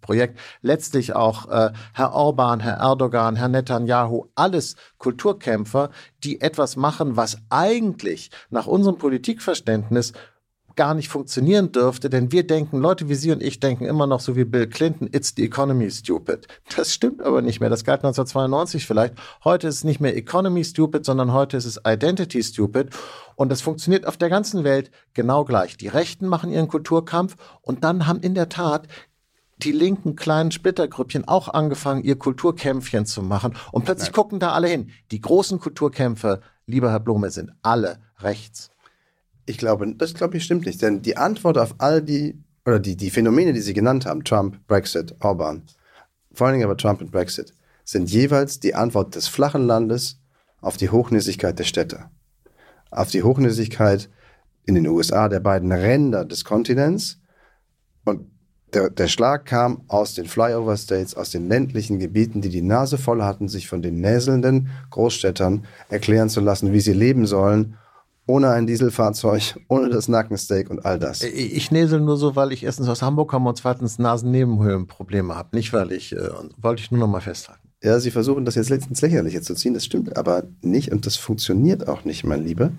Letztlich 0.61 1.15
auch 1.15 1.49
äh, 1.49 1.71
Herr 1.93 2.13
Orban, 2.13 2.59
Herr 2.59 2.77
Erdogan, 2.77 3.35
Herr 3.35 3.49
Netanyahu, 3.49 4.25
alles 4.35 4.75
Kulturkämpfer, 4.97 5.89
die 6.23 6.41
etwas 6.41 6.75
machen, 6.75 7.17
was 7.17 7.37
eigentlich 7.49 8.31
nach 8.49 8.67
unserem 8.67 8.97
Politikverständnis 8.97 10.13
gar 10.75 10.93
nicht 10.93 11.09
funktionieren 11.09 11.71
dürfte, 11.71 12.09
denn 12.09 12.31
wir 12.31 12.45
denken, 12.45 12.79
Leute 12.79 13.09
wie 13.09 13.15
Sie 13.15 13.31
und 13.31 13.41
ich 13.41 13.59
denken 13.59 13.85
immer 13.85 14.07
noch 14.07 14.19
so 14.19 14.35
wie 14.35 14.43
Bill 14.43 14.67
Clinton, 14.67 15.09
it's 15.11 15.33
the 15.35 15.43
economy 15.43 15.89
stupid. 15.89 16.47
Das 16.75 16.93
stimmt 16.93 17.21
aber 17.21 17.41
nicht 17.41 17.59
mehr. 17.59 17.69
Das 17.69 17.83
galt 17.83 17.99
1992 17.99 18.85
vielleicht. 18.85 19.15
Heute 19.43 19.67
ist 19.67 19.75
es 19.75 19.83
nicht 19.83 20.01
mehr 20.01 20.15
economy 20.15 20.63
stupid, 20.63 21.05
sondern 21.05 21.33
heute 21.33 21.57
ist 21.57 21.65
es 21.65 21.79
identity 21.85 22.43
stupid. 22.43 22.89
Und 23.35 23.49
das 23.51 23.61
funktioniert 23.61 24.05
auf 24.05 24.17
der 24.17 24.29
ganzen 24.29 24.63
Welt 24.63 24.91
genau 25.13 25.45
gleich. 25.45 25.77
Die 25.77 25.87
Rechten 25.87 26.27
machen 26.27 26.51
ihren 26.51 26.67
Kulturkampf 26.67 27.35
und 27.61 27.83
dann 27.83 28.07
haben 28.07 28.19
in 28.19 28.35
der 28.35 28.49
Tat 28.49 28.87
die 29.57 29.71
linken 29.71 30.15
kleinen 30.15 30.51
Splittergrüppchen 30.51 31.27
auch 31.27 31.47
angefangen, 31.49 32.03
ihr 32.03 32.17
Kulturkämpfchen 32.17 33.05
zu 33.05 33.21
machen. 33.21 33.55
Und 33.71 33.85
plötzlich 33.85 34.09
Nein. 34.09 34.15
gucken 34.15 34.39
da 34.39 34.51
alle 34.51 34.67
hin. 34.67 34.91
Die 35.11 35.21
großen 35.21 35.59
Kulturkämpfe, 35.59 36.41
lieber 36.65 36.91
Herr 36.91 36.99
Blome, 36.99 37.31
sind 37.31 37.51
alle 37.61 37.99
rechts. 38.19 38.69
Ich 39.45 39.57
glaube, 39.57 39.93
das 39.95 40.13
glaube 40.13 40.37
ich 40.37 40.43
stimmt 40.43 40.65
nicht. 40.65 40.81
Denn 40.81 41.01
die 41.01 41.17
Antwort 41.17 41.57
auf 41.57 41.75
all 41.77 42.01
die, 42.01 42.43
oder 42.65 42.79
die, 42.79 42.97
die 42.97 43.11
Phänomene, 43.11 43.53
die 43.53 43.61
Sie 43.61 43.73
genannt 43.73 44.05
haben, 44.05 44.23
Trump, 44.23 44.59
Brexit, 44.67 45.15
Orban, 45.21 45.63
vor 46.33 46.47
allen 46.47 46.55
Dingen 46.55 46.65
aber 46.65 46.77
Trump 46.77 47.01
und 47.01 47.11
Brexit, 47.11 47.53
sind 47.85 48.09
jeweils 48.11 48.59
die 48.59 48.75
Antwort 48.75 49.15
des 49.15 49.27
flachen 49.27 49.65
Landes 49.65 50.19
auf 50.59 50.75
die 50.75 50.89
Hochnäsigkeit 50.89 51.57
der 51.57 51.63
Städte. 51.63 52.09
Auf 52.91 53.11
die 53.11 53.23
Hochnäsigkeit 53.23 54.09
in 54.65 54.75
den 54.75 54.87
USA 54.87 55.29
der 55.29 55.39
beiden 55.39 55.71
Ränder 55.71 56.25
des 56.25 56.43
Kontinents 56.43 57.19
der, 58.73 58.89
der 58.89 59.07
Schlag 59.07 59.45
kam 59.45 59.83
aus 59.87 60.15
den 60.15 60.25
Flyover 60.25 60.75
States, 60.75 61.15
aus 61.15 61.31
den 61.31 61.47
ländlichen 61.47 61.99
Gebieten, 61.99 62.41
die 62.41 62.49
die 62.49 62.61
Nase 62.61 62.97
voll 62.97 63.21
hatten, 63.23 63.47
sich 63.47 63.67
von 63.67 63.81
den 63.81 64.01
näselnden 64.01 64.69
Großstädtern 64.89 65.65
erklären 65.89 66.29
zu 66.29 66.41
lassen, 66.41 66.73
wie 66.73 66.81
sie 66.81 66.93
leben 66.93 67.25
sollen 67.25 67.77
ohne 68.27 68.49
ein 68.49 68.67
Dieselfahrzeug, 68.67 69.59
ohne 69.67 69.89
das 69.89 70.07
Nackensteak 70.07 70.69
und 70.69 70.85
all 70.85 70.99
das. 70.99 71.23
Ich 71.23 71.71
näsel 71.71 71.99
nur 71.99 72.17
so, 72.17 72.35
weil 72.35 72.51
ich 72.51 72.63
erstens 72.63 72.87
aus 72.87 73.01
Hamburg 73.01 73.29
komme 73.29 73.49
und 73.49 73.57
zweitens 73.57 73.99
Nasennebenhöhlenprobleme 73.99 75.35
habe. 75.35 75.55
Nicht, 75.55 75.73
weil 75.73 75.91
ich, 75.91 76.15
äh, 76.15 76.29
wollte 76.57 76.81
ich 76.81 76.91
nur 76.91 76.99
noch 76.99 77.07
mal 77.07 77.21
festhalten. 77.21 77.61
Ja, 77.83 77.99
Sie 77.99 78.11
versuchen 78.11 78.45
das 78.45 78.55
jetzt 78.55 78.71
ins 78.71 79.01
Lächerliche 79.01 79.41
zu 79.41 79.53
ziehen, 79.53 79.75
das 79.75 79.85
stimmt 79.85 80.17
aber 80.17 80.43
nicht 80.61 80.91
und 80.91 81.05
das 81.05 81.17
funktioniert 81.17 81.87
auch 81.87 82.03
nicht, 82.03 82.23
mein 82.23 82.43
Lieber. 82.43 82.71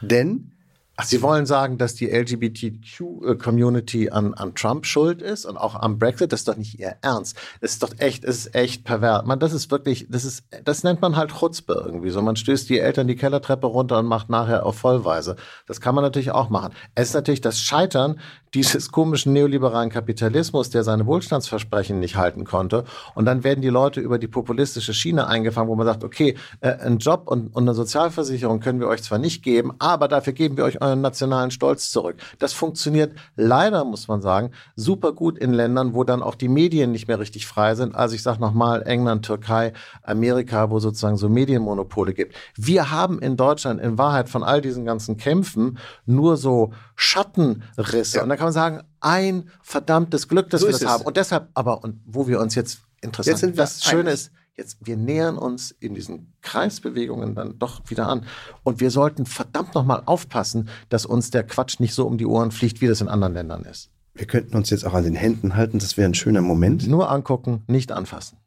Denn 0.00 0.52
Ach, 0.98 1.04
Sie 1.04 1.20
wollen 1.20 1.44
sagen, 1.44 1.76
dass 1.76 1.94
die 1.94 2.10
LGBTQ-Community 2.10 4.08
an, 4.08 4.32
an 4.32 4.54
Trump 4.54 4.86
schuld 4.86 5.20
ist 5.20 5.44
und 5.44 5.58
auch 5.58 5.74
am 5.74 5.98
Brexit? 5.98 6.32
Das 6.32 6.40
ist 6.40 6.48
doch 6.48 6.56
nicht 6.56 6.78
Ihr 6.78 6.96
Ernst. 7.02 7.36
Das 7.60 7.72
ist 7.72 7.82
doch 7.82 7.92
echt, 7.98 8.24
das 8.24 8.36
ist 8.36 8.54
echt 8.54 8.84
pervers. 8.84 9.26
Man, 9.26 9.38
das 9.38 9.52
ist 9.52 9.70
wirklich, 9.70 10.06
das 10.08 10.24
ist, 10.24 10.44
das 10.64 10.84
nennt 10.84 11.02
man 11.02 11.14
halt 11.16 11.32
Chutzpe 11.38 11.82
irgendwie 11.84 12.08
so. 12.08 12.22
Man 12.22 12.36
stößt 12.36 12.70
die 12.70 12.78
Eltern 12.80 13.08
die 13.08 13.16
Kellertreppe 13.16 13.66
runter 13.66 13.98
und 13.98 14.06
macht 14.06 14.30
nachher 14.30 14.64
auf 14.64 14.78
Vollweise. 14.78 15.36
Das 15.66 15.82
kann 15.82 15.94
man 15.94 16.02
natürlich 16.02 16.30
auch 16.30 16.48
machen. 16.48 16.72
Es 16.94 17.08
ist 17.08 17.14
natürlich 17.14 17.42
das 17.42 17.60
Scheitern 17.60 18.18
dieses 18.54 18.90
komischen 18.90 19.32
neoliberalen 19.32 19.90
Kapitalismus, 19.90 20.70
der 20.70 20.84
seine 20.84 21.06
Wohlstandsversprechen 21.06 22.00
nicht 22.00 22.16
halten 22.16 22.44
konnte. 22.44 22.84
Und 23.14 23.24
dann 23.26 23.44
werden 23.44 23.60
die 23.60 23.68
Leute 23.68 24.00
über 24.00 24.18
die 24.18 24.28
populistische 24.28 24.94
Schiene 24.94 25.26
eingefangen, 25.26 25.68
wo 25.68 25.74
man 25.74 25.86
sagt, 25.86 26.04
okay, 26.04 26.36
äh, 26.60 26.72
einen 26.72 26.98
Job 26.98 27.24
und, 27.26 27.54
und 27.54 27.64
eine 27.64 27.74
Sozialversicherung 27.74 28.60
können 28.60 28.80
wir 28.80 28.88
euch 28.88 29.02
zwar 29.02 29.18
nicht 29.18 29.42
geben, 29.42 29.72
aber 29.78 30.08
dafür 30.08 30.32
geben 30.32 30.56
wir 30.56 30.64
euch 30.64 30.80
euren 30.80 31.00
nationalen 31.00 31.50
Stolz 31.50 31.90
zurück. 31.90 32.16
Das 32.38 32.52
funktioniert 32.52 33.14
leider, 33.36 33.84
muss 33.84 34.08
man 34.08 34.22
sagen, 34.22 34.50
super 34.74 35.12
gut 35.12 35.38
in 35.38 35.52
Ländern, 35.52 35.94
wo 35.94 36.04
dann 36.04 36.22
auch 36.22 36.34
die 36.34 36.48
Medien 36.48 36.92
nicht 36.92 37.08
mehr 37.08 37.18
richtig 37.18 37.46
frei 37.46 37.74
sind. 37.74 37.94
Also 37.94 38.14
ich 38.14 38.22
sage 38.22 38.40
nochmal 38.40 38.82
England, 38.82 39.24
Türkei, 39.26 39.72
Amerika, 40.02 40.70
wo 40.70 40.78
sozusagen 40.78 41.16
so 41.16 41.28
Medienmonopole 41.28 42.14
gibt. 42.14 42.34
Wir 42.56 42.90
haben 42.90 43.18
in 43.18 43.36
Deutschland 43.36 43.80
in 43.80 43.98
Wahrheit 43.98 44.28
von 44.28 44.42
all 44.42 44.60
diesen 44.60 44.84
ganzen 44.84 45.16
Kämpfen 45.16 45.78
nur 46.06 46.36
so 46.36 46.72
Schattenrisse. 46.94 48.16
Ja. 48.16 48.22
Und 48.22 48.30
da 48.30 48.36
kann 48.36 48.45
man 48.46 48.52
sagen, 48.52 48.82
ein 49.00 49.50
verdammtes 49.62 50.28
Glück, 50.28 50.50
dass 50.50 50.62
so 50.62 50.68
wir 50.68 50.72
das 50.72 50.82
es. 50.82 50.88
haben. 50.88 51.04
Und 51.04 51.16
deshalb, 51.16 51.48
aber, 51.54 51.84
und 51.84 52.00
wo 52.04 52.26
wir 52.26 52.40
uns 52.40 52.54
jetzt 52.54 52.80
interessant, 53.00 53.42
jetzt 53.42 53.58
das 53.58 53.84
Schöne 53.84 54.10
ist, 54.10 54.30
jetzt, 54.56 54.78
wir 54.80 54.96
nähern 54.96 55.38
uns 55.38 55.70
in 55.70 55.94
diesen 55.94 56.32
Kreisbewegungen 56.42 57.34
dann 57.34 57.58
doch 57.58 57.82
wieder 57.88 58.08
an. 58.08 58.24
Und 58.62 58.80
wir 58.80 58.90
sollten 58.90 59.26
verdammt 59.26 59.74
nochmal 59.74 60.02
aufpassen, 60.06 60.68
dass 60.88 61.06
uns 61.06 61.30
der 61.30 61.44
Quatsch 61.44 61.80
nicht 61.80 61.94
so 61.94 62.06
um 62.06 62.18
die 62.18 62.26
Ohren 62.26 62.50
fliegt, 62.50 62.80
wie 62.80 62.86
das 62.86 63.00
in 63.00 63.08
anderen 63.08 63.34
Ländern 63.34 63.64
ist. 63.64 63.90
Wir 64.14 64.26
könnten 64.26 64.56
uns 64.56 64.70
jetzt 64.70 64.86
auch 64.86 64.94
an 64.94 65.04
den 65.04 65.14
Händen 65.14 65.56
halten, 65.56 65.78
das 65.78 65.96
wäre 65.96 66.08
ein 66.08 66.14
schöner 66.14 66.40
Moment. 66.40 66.88
Nur 66.88 67.10
angucken, 67.10 67.64
nicht 67.66 67.92
anfassen. 67.92 68.38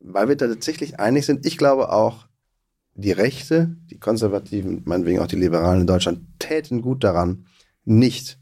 Weil 0.00 0.28
wir 0.28 0.36
da 0.36 0.48
tatsächlich 0.48 1.00
einig 1.00 1.24
sind. 1.24 1.46
Ich 1.46 1.56
glaube 1.56 1.90
auch, 1.92 2.26
die 2.94 3.12
Rechte, 3.12 3.74
die 3.90 3.98
Konservativen, 3.98 4.82
meinetwegen 4.84 5.20
auch 5.20 5.26
die 5.26 5.36
Liberalen 5.36 5.82
in 5.82 5.86
Deutschland, 5.86 6.20
täten 6.38 6.82
gut 6.82 7.04
daran, 7.04 7.46
nicht 7.84 8.38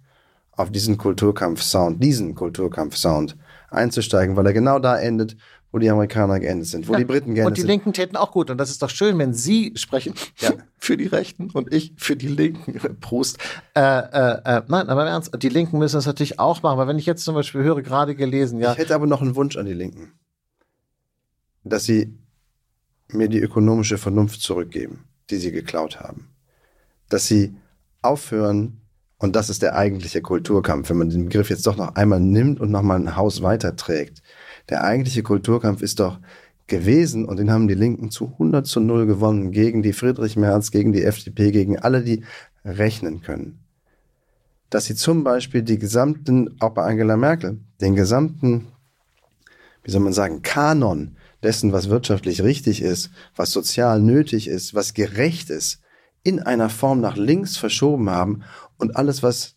auf 0.61 0.71
diesen 0.71 0.99
Kulturkampf-Sound, 0.99 2.03
diesen 2.03 2.35
Kulturkampf-Sound 2.35 3.37
einzusteigen, 3.71 4.37
weil 4.37 4.47
er 4.47 4.53
genau 4.53 4.79
da 4.79 4.99
endet, 4.99 5.37
wo 5.73 5.79
die 5.79 5.89
Amerikaner 5.89 6.39
geendet 6.39 6.67
sind, 6.67 6.87
wo 6.87 6.93
ja. 6.93 6.99
die 6.99 7.05
Briten 7.07 7.35
geendet 7.35 7.37
sind. 7.37 7.47
Und 7.47 7.57
die 7.57 7.61
sind. 7.63 7.69
Linken 7.69 7.93
täten 7.95 8.17
auch 8.17 8.33
gut. 8.33 8.51
Und 8.51 8.59
das 8.59 8.71
ist 8.71 8.83
doch 8.83 8.91
schön, 8.91 9.17
wenn 9.19 9.33
Sie 9.33 9.73
sprechen 9.77 10.13
ja. 10.39 10.53
für 10.79 10.99
die 10.99 11.07
Rechten 11.07 11.51
und 11.51 11.73
ich 11.73 11.95
für 11.97 12.15
die 12.15 12.29
Linken. 12.29 12.79
Prost. 13.01 13.39
Äh, 13.75 13.81
äh, 13.81 14.41
äh, 14.45 14.63
nein, 14.69 14.89
aber 14.89 15.03
im 15.03 15.09
Ernst, 15.09 15.31
die 15.41 15.49
Linken 15.49 15.79
müssen 15.79 15.97
das 15.97 16.07
natürlich 16.07 16.39
auch 16.39 16.63
machen. 16.63 16.77
Weil 16.77 16.89
wenn 16.89 16.99
ich 16.99 17.07
jetzt 17.07 17.25
zum 17.25 17.35
Beispiel 17.35 17.63
höre, 17.63 17.81
gerade 17.81 18.15
gelesen, 18.15 18.61
ja. 18.61 18.73
Ich 18.73 18.79
hätte 18.79 18.95
aber 18.95 19.07
noch 19.07 19.23
einen 19.23 19.37
Wunsch 19.37 19.57
an 19.57 19.65
die 19.65 19.73
Linken. 19.73 20.13
Dass 21.65 21.85
sie 21.85 22.19
mir 23.09 23.29
die 23.29 23.41
ökonomische 23.41 23.97
Vernunft 23.97 24.43
zurückgeben, 24.43 25.05
die 25.31 25.37
sie 25.37 25.53
geklaut 25.53 26.01
haben. 26.01 26.29
Dass 27.09 27.27
sie 27.27 27.57
aufhören, 28.03 28.80
und 29.21 29.37
das 29.37 29.51
ist 29.51 29.61
der 29.61 29.77
eigentliche 29.77 30.23
Kulturkampf, 30.23 30.89
wenn 30.89 30.97
man 30.97 31.11
den 31.11 31.27
Begriff 31.27 31.51
jetzt 31.51 31.67
doch 31.67 31.77
noch 31.77 31.95
einmal 31.95 32.21
nimmt 32.21 32.59
und 32.59 32.71
nochmal 32.71 32.99
ein 32.99 33.17
Haus 33.17 33.43
weiterträgt. 33.43 34.23
Der 34.71 34.83
eigentliche 34.83 35.23
Kulturkampf 35.23 35.83
ist 35.83 36.01
doch 36.01 36.19
gewesen 36.67 37.27
und 37.27 37.37
den 37.39 37.51
haben 37.51 37.69
die 37.69 37.75
Linken 37.75 38.11
zu 38.11 38.33
100 38.33 38.67
zu 38.67 38.81
0 38.81 39.05
gewonnen 39.07 39.53
gegen 39.53 39.83
die 39.83 39.93
Friedrich 39.93 40.37
Merz, 40.37 40.71
gegen 40.71 40.93
die 40.93 41.05
FDP, 41.05 41.51
gegen 41.53 41.79
alle, 41.79 42.03
die 42.03 42.25
rechnen 42.65 43.21
können. 43.21 43.61
Dass 44.71 44.87
sie 44.87 44.95
zum 44.95 45.23
Beispiel 45.23 45.63
die 45.63 45.79
gesamten, 45.79 46.57
auch 46.59 46.71
bei 46.71 46.85
Angela 46.85 47.19
Merkel, 47.19 47.59
den 47.83 47.97
gesamten, 47.97 48.69
wie 49.85 49.91
soll 49.91 50.01
man 50.01 50.15
sagen, 50.15 50.41
Kanon 50.41 51.17
dessen, 51.43 51.73
was 51.73 51.91
wirtschaftlich 51.91 52.43
richtig 52.43 52.81
ist, 52.81 53.11
was 53.37 53.51
sozial 53.51 54.01
nötig 54.01 54.49
ist, 54.49 54.75
was 54.75 54.95
gerecht 54.95 55.51
ist, 55.51 55.81
in 56.23 56.41
einer 56.41 56.69
Form 56.69 57.01
nach 57.01 57.17
links 57.17 57.57
verschoben 57.57 58.11
haben 58.11 58.43
und 58.77 58.97
alles, 58.97 59.23
was 59.23 59.57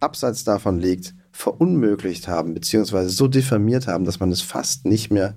abseits 0.00 0.44
davon 0.44 0.78
liegt, 0.78 1.14
verunmöglicht 1.32 2.28
haben, 2.28 2.54
beziehungsweise 2.54 3.08
so 3.08 3.26
diffamiert 3.26 3.86
haben, 3.86 4.04
dass 4.04 4.20
man 4.20 4.30
es 4.30 4.42
fast 4.42 4.84
nicht 4.84 5.10
mehr 5.10 5.36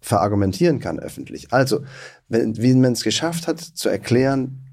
verargumentieren 0.00 0.78
kann 0.78 0.98
öffentlich. 0.98 1.52
Also, 1.52 1.84
wenn, 2.28 2.56
wie 2.56 2.74
man 2.74 2.92
es 2.92 3.02
geschafft 3.02 3.46
hat, 3.48 3.60
zu 3.60 3.88
erklären, 3.88 4.64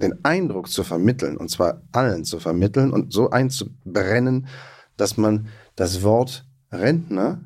den 0.00 0.24
Eindruck 0.24 0.68
zu 0.68 0.82
vermitteln, 0.82 1.36
und 1.36 1.50
zwar 1.50 1.82
allen 1.92 2.24
zu 2.24 2.40
vermitteln 2.40 2.92
und 2.92 3.12
so 3.12 3.30
einzubrennen, 3.30 4.48
dass 4.96 5.16
man 5.16 5.48
das 5.76 6.02
Wort 6.02 6.44
Rentner 6.72 7.44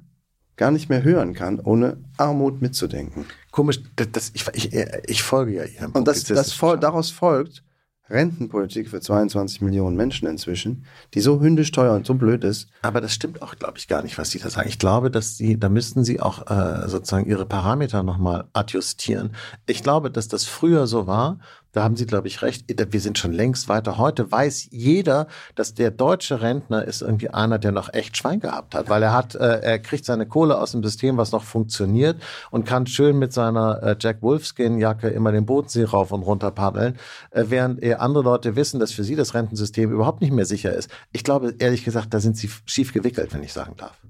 gar 0.57 0.71
nicht 0.71 0.89
mehr 0.89 1.03
hören 1.03 1.35
kann, 1.35 1.61
ohne 1.61 1.99
Armut 2.17 2.63
mitzudenken. 2.63 3.27
Komisch, 3.57 3.81
das, 3.97 4.09
das 4.13 4.33
ich, 4.35 4.45
ich, 4.53 4.75
ich, 5.07 5.23
folge 5.23 5.55
ja 5.55 5.65
Ihrem 5.65 5.93
Und 5.93 6.07
das, 6.07 6.25
das 6.25 6.59
daraus 6.59 7.11
folgt, 7.11 7.63
Rentenpolitik 8.11 8.91
für 8.91 9.01
22 9.01 9.63
Millionen 9.63 9.97
Menschen 9.97 10.29
inzwischen, 10.29 10.85
die 11.15 11.21
so 11.21 11.41
hündisch 11.41 11.73
teuer 11.73 11.95
und 11.95 12.05
so 12.05 12.13
blöd 12.13 12.45
ist. 12.45 12.69
Aber 12.83 13.01
das 13.01 13.15
stimmt 13.15 13.41
auch, 13.41 13.57
glaube 13.57 13.79
ich, 13.79 13.89
gar 13.89 14.03
nicht, 14.03 14.19
was 14.19 14.29
Sie 14.29 14.41
da 14.41 14.51
sagen. 14.51 14.69
Ich 14.69 14.79
glaube, 14.79 15.11
dass 15.11 15.39
Sie, 15.39 15.59
da 15.59 15.71
müssten 15.71 16.05
Sie 16.05 16.21
auch 16.21 16.51
äh, 16.51 16.87
sozusagen 16.87 17.25
Ihre 17.25 17.47
Parameter 17.47 18.03
nochmal 18.03 18.45
adjustieren. 18.53 19.31
Ich 19.65 19.83
glaube, 19.83 20.11
dass 20.11 20.29
das 20.29 20.45
früher 20.45 20.87
so 20.87 21.07
war, 21.07 21.39
Da 21.77 21.85
haben 21.85 21.95
Sie, 21.95 22.07
glaube 22.07 22.27
ich, 22.27 22.41
recht. 22.41 22.65
Wir 22.91 23.01
sind 23.03 23.19
schon 23.19 23.35
längst 23.35 23.69
weiter. 23.69 23.99
Heute 23.99 24.33
weiß 24.33 24.69
jeder, 24.71 25.27
dass 25.57 25.75
der 25.75 25.91
deutsche 25.91 26.41
Rentner 26.41 26.83
ist 26.83 27.03
irgendwie 27.03 27.29
einer, 27.29 27.59
der 27.59 27.71
noch 27.71 27.93
echt 27.93 28.17
Schwein 28.17 28.41
gehabt 28.41 28.75
hat, 28.75 28.89
weil 28.89 29.03
er 29.03 29.13
hat, 29.13 29.35
äh, 29.35 29.61
er 29.61 29.79
kriegt 29.79 30.07
seine 30.07 30.27
Kohle 30.27 30.59
aus 30.59 30.73
dem 30.73 30.83
System, 30.83 31.19
was 31.19 31.33
noch 31.33 31.45
funktioniert 31.45 32.17
und 32.51 32.65
kann 32.65 32.87
schön 32.87 33.19
mit 33.19 33.35
seiner 33.35 33.83
äh, 33.83 33.97
Jack 34.01 34.23
Wolfskin 34.23 34.79
Jacke 34.79 35.09
immer 35.09 35.33
den 35.33 35.45
Bodensee 35.45 35.85
rauf 35.85 36.13
und 36.13 36.23
runter 36.23 36.51
paddeln, 36.51 36.97
äh, 37.31 37.45
während 37.49 37.83
äh, 37.83 37.93
andere 37.93 38.25
Leute 38.25 38.57
wissen, 38.57 38.81
dass 38.81 38.93
für 38.93 39.05
sie 39.05 39.15
das 39.15 39.35
Rentensystem 39.35 39.93
überhaupt 39.93 40.23
nicht 40.23 40.33
mehr 40.33 40.47
sicher 40.47 40.73
ist. 40.73 40.89
Ich 41.13 41.25
glaube, 41.25 41.57
ehrlich 41.59 41.85
gesagt, 41.85 42.15
da 42.15 42.21
sind 42.21 42.39
sie 42.39 42.49
schief 42.65 42.95
gewickelt, 42.95 43.35
wenn 43.35 43.43
ich 43.43 43.53
sagen 43.53 43.77
darf. 43.77 44.01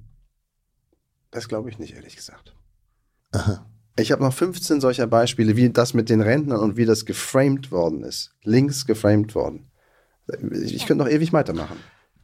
Das 1.32 1.48
glaube 1.48 1.68
ich 1.68 1.80
nicht, 1.80 1.96
ehrlich 1.96 2.14
gesagt. 2.14 2.54
Aha. 3.32 3.66
Ich 3.98 4.12
habe 4.12 4.22
noch 4.22 4.32
15 4.32 4.80
solcher 4.80 5.06
Beispiele, 5.06 5.56
wie 5.56 5.70
das 5.70 5.94
mit 5.94 6.10
den 6.10 6.20
Rentnern 6.20 6.60
und 6.60 6.76
wie 6.76 6.84
das 6.84 7.06
geframed 7.06 7.70
worden 7.70 8.02
ist. 8.02 8.34
Links 8.42 8.86
geframed 8.86 9.34
worden. 9.34 9.70
Ich 10.52 10.86
könnte 10.86 11.04
noch 11.04 11.10
ewig 11.10 11.32
weitermachen. 11.32 11.78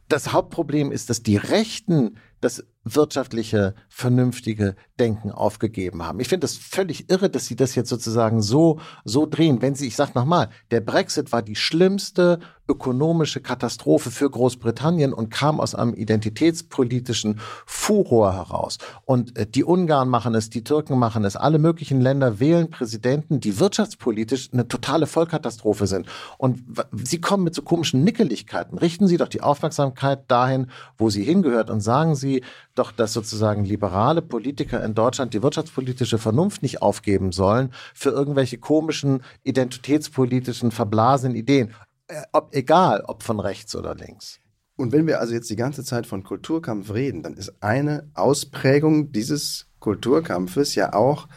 Das 0.09 0.33
Hauptproblem 0.33 0.91
ist, 0.91 1.09
dass 1.09 1.23
die 1.23 1.37
Rechten 1.37 2.17
das 2.43 2.63
wirtschaftliche, 2.83 3.75
vernünftige 3.87 4.75
Denken 4.99 5.31
aufgegeben 5.31 6.03
haben. 6.03 6.19
Ich 6.19 6.27
finde 6.27 6.45
das 6.45 6.57
völlig 6.57 7.09
irre, 7.09 7.29
dass 7.29 7.45
sie 7.45 7.55
das 7.55 7.75
jetzt 7.75 7.89
sozusagen 7.89 8.41
so, 8.41 8.79
so 9.05 9.25
drehen. 9.25 9.61
Wenn 9.61 9.75
sie, 9.75 9.87
ich 9.87 9.95
sage 9.95 10.11
nochmal, 10.15 10.49
der 10.71 10.81
Brexit 10.81 11.31
war 11.31 11.41
die 11.41 11.55
schlimmste 11.55 12.39
ökonomische 12.67 13.41
Katastrophe 13.41 14.09
für 14.09 14.29
Großbritannien 14.29 15.11
und 15.13 15.29
kam 15.29 15.59
aus 15.59 15.75
einem 15.75 15.93
identitätspolitischen 15.93 17.39
Furor 17.65 18.33
heraus. 18.33 18.77
Und 19.03 19.37
äh, 19.37 19.45
die 19.45 19.65
Ungarn 19.65 20.07
machen 20.07 20.33
es, 20.33 20.49
die 20.49 20.63
Türken 20.63 20.97
machen 20.97 21.25
es, 21.25 21.35
alle 21.35 21.59
möglichen 21.59 21.99
Länder 21.99 22.39
wählen 22.39 22.69
Präsidenten, 22.69 23.41
die 23.41 23.59
wirtschaftspolitisch 23.59 24.51
eine 24.53 24.67
totale 24.67 25.07
Vollkatastrophe 25.07 25.87
sind. 25.87 26.07
Und 26.37 26.63
sie 27.03 27.19
kommen 27.19 27.43
mit 27.43 27.53
so 27.53 27.63
komischen 27.63 28.03
Nickeligkeiten. 28.03 28.77
Richten 28.77 29.07
Sie 29.07 29.17
doch 29.17 29.27
die 29.27 29.41
Aufmerksamkeit 29.41 30.31
dahin, 30.31 30.67
wo 30.97 31.09
sie 31.09 31.23
hingehört 31.23 31.69
und 31.69 31.81
sagen 31.81 32.15
Sie 32.15 32.32
doch, 32.75 32.91
dass 32.91 33.13
sozusagen 33.13 33.65
liberale 33.65 34.21
Politiker 34.21 34.83
in 34.83 34.95
Deutschland 34.95 35.33
die 35.33 35.43
wirtschaftspolitische 35.43 36.17
Vernunft 36.17 36.63
nicht 36.63 36.81
aufgeben 36.81 37.31
sollen 37.31 37.71
für 37.93 38.09
irgendwelche 38.09 38.57
komischen 38.57 39.23
identitätspolitischen 39.43 40.71
verblasenen 40.71 41.35
Ideen. 41.35 41.71
Äh, 42.07 42.21
ob, 42.31 42.55
egal, 42.55 43.03
ob 43.07 43.23
von 43.23 43.39
rechts 43.39 43.75
oder 43.75 43.95
links. 43.95 44.39
Und 44.75 44.91
wenn 44.91 45.07
wir 45.07 45.19
also 45.19 45.33
jetzt 45.33 45.49
die 45.49 45.55
ganze 45.55 45.83
Zeit 45.83 46.07
von 46.07 46.23
Kulturkampf 46.23 46.93
reden, 46.93 47.21
dann 47.23 47.35
ist 47.35 47.53
eine 47.61 48.09
Ausprägung 48.15 49.11
dieses 49.11 49.67
Kulturkampfes 49.79 50.75
ja 50.75 50.93
auch 50.93 51.27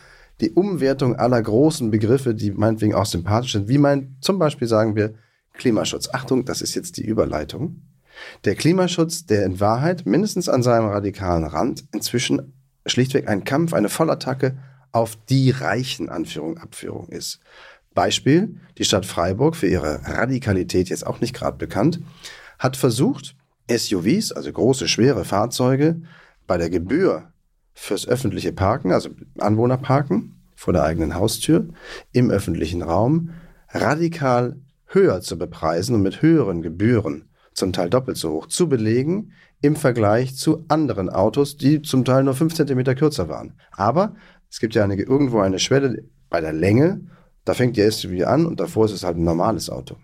die 0.40 0.52
Umwertung 0.52 1.16
aller 1.16 1.42
großen 1.42 1.90
Begriffe, 1.90 2.34
die 2.34 2.50
meinetwegen 2.50 2.94
auch 2.94 3.06
sympathisch 3.06 3.52
sind, 3.52 3.68
wie 3.68 3.78
mein, 3.78 4.16
zum 4.20 4.38
Beispiel 4.38 4.68
sagen 4.68 4.96
wir 4.96 5.14
Klimaschutz. 5.54 6.08
Achtung, 6.12 6.44
das 6.44 6.62
ist 6.62 6.74
jetzt 6.74 6.96
die 6.98 7.04
Überleitung. 7.04 7.82
Der 8.44 8.54
Klimaschutz, 8.54 9.26
der 9.26 9.44
in 9.44 9.60
Wahrheit 9.60 10.06
mindestens 10.06 10.48
an 10.48 10.62
seinem 10.62 10.86
radikalen 10.86 11.44
Rand 11.44 11.84
inzwischen 11.92 12.52
schlichtweg 12.86 13.28
ein 13.28 13.44
Kampf, 13.44 13.72
eine 13.72 13.88
Vollattacke 13.88 14.56
auf 14.92 15.16
die 15.28 15.50
reichen 15.50 16.08
Anführung, 16.08 16.58
Abführung 16.58 17.08
ist. 17.08 17.40
Beispiel, 17.94 18.60
die 18.78 18.84
Stadt 18.84 19.06
Freiburg, 19.06 19.56
für 19.56 19.66
ihre 19.66 20.00
Radikalität 20.06 20.88
jetzt 20.88 21.06
auch 21.06 21.20
nicht 21.20 21.34
gerade 21.34 21.56
bekannt, 21.56 22.00
hat 22.58 22.76
versucht, 22.76 23.36
SUVs, 23.70 24.32
also 24.32 24.52
große, 24.52 24.86
schwere 24.86 25.24
Fahrzeuge, 25.24 26.02
bei 26.46 26.56
der 26.56 26.70
Gebühr 26.70 27.32
fürs 27.74 28.06
öffentliche 28.06 28.52
Parken, 28.52 28.92
also 28.92 29.10
Anwohnerparken 29.38 30.40
vor 30.54 30.72
der 30.72 30.84
eigenen 30.84 31.14
Haustür, 31.14 31.68
im 32.12 32.30
öffentlichen 32.30 32.82
Raum, 32.82 33.30
radikal 33.70 34.56
höher 34.86 35.20
zu 35.20 35.36
bepreisen 35.36 35.94
und 35.94 36.02
mit 36.02 36.22
höheren 36.22 36.62
Gebühren 36.62 37.28
zum 37.56 37.72
Teil 37.72 37.90
doppelt 37.90 38.16
so 38.16 38.30
hoch, 38.32 38.46
zu 38.46 38.68
belegen 38.68 39.32
im 39.62 39.76
Vergleich 39.76 40.36
zu 40.36 40.64
anderen 40.68 41.08
Autos, 41.08 41.56
die 41.56 41.82
zum 41.82 42.04
Teil 42.04 42.22
nur 42.22 42.34
fünf 42.34 42.54
Zentimeter 42.54 42.94
kürzer 42.94 43.28
waren. 43.28 43.54
Aber 43.72 44.14
es 44.50 44.60
gibt 44.60 44.74
ja 44.74 44.84
eine, 44.84 44.96
irgendwo 44.96 45.40
eine 45.40 45.58
Schwelle 45.58 46.04
bei 46.28 46.40
der 46.40 46.52
Länge, 46.52 47.00
da 47.44 47.54
fängt 47.54 47.76
die 47.76 47.90
SUV 47.90 48.26
an 48.26 48.44
und 48.44 48.60
davor 48.60 48.84
ist 48.84 48.92
es 48.92 49.04
halt 49.04 49.16
ein 49.16 49.24
normales 49.24 49.70
Auto. 49.70 49.96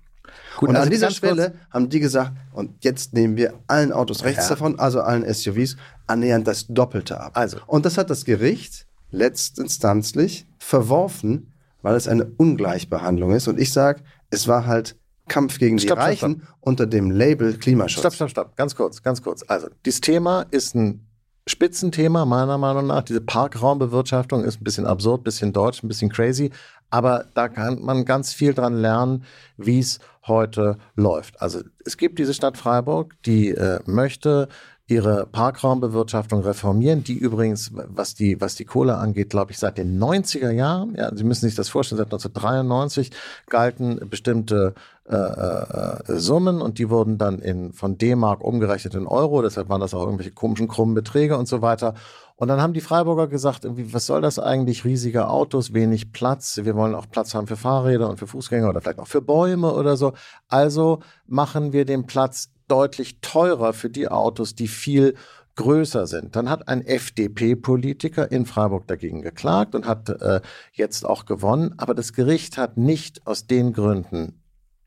Gut, 0.57 0.71
und 0.71 0.77
also 0.77 0.87
an 0.87 0.91
dieser 0.91 1.11
Schwelle 1.11 1.55
haben 1.71 1.89
die 1.89 2.01
gesagt, 2.01 2.33
und 2.53 2.85
jetzt 2.85 3.13
nehmen 3.13 3.37
wir 3.37 3.55
allen 3.67 3.93
Autos 3.93 4.25
rechts 4.25 4.45
ja. 4.45 4.51
davon, 4.51 4.79
also 4.79 5.01
allen 5.01 5.25
SUVs, 5.33 5.77
annähernd 6.07 6.47
das 6.47 6.67
Doppelte 6.69 7.21
ab. 7.21 7.33
Also. 7.35 7.59
Und 7.67 7.85
das 7.85 7.99
hat 7.99 8.11
das 8.11 8.25
Gericht 8.25 8.87
letztinstanzlich 9.11 10.47
verworfen, 10.59 11.53
weil 11.83 11.97
es 11.97 12.09
eine 12.09 12.25
Ungleichbehandlung 12.25 13.33
ist. 13.33 13.49
Und 13.49 13.59
ich 13.59 13.73
sage, 13.73 14.03
es 14.31 14.49
war 14.49 14.67
halt 14.67 14.97
Kampf 15.29 15.59
gegen 15.59 15.79
stopp, 15.79 15.99
die 15.99 16.03
Reichen 16.03 16.33
stopp, 16.33 16.45
stopp. 16.45 16.59
unter 16.61 16.87
dem 16.87 17.11
Label 17.11 17.55
Klimaschutz. 17.55 18.01
Stopp, 18.01 18.15
stopp, 18.15 18.31
stopp. 18.31 18.57
Ganz 18.57 18.75
kurz, 18.75 19.03
ganz 19.03 19.23
kurz. 19.23 19.45
Also, 19.47 19.69
dieses 19.85 20.01
Thema 20.01 20.47
ist 20.51 20.75
ein 20.75 21.07
Spitzenthema, 21.47 22.25
meiner 22.25 22.59
Meinung 22.59 22.87
nach. 22.87 23.03
Diese 23.03 23.21
Parkraumbewirtschaftung 23.21 24.45
ist 24.45 24.61
ein 24.61 24.65
bisschen 24.65 24.87
absurd, 24.87 25.23
ein 25.23 25.25
bisschen 25.25 25.53
deutsch, 25.53 25.83
ein 25.83 25.89
bisschen 25.89 26.11
crazy. 26.11 26.51
Aber 26.91 27.25
da 27.35 27.49
kann 27.49 27.81
man 27.81 28.05
ganz 28.05 28.33
viel 28.33 28.55
dran 28.55 28.75
lernen, 28.75 29.25
wie 29.57 29.79
es 29.79 29.99
heute 30.27 30.77
läuft. 30.95 31.41
Also 31.41 31.61
es 31.85 31.97
gibt 31.97 32.19
diese 32.19 32.35
Stadt 32.35 32.57
Freiburg, 32.57 33.15
die 33.25 33.49
äh, 33.49 33.81
möchte 33.87 34.49
ihre 34.87 35.27
Parkraumbewirtschaftung 35.27 36.43
reformieren, 36.43 37.03
die 37.03 37.15
übrigens, 37.15 37.71
was 37.73 38.15
die, 38.15 38.41
was 38.41 38.57
die 38.57 38.65
Kohle 38.65 38.97
angeht, 38.97 39.31
glaube 39.31 39.53
ich, 39.53 39.59
seit 39.59 39.79
den 39.79 39.99
90er 39.99 40.51
Jahren, 40.51 40.95
ja, 40.95 41.15
Sie 41.15 41.25
müssen 41.25 41.47
sich 41.47 41.55
das 41.55 41.71
vorstellen, 41.71 41.99
seit 41.99 42.09
1993 42.09 43.11
galten 43.49 44.01
bestimmte 44.11 44.75
äh, 45.09 45.17
äh, 45.17 46.19
Summen 46.19 46.63
und 46.63 46.79
die 46.79 46.89
wurden 46.89 47.19
dann 47.19 47.41
in, 47.41 47.73
von 47.73 47.99
D-Mark 47.99 48.43
umgerechnet 48.43 48.95
in 48.95 49.07
Euro, 49.07 49.43
deshalb 49.43 49.69
waren 49.69 49.81
das 49.81 49.95
auch 49.95 50.05
irgendwelche 50.05 50.31
komischen, 50.31 50.69
krummen 50.69 50.95
Beträge 50.95 51.37
und 51.37 51.49
so 51.49 51.61
weiter. 51.61 51.95
Und 52.37 52.49
dann 52.49 52.61
haben 52.61 52.73
die 52.73 52.81
Freiburger 52.81 53.29
gesagt, 53.29 53.65
irgendwie, 53.65 53.93
was 53.93 54.07
soll 54.07 54.21
das 54.21 54.39
eigentlich? 54.39 54.85
Riesige 54.85 55.29
Autos, 55.29 55.75
wenig 55.75 56.13
Platz. 56.13 56.59
Wir 56.63 56.75
wollen 56.75 56.95
auch 56.95 57.09
Platz 57.11 57.35
haben 57.35 57.47
für 57.47 57.57
Fahrräder 57.57 58.09
und 58.09 58.19
für 58.19 58.27
Fußgänger 58.27 58.69
oder 58.69 58.81
vielleicht 58.81 58.99
auch 58.99 59.07
für 59.07 59.23
Bäume 59.23 59.73
oder 59.73 59.97
so. 59.97 60.13
Also 60.49 61.01
machen 61.27 61.73
wir 61.73 61.85
den 61.85 62.07
Platz 62.07 62.51
deutlich 62.69 63.21
teurer 63.21 63.73
für 63.73 63.91
die 63.91 64.09
Autos, 64.09 64.55
die 64.55 64.69
viel 64.69 65.15
größer 65.57 66.07
sind. 66.07 66.35
Dann 66.35 66.49
hat 66.49 66.69
ein 66.69 66.85
FDP-Politiker 66.85 68.31
in 68.33 68.47
Freiburg 68.47 68.87
dagegen 68.87 69.23
geklagt 69.23 69.75
und 69.75 69.87
hat 69.87 70.09
äh, 70.09 70.41
jetzt 70.73 71.05
auch 71.05 71.27
gewonnen. 71.27 71.75
Aber 71.77 71.95
das 71.95 72.13
Gericht 72.13 72.57
hat 72.57 72.77
nicht 72.77 73.27
aus 73.27 73.47
den 73.47 73.73
Gründen, 73.73 74.42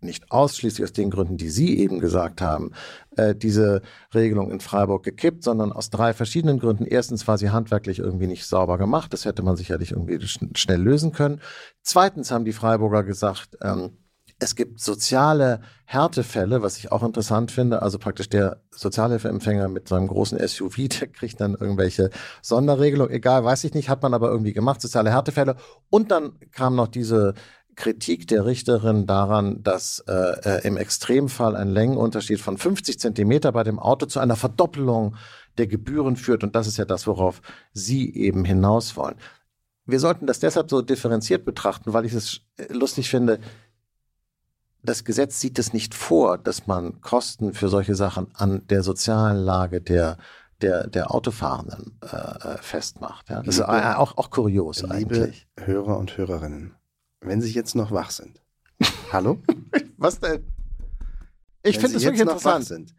nicht 0.05 0.31
ausschließlich 0.31 0.83
aus 0.83 0.93
den 0.93 1.09
Gründen, 1.09 1.37
die 1.37 1.49
Sie 1.49 1.77
eben 1.77 1.99
gesagt 1.99 2.41
haben, 2.41 2.71
äh, 3.17 3.35
diese 3.35 3.81
Regelung 4.13 4.51
in 4.51 4.59
Freiburg 4.59 5.03
gekippt, 5.03 5.43
sondern 5.43 5.71
aus 5.71 5.89
drei 5.89 6.13
verschiedenen 6.13 6.59
Gründen. 6.59 6.85
Erstens 6.85 7.27
war 7.27 7.37
sie 7.37 7.49
handwerklich 7.49 7.99
irgendwie 7.99 8.27
nicht 8.27 8.45
sauber 8.45 8.77
gemacht. 8.77 9.13
Das 9.13 9.25
hätte 9.25 9.43
man 9.43 9.55
sicherlich 9.55 9.91
irgendwie 9.91 10.21
schn 10.25 10.55
schnell 10.55 10.81
lösen 10.81 11.11
können. 11.11 11.41
Zweitens 11.81 12.31
haben 12.31 12.45
die 12.45 12.53
Freiburger 12.53 13.03
gesagt, 13.03 13.57
ähm, 13.61 13.97
es 14.39 14.55
gibt 14.55 14.81
soziale 14.81 15.61
Härtefälle, 15.85 16.61
was 16.61 16.77
ich 16.77 16.91
auch 16.91 17.03
interessant 17.03 17.51
finde. 17.51 17.81
Also 17.81 17.99
praktisch 17.99 18.27
der 18.27 18.61
Sozialhilfeempfänger 18.71 19.69
mit 19.69 19.87
seinem 19.87 20.07
großen 20.07 20.37
SUV, 20.45 20.75
der 20.99 21.07
kriegt 21.07 21.39
dann 21.39 21.55
irgendwelche 21.55 22.09
Sonderregelungen. 22.41 23.13
Egal, 23.13 23.43
weiß 23.43 23.63
ich 23.63 23.73
nicht, 23.73 23.89
hat 23.89 24.01
man 24.01 24.13
aber 24.13 24.29
irgendwie 24.29 24.53
gemacht, 24.53 24.81
soziale 24.81 25.11
Härtefälle. 25.11 25.55
Und 25.89 26.11
dann 26.11 26.33
kam 26.51 26.75
noch 26.75 26.87
diese 26.87 27.33
Kritik 27.75 28.27
der 28.27 28.45
Richterin 28.45 29.05
daran, 29.05 29.63
dass 29.63 30.03
äh, 30.07 30.13
äh 30.13 30.67
im 30.67 30.77
Extremfall 30.77 31.55
ein 31.55 31.69
Längenunterschied 31.69 32.39
von 32.39 32.57
50 32.57 32.99
Zentimeter 32.99 33.51
bei 33.51 33.63
dem 33.63 33.79
Auto 33.79 34.05
zu 34.05 34.19
einer 34.19 34.35
Verdoppelung 34.35 35.15
der 35.57 35.67
Gebühren 35.67 36.15
führt. 36.15 36.43
Und 36.43 36.55
das 36.55 36.67
ist 36.67 36.77
ja 36.77 36.85
das, 36.85 37.07
worauf 37.07 37.41
Sie 37.73 38.13
eben 38.13 38.45
hinaus 38.45 38.95
wollen. 38.95 39.15
Wir 39.85 39.99
sollten 39.99 40.25
das 40.25 40.39
deshalb 40.39 40.69
so 40.69 40.81
differenziert 40.81 41.45
betrachten, 41.45 41.93
weil 41.93 42.05
ich 42.05 42.13
es 42.13 42.41
lustig 42.69 43.09
finde 43.09 43.39
das 44.85 45.03
Gesetz 45.03 45.39
sieht 45.39 45.57
es 45.59 45.73
nicht 45.73 45.93
vor, 45.93 46.37
dass 46.37 46.67
man 46.67 47.01
Kosten 47.01 47.53
für 47.53 47.69
solche 47.69 47.95
Sachen 47.95 48.27
an 48.35 48.65
der 48.67 48.83
sozialen 48.83 49.37
Lage 49.37 49.81
der 49.81 50.17
der, 50.61 50.87
der 50.87 51.13
Autofahrenden 51.13 51.99
äh, 52.01 52.15
äh 52.15 52.57
festmacht. 52.59 53.29
Ja? 53.29 53.41
Das 53.43 53.57
liebe, 53.57 53.77
ist 53.77 53.97
auch, 53.97 54.17
auch 54.17 54.29
kurios 54.29 54.81
liebe 54.81 54.93
eigentlich. 54.93 55.47
Hörer 55.59 55.97
und 55.97 56.17
Hörerinnen, 56.17 56.75
wenn 57.25 57.41
Sie 57.41 57.51
jetzt 57.51 57.75
noch 57.75 57.91
wach 57.91 58.11
sind. 58.11 58.41
Hallo? 59.11 59.41
Was 59.97 60.19
denn? 60.19 60.43
Ich 61.63 61.79
finde 61.79 61.93
das 61.93 62.03
wirklich 62.03 62.21
interessant. 62.21 62.45
Noch 62.45 62.61
wach 62.61 62.67
sind, 62.67 62.95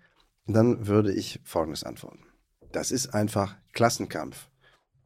dann 0.46 0.86
würde 0.86 1.12
ich 1.12 1.40
Folgendes 1.44 1.84
antworten. 1.84 2.24
Das 2.72 2.90
ist 2.90 3.14
einfach 3.14 3.56
Klassenkampf. 3.72 4.48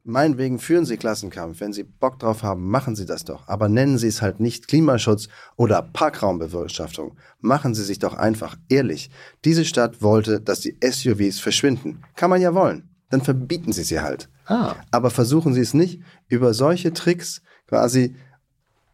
Meinetwegen 0.03 0.57
führen 0.57 0.85
Sie 0.85 0.97
Klassenkampf. 0.97 1.59
Wenn 1.59 1.73
Sie 1.73 1.83
Bock 1.83 2.17
drauf 2.17 2.41
haben, 2.41 2.67
machen 2.67 2.95
Sie 2.95 3.05
das 3.05 3.23
doch. 3.23 3.47
Aber 3.47 3.69
nennen 3.69 3.99
Sie 3.99 4.07
es 4.07 4.21
halt 4.21 4.39
nicht 4.39 4.67
Klimaschutz 4.67 5.27
oder 5.57 5.83
Parkraumbewirtschaftung. 5.83 7.17
Machen 7.39 7.75
Sie 7.75 7.83
sich 7.83 7.99
doch 7.99 8.15
einfach 8.15 8.57
ehrlich. 8.67 9.11
Diese 9.45 9.63
Stadt 9.63 10.01
wollte, 10.01 10.41
dass 10.41 10.61
die 10.61 10.75
SUVs 10.83 11.39
verschwinden. 11.39 12.01
Kann 12.15 12.31
man 12.31 12.41
ja 12.41 12.55
wollen. 12.55 12.89
Dann 13.11 13.21
verbieten 13.21 13.73
Sie 13.73 13.83
sie 13.83 13.99
halt. 13.99 14.29
Ah. 14.45 14.75
Aber 14.89 15.11
versuchen 15.11 15.53
Sie 15.53 15.61
es 15.61 15.75
nicht 15.75 16.01
über 16.29 16.55
solche 16.55 16.93
Tricks 16.93 17.43
quasi 17.67 18.15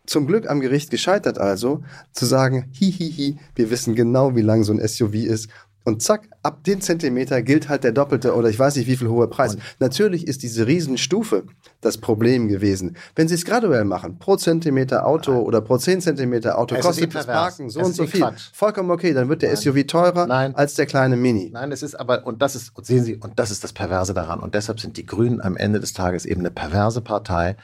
Zum 0.07 0.25
Glück 0.25 0.49
am 0.49 0.61
Gericht 0.61 0.89
gescheitert 0.89 1.37
also, 1.37 1.83
zu 2.13 2.25
sagen, 2.25 2.69
hihihi, 2.71 3.37
wir 3.55 3.69
wissen 3.69 3.93
genau, 3.93 4.35
wie 4.35 4.41
lang 4.41 4.63
so 4.63 4.73
ein 4.73 4.85
SUV 4.85 5.13
ist. 5.13 5.49
Und 5.87 6.01
zack, 6.01 6.27
ab 6.43 6.65
den 6.65 6.81
Zentimeter 6.81 7.41
gilt 7.41 7.69
halt 7.69 7.85
der 7.85 7.93
doppelte 7.93 8.35
oder 8.35 8.49
ich 8.49 8.59
weiß 8.59 8.75
nicht 8.75 8.87
wie 8.87 8.97
viel 8.97 9.07
hohe 9.07 9.29
Preis. 9.29 9.55
Und 9.55 9.61
Natürlich 9.79 10.27
ist 10.27 10.43
diese 10.43 10.67
Riesenstufe 10.67 11.43
das 11.79 11.97
Problem 11.97 12.49
gewesen. 12.49 12.97
Wenn 13.15 13.29
Sie 13.29 13.35
es 13.35 13.45
graduell 13.45 13.85
machen, 13.85 14.19
pro 14.19 14.35
Zentimeter 14.35 15.05
Auto 15.05 15.31
Nein. 15.31 15.41
oder 15.43 15.61
pro 15.61 15.77
10 15.77 16.01
Zentimeter 16.01 16.57
Auto 16.57 16.75
Es 16.75 16.85
kostet 16.85 17.15
das. 17.15 17.25
Parken 17.25 17.69
so 17.69 17.79
Es 17.79 17.87
und 17.87 17.95
so 17.95 18.03
eh 18.03 18.07
viel. 18.07 18.19
Quatsch. 18.19 18.49
Vollkommen 18.51 18.91
okay, 18.91 19.13
dann 19.13 19.29
wird 19.29 19.41
der 19.41 19.53
Nein. 19.53 19.57
SUV 19.61 19.87
teurer 19.87 20.27
Nein. 20.27 20.55
als 20.55 20.73
der 20.73 20.87
kleine 20.87 21.15
Mini. 21.15 21.51
Nein, 21.53 21.71
es 21.71 21.83
ist 21.83 21.95
aber, 21.95 22.27
und 22.27 22.41
das 22.41 22.57
ist, 22.57 22.75
und 22.75 22.85
sehen 22.85 23.05
Sie, 23.05 23.15
und 23.15 23.39
das 23.39 23.49
ist 23.51 23.63
das 23.63 23.71
Perverse 23.71 24.13
daran. 24.13 24.41
Und 24.41 24.55
deshalb 24.55 24.81
sind 24.81 24.97
die 24.97 25.05
Grünen 25.05 25.39
am 25.39 25.55
Ende 25.55 25.79
des 25.79 25.93
Tages 25.93 26.25
eben 26.25 26.41
eine 26.41 26.51
perverse 26.51 26.99
Partei. 26.99 27.55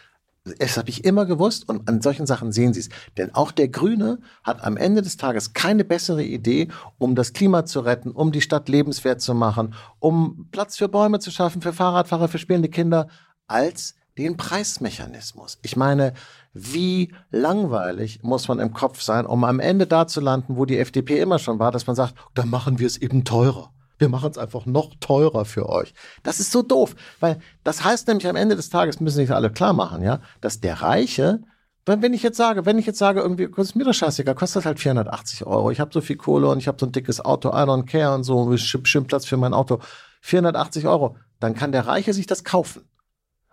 Das 0.60 0.78
habe 0.78 0.90
ich 0.90 1.06
immer 1.06 1.26
gewusst 1.26 1.70
und 1.70 1.88
an 1.88 2.02
solchen 2.02 2.26
Sachen 2.26 2.52
sehen 2.52 2.74
Sie 2.74 2.82
es. 2.82 2.90
Denn 3.18 3.34
auch 3.34 3.52
der 3.52 3.70
Grüne 3.70 4.20
hat 4.44 4.62
am 4.62 4.76
Ende 4.76 5.02
des 5.02 5.16
Tages 5.16 5.54
keine 5.54 5.86
bessere 5.86 6.24
Idee, 6.24 6.68
um 6.98 7.16
das 7.16 7.32
Klima 7.32 7.64
zu 7.66 7.80
retten, 7.80 8.12
um 8.12 8.34
die 8.34 8.42
Stadt 8.42 8.68
lebenswert 8.68 9.22
zu 9.22 9.34
machen, 9.34 9.74
um 10.00 10.50
Platz 10.52 10.76
für 10.76 10.90
Bäume 10.90 11.20
zu 11.20 11.32
schaffen, 11.32 11.62
für 11.62 11.72
Fahrradfahrer, 11.72 12.28
für 12.28 12.40
spielende 12.40 12.68
Kinder, 12.68 13.08
als 13.48 13.96
den 14.18 14.36
Preismechanismus. 14.36 15.60
Ich 15.62 15.78
meine, 15.78 16.14
wie 16.54 17.14
langweilig 17.32 18.22
muss 18.22 18.50
man 18.50 18.60
im 18.60 18.74
Kopf 18.74 19.02
sein, 19.02 19.26
um 19.26 19.46
am 19.46 19.62
Ende 19.62 19.88
da 19.88 20.08
zu 20.08 20.20
landen, 20.20 20.58
wo 20.58 20.66
die 20.66 20.78
FDP 20.78 21.20
immer 21.20 21.40
schon 21.40 21.58
war, 21.60 21.72
dass 21.72 21.88
man 21.88 21.96
sagt, 21.96 22.16
dann 22.34 22.50
machen 22.50 22.80
wir 22.80 22.88
es 22.88 22.98
eben 22.98 23.24
teurer. 23.24 23.72
Wir 24.04 24.10
machen 24.10 24.32
es 24.32 24.38
einfach 24.38 24.66
noch 24.66 24.94
teurer 25.00 25.46
für 25.46 25.70
euch. 25.70 25.94
Das 26.24 26.39
ist 26.39 26.52
so 26.52 26.62
doof, 26.62 26.96
weil 27.20 27.39
das 27.63 27.84
heißt 27.84 28.08
nämlich 28.08 28.28
am 28.28 28.36
Ende 28.36 28.56
des 28.56 28.70
Tages 28.70 29.00
müssen 29.00 29.18
sich 29.18 29.32
alle 29.32 29.50
klar 29.50 29.74
machen, 29.74 30.04
ja, 30.04 30.20
dass 30.42 30.60
der 30.60 30.82
Reiche, 30.82 31.39
wenn, 31.86 32.13
ich 32.13 32.22
jetzt 32.22 32.38
sage, 32.38 32.66
wenn 32.66 32.78
ich 32.78 32.86
jetzt 32.86 33.00
sage, 33.00 33.22
irgendwie, 33.22 33.48
ist 33.58 33.76
mir 33.76 33.86
das 33.86 33.96
scheißegal, 33.96 34.36
kostet 34.36 34.66
halt 34.66 34.80
480 34.80 35.46
Euro. 35.46 35.72
Ich 35.72 35.80
habe 35.80 35.92
so 35.94 36.02
viel 36.02 36.18
Kohle 36.18 36.50
und 36.50 36.58
ich 36.58 36.68
habe 36.68 36.78
so 36.80 36.86
ein 36.86 36.92
dickes 36.92 37.24
Auto, 37.24 37.50
I 37.50 37.63
don't 37.63 37.86
care 37.86 38.13
und 38.13 38.24
so, 38.24 38.56
schön 38.58 39.06
Platz 39.06 39.26
für 39.26 39.38
mein 39.38 39.54
Auto. 39.54 39.80
480 40.22 40.88
Euro. 40.88 41.18
Dann 41.39 41.54
kann 41.54 41.72
der 41.72 41.88
Reiche 41.88 42.13
sich 42.13 42.28
das 42.28 42.44
kaufen. 42.44 42.84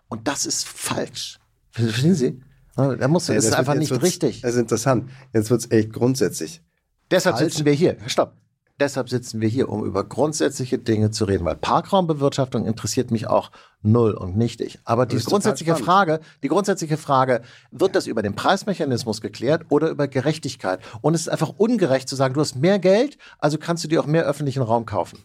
Und 0.09 0.29
das 0.29 0.47
ist 0.47 0.67
falsch. 0.67 1.39
Verstehen 1.71 2.15
Sie? 2.15 2.43
Da 2.77 3.09
muss, 3.09 3.29
Ja, 3.29 3.35
es 3.35 3.45
ist 3.45 3.51
das 3.53 3.59
einfach 3.59 3.75
nicht 3.75 3.91
richtig. 4.03 4.43
Das 4.43 4.55
ist 4.55 4.61
interessant. 4.61 5.11
Jetzt 5.33 5.51
wird 5.51 5.61
es 5.61 5.71
echt 5.71 5.93
grundsätzlich. 5.93 6.63
Deshalb 7.11 7.37
falsch. 7.37 7.53
sitzen 7.53 7.65
wir 7.65 7.73
hier. 7.73 7.97
Stopp. 8.07 8.35
Deshalb 8.81 9.11
sitzen 9.11 9.43
wir 9.43 9.49
hier, 9.49 9.69
um 9.69 9.85
über 9.85 10.05
grundsätzliche 10.05 10.79
Dinge 10.79 11.11
zu 11.11 11.27
reden, 11.27 11.45
weil 11.45 11.57
Parkraumbewirtschaftung 11.57 12.65
interessiert 12.65 13.11
mich 13.11 13.27
auch 13.27 13.51
null 13.83 14.13
und 14.13 14.39
nichtig. 14.39 14.79
Aber 14.85 15.05
die 15.05 15.19
grundsätzliche. 15.19 15.77
Frage, 15.77 16.21
die 16.43 16.49
grundsätzliche 16.49 16.97
Frage, 16.97 17.43
wird 17.71 17.95
das 17.95 18.07
über 18.07 18.23
den 18.23 18.35
Preismechanismus 18.35 19.21
geklärt 19.21 19.67
oder 19.69 19.91
über 19.91 20.09
Gerechtigkeit? 20.09 20.81
Und 21.03 21.15
es 21.15 21.23
ist 21.23 21.29
einfach 21.29 21.51
ungerecht 21.59 22.09
zu 22.09 22.17
sagen, 22.17 22.33
du 22.33 22.41
hast 22.41 22.57
mehr 22.57 22.79
Geld, 22.79 23.19
also 23.39 23.59
kannst 23.59 23.85
du 23.85 23.89
dir 23.89 24.01
auch 24.01 24.07
mehr 24.07 24.25
öffentlichen 24.25 24.63
Raum 24.63 24.87
kaufen. 24.87 25.19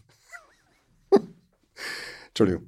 Entschuldigung. 2.28 2.64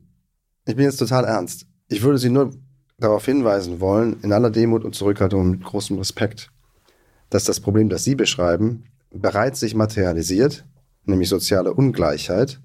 Ich 0.65 0.75
bin 0.77 0.85
jetzt 0.85 0.97
total 0.97 1.25
ernst. 1.25 1.65
Ich 1.89 2.01
würde 2.01 2.17
Sie 2.17 2.29
nur 2.29 2.53
darauf 2.97 3.25
hinweisen 3.25 3.81
wollen, 3.81 4.21
in 4.21 4.31
aller 4.31 4.51
Demut 4.51 4.85
und 4.85 4.95
Zurückhaltung 4.95 5.41
und 5.41 5.51
mit 5.51 5.63
großem 5.65 5.97
Respekt, 5.97 6.49
dass 7.29 7.43
das 7.43 7.59
Problem, 7.59 7.89
das 7.89 8.05
Sie 8.05 8.15
beschreiben, 8.15 8.85
bereits 9.11 9.59
sich 9.59 9.75
materialisiert, 9.75 10.65
nämlich 11.07 11.29
soziale 11.29 11.73
Ungleichheit, 11.73 12.59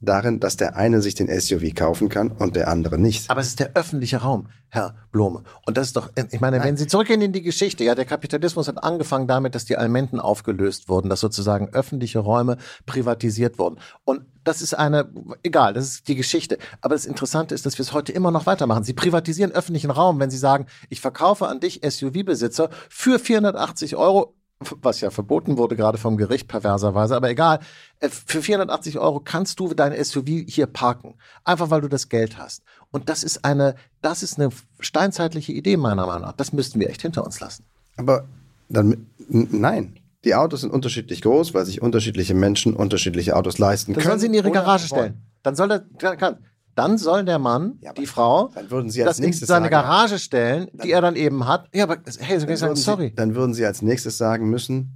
darin, 0.00 0.40
dass 0.40 0.56
der 0.56 0.76
eine 0.76 1.00
sich 1.00 1.14
den 1.14 1.28
SUV 1.28 1.74
kaufen 1.74 2.08
kann 2.08 2.30
und 2.30 2.56
der 2.56 2.68
andere 2.68 2.98
nicht. 2.98 3.30
Aber 3.30 3.40
es 3.40 3.48
ist 3.48 3.60
der 3.60 3.74
öffentliche 3.74 4.18
Raum, 4.18 4.48
Herr 4.68 4.94
Blome. 5.10 5.42
Und 5.66 5.76
das 5.76 5.88
ist 5.88 5.96
doch, 5.96 6.10
ich 6.30 6.40
meine, 6.40 6.62
wenn 6.62 6.76
Sie 6.76 6.86
zurückgehen 6.86 7.22
in 7.22 7.32
die 7.32 7.42
Geschichte, 7.42 7.82
ja, 7.84 7.94
der 7.94 8.04
Kapitalismus 8.04 8.68
hat 8.68 8.82
angefangen 8.82 9.26
damit, 9.26 9.54
dass 9.54 9.64
die 9.64 9.76
Almenten 9.76 10.20
aufgelöst 10.20 10.88
wurden, 10.88 11.08
dass 11.08 11.20
sozusagen 11.20 11.70
öffentliche 11.70 12.18
Räume 12.18 12.58
privatisiert 12.84 13.58
wurden. 13.58 13.78
Und 14.04 14.22
das 14.44 14.62
ist 14.62 14.74
eine, 14.74 15.08
egal, 15.42 15.72
das 15.72 15.86
ist 15.86 16.08
die 16.08 16.14
Geschichte. 16.14 16.58
Aber 16.82 16.94
das 16.94 17.06
Interessante 17.06 17.54
ist, 17.54 17.64
dass 17.64 17.78
wir 17.78 17.82
es 17.82 17.92
heute 17.92 18.12
immer 18.12 18.30
noch 18.30 18.46
weitermachen. 18.46 18.84
Sie 18.84 18.92
privatisieren 18.92 19.52
öffentlichen 19.52 19.90
Raum, 19.90 20.20
wenn 20.20 20.30
Sie 20.30 20.38
sagen, 20.38 20.66
ich 20.88 21.00
verkaufe 21.00 21.48
an 21.48 21.60
dich 21.60 21.80
SUV-Besitzer 21.82 22.70
für 22.88 23.18
480 23.18 23.96
Euro 23.96 24.34
was 24.80 25.00
ja 25.02 25.10
verboten 25.10 25.58
wurde, 25.58 25.76
gerade 25.76 25.98
vom 25.98 26.16
Gericht 26.16 26.48
perverserweise, 26.48 27.14
aber 27.14 27.28
egal, 27.30 27.60
äh, 28.00 28.08
für 28.08 28.40
480 28.42 28.98
Euro 28.98 29.20
kannst 29.20 29.60
du 29.60 29.74
dein 29.74 29.92
SUV 30.02 30.26
hier 30.46 30.66
parken, 30.66 31.14
einfach 31.44 31.70
weil 31.70 31.82
du 31.82 31.88
das 31.88 32.08
Geld 32.08 32.38
hast. 32.38 32.62
Und 32.90 33.08
das 33.10 33.22
ist 33.22 33.44
eine, 33.44 33.74
das 34.00 34.22
ist 34.22 34.38
eine 34.38 34.48
steinzeitliche 34.80 35.52
Idee 35.52 35.76
meiner 35.76 36.06
Meinung 36.06 36.22
nach. 36.22 36.32
Das 36.32 36.52
müssten 36.52 36.80
wir 36.80 36.88
echt 36.88 37.02
hinter 37.02 37.24
uns 37.24 37.40
lassen. 37.40 37.64
Aber 37.96 38.24
dann, 38.68 39.06
nein. 39.28 39.96
Die 40.24 40.34
Autos 40.34 40.62
sind 40.62 40.72
unterschiedlich 40.72 41.22
groß, 41.22 41.54
weil 41.54 41.64
sich 41.66 41.82
unterschiedliche 41.82 42.34
Menschen 42.34 42.74
unterschiedliche 42.74 43.36
Autos 43.36 43.58
leisten 43.58 43.92
Dann 43.92 44.02
können. 44.02 44.10
sollen 44.10 44.20
sie 44.20 44.26
in 44.26 44.34
ihre 44.34 44.50
Garage 44.50 44.86
stellen. 44.88 45.22
Dann 45.44 45.54
soll 45.54 45.68
der, 45.68 45.84
kann- 45.98 46.16
kann, 46.18 46.38
dann 46.76 46.98
soll 46.98 47.24
der 47.24 47.38
Mann, 47.40 47.78
Ja, 47.80 47.92
die 47.92 48.06
Frau, 48.06 48.48
dann 48.54 48.70
würden 48.70 48.90
sie 48.90 49.02
als 49.02 49.10
das 49.12 49.18
in 49.18 49.24
nächstes 49.26 49.48
seine 49.48 49.64
sagen- 49.64 49.72
Garage 49.72 50.18
stellen, 50.20 50.68
die 50.72 50.92
er 50.92 51.00
dann 51.00 51.16
eben 51.16 51.46
hat. 51.48 51.68
Ja, 51.74 51.84
aber 51.84 51.96
hey, 52.18 52.38
so 52.38 52.46
kann 52.46 52.54
ich 52.54 52.60
sagen, 52.60 52.76
sorry. 52.76 53.08
Sie, 53.08 53.14
dann 53.16 53.34
würden 53.34 53.54
Sie 53.54 53.66
als 53.66 53.82
nächstes 53.82 54.16
sagen 54.18 54.48
müssen, 54.48 54.92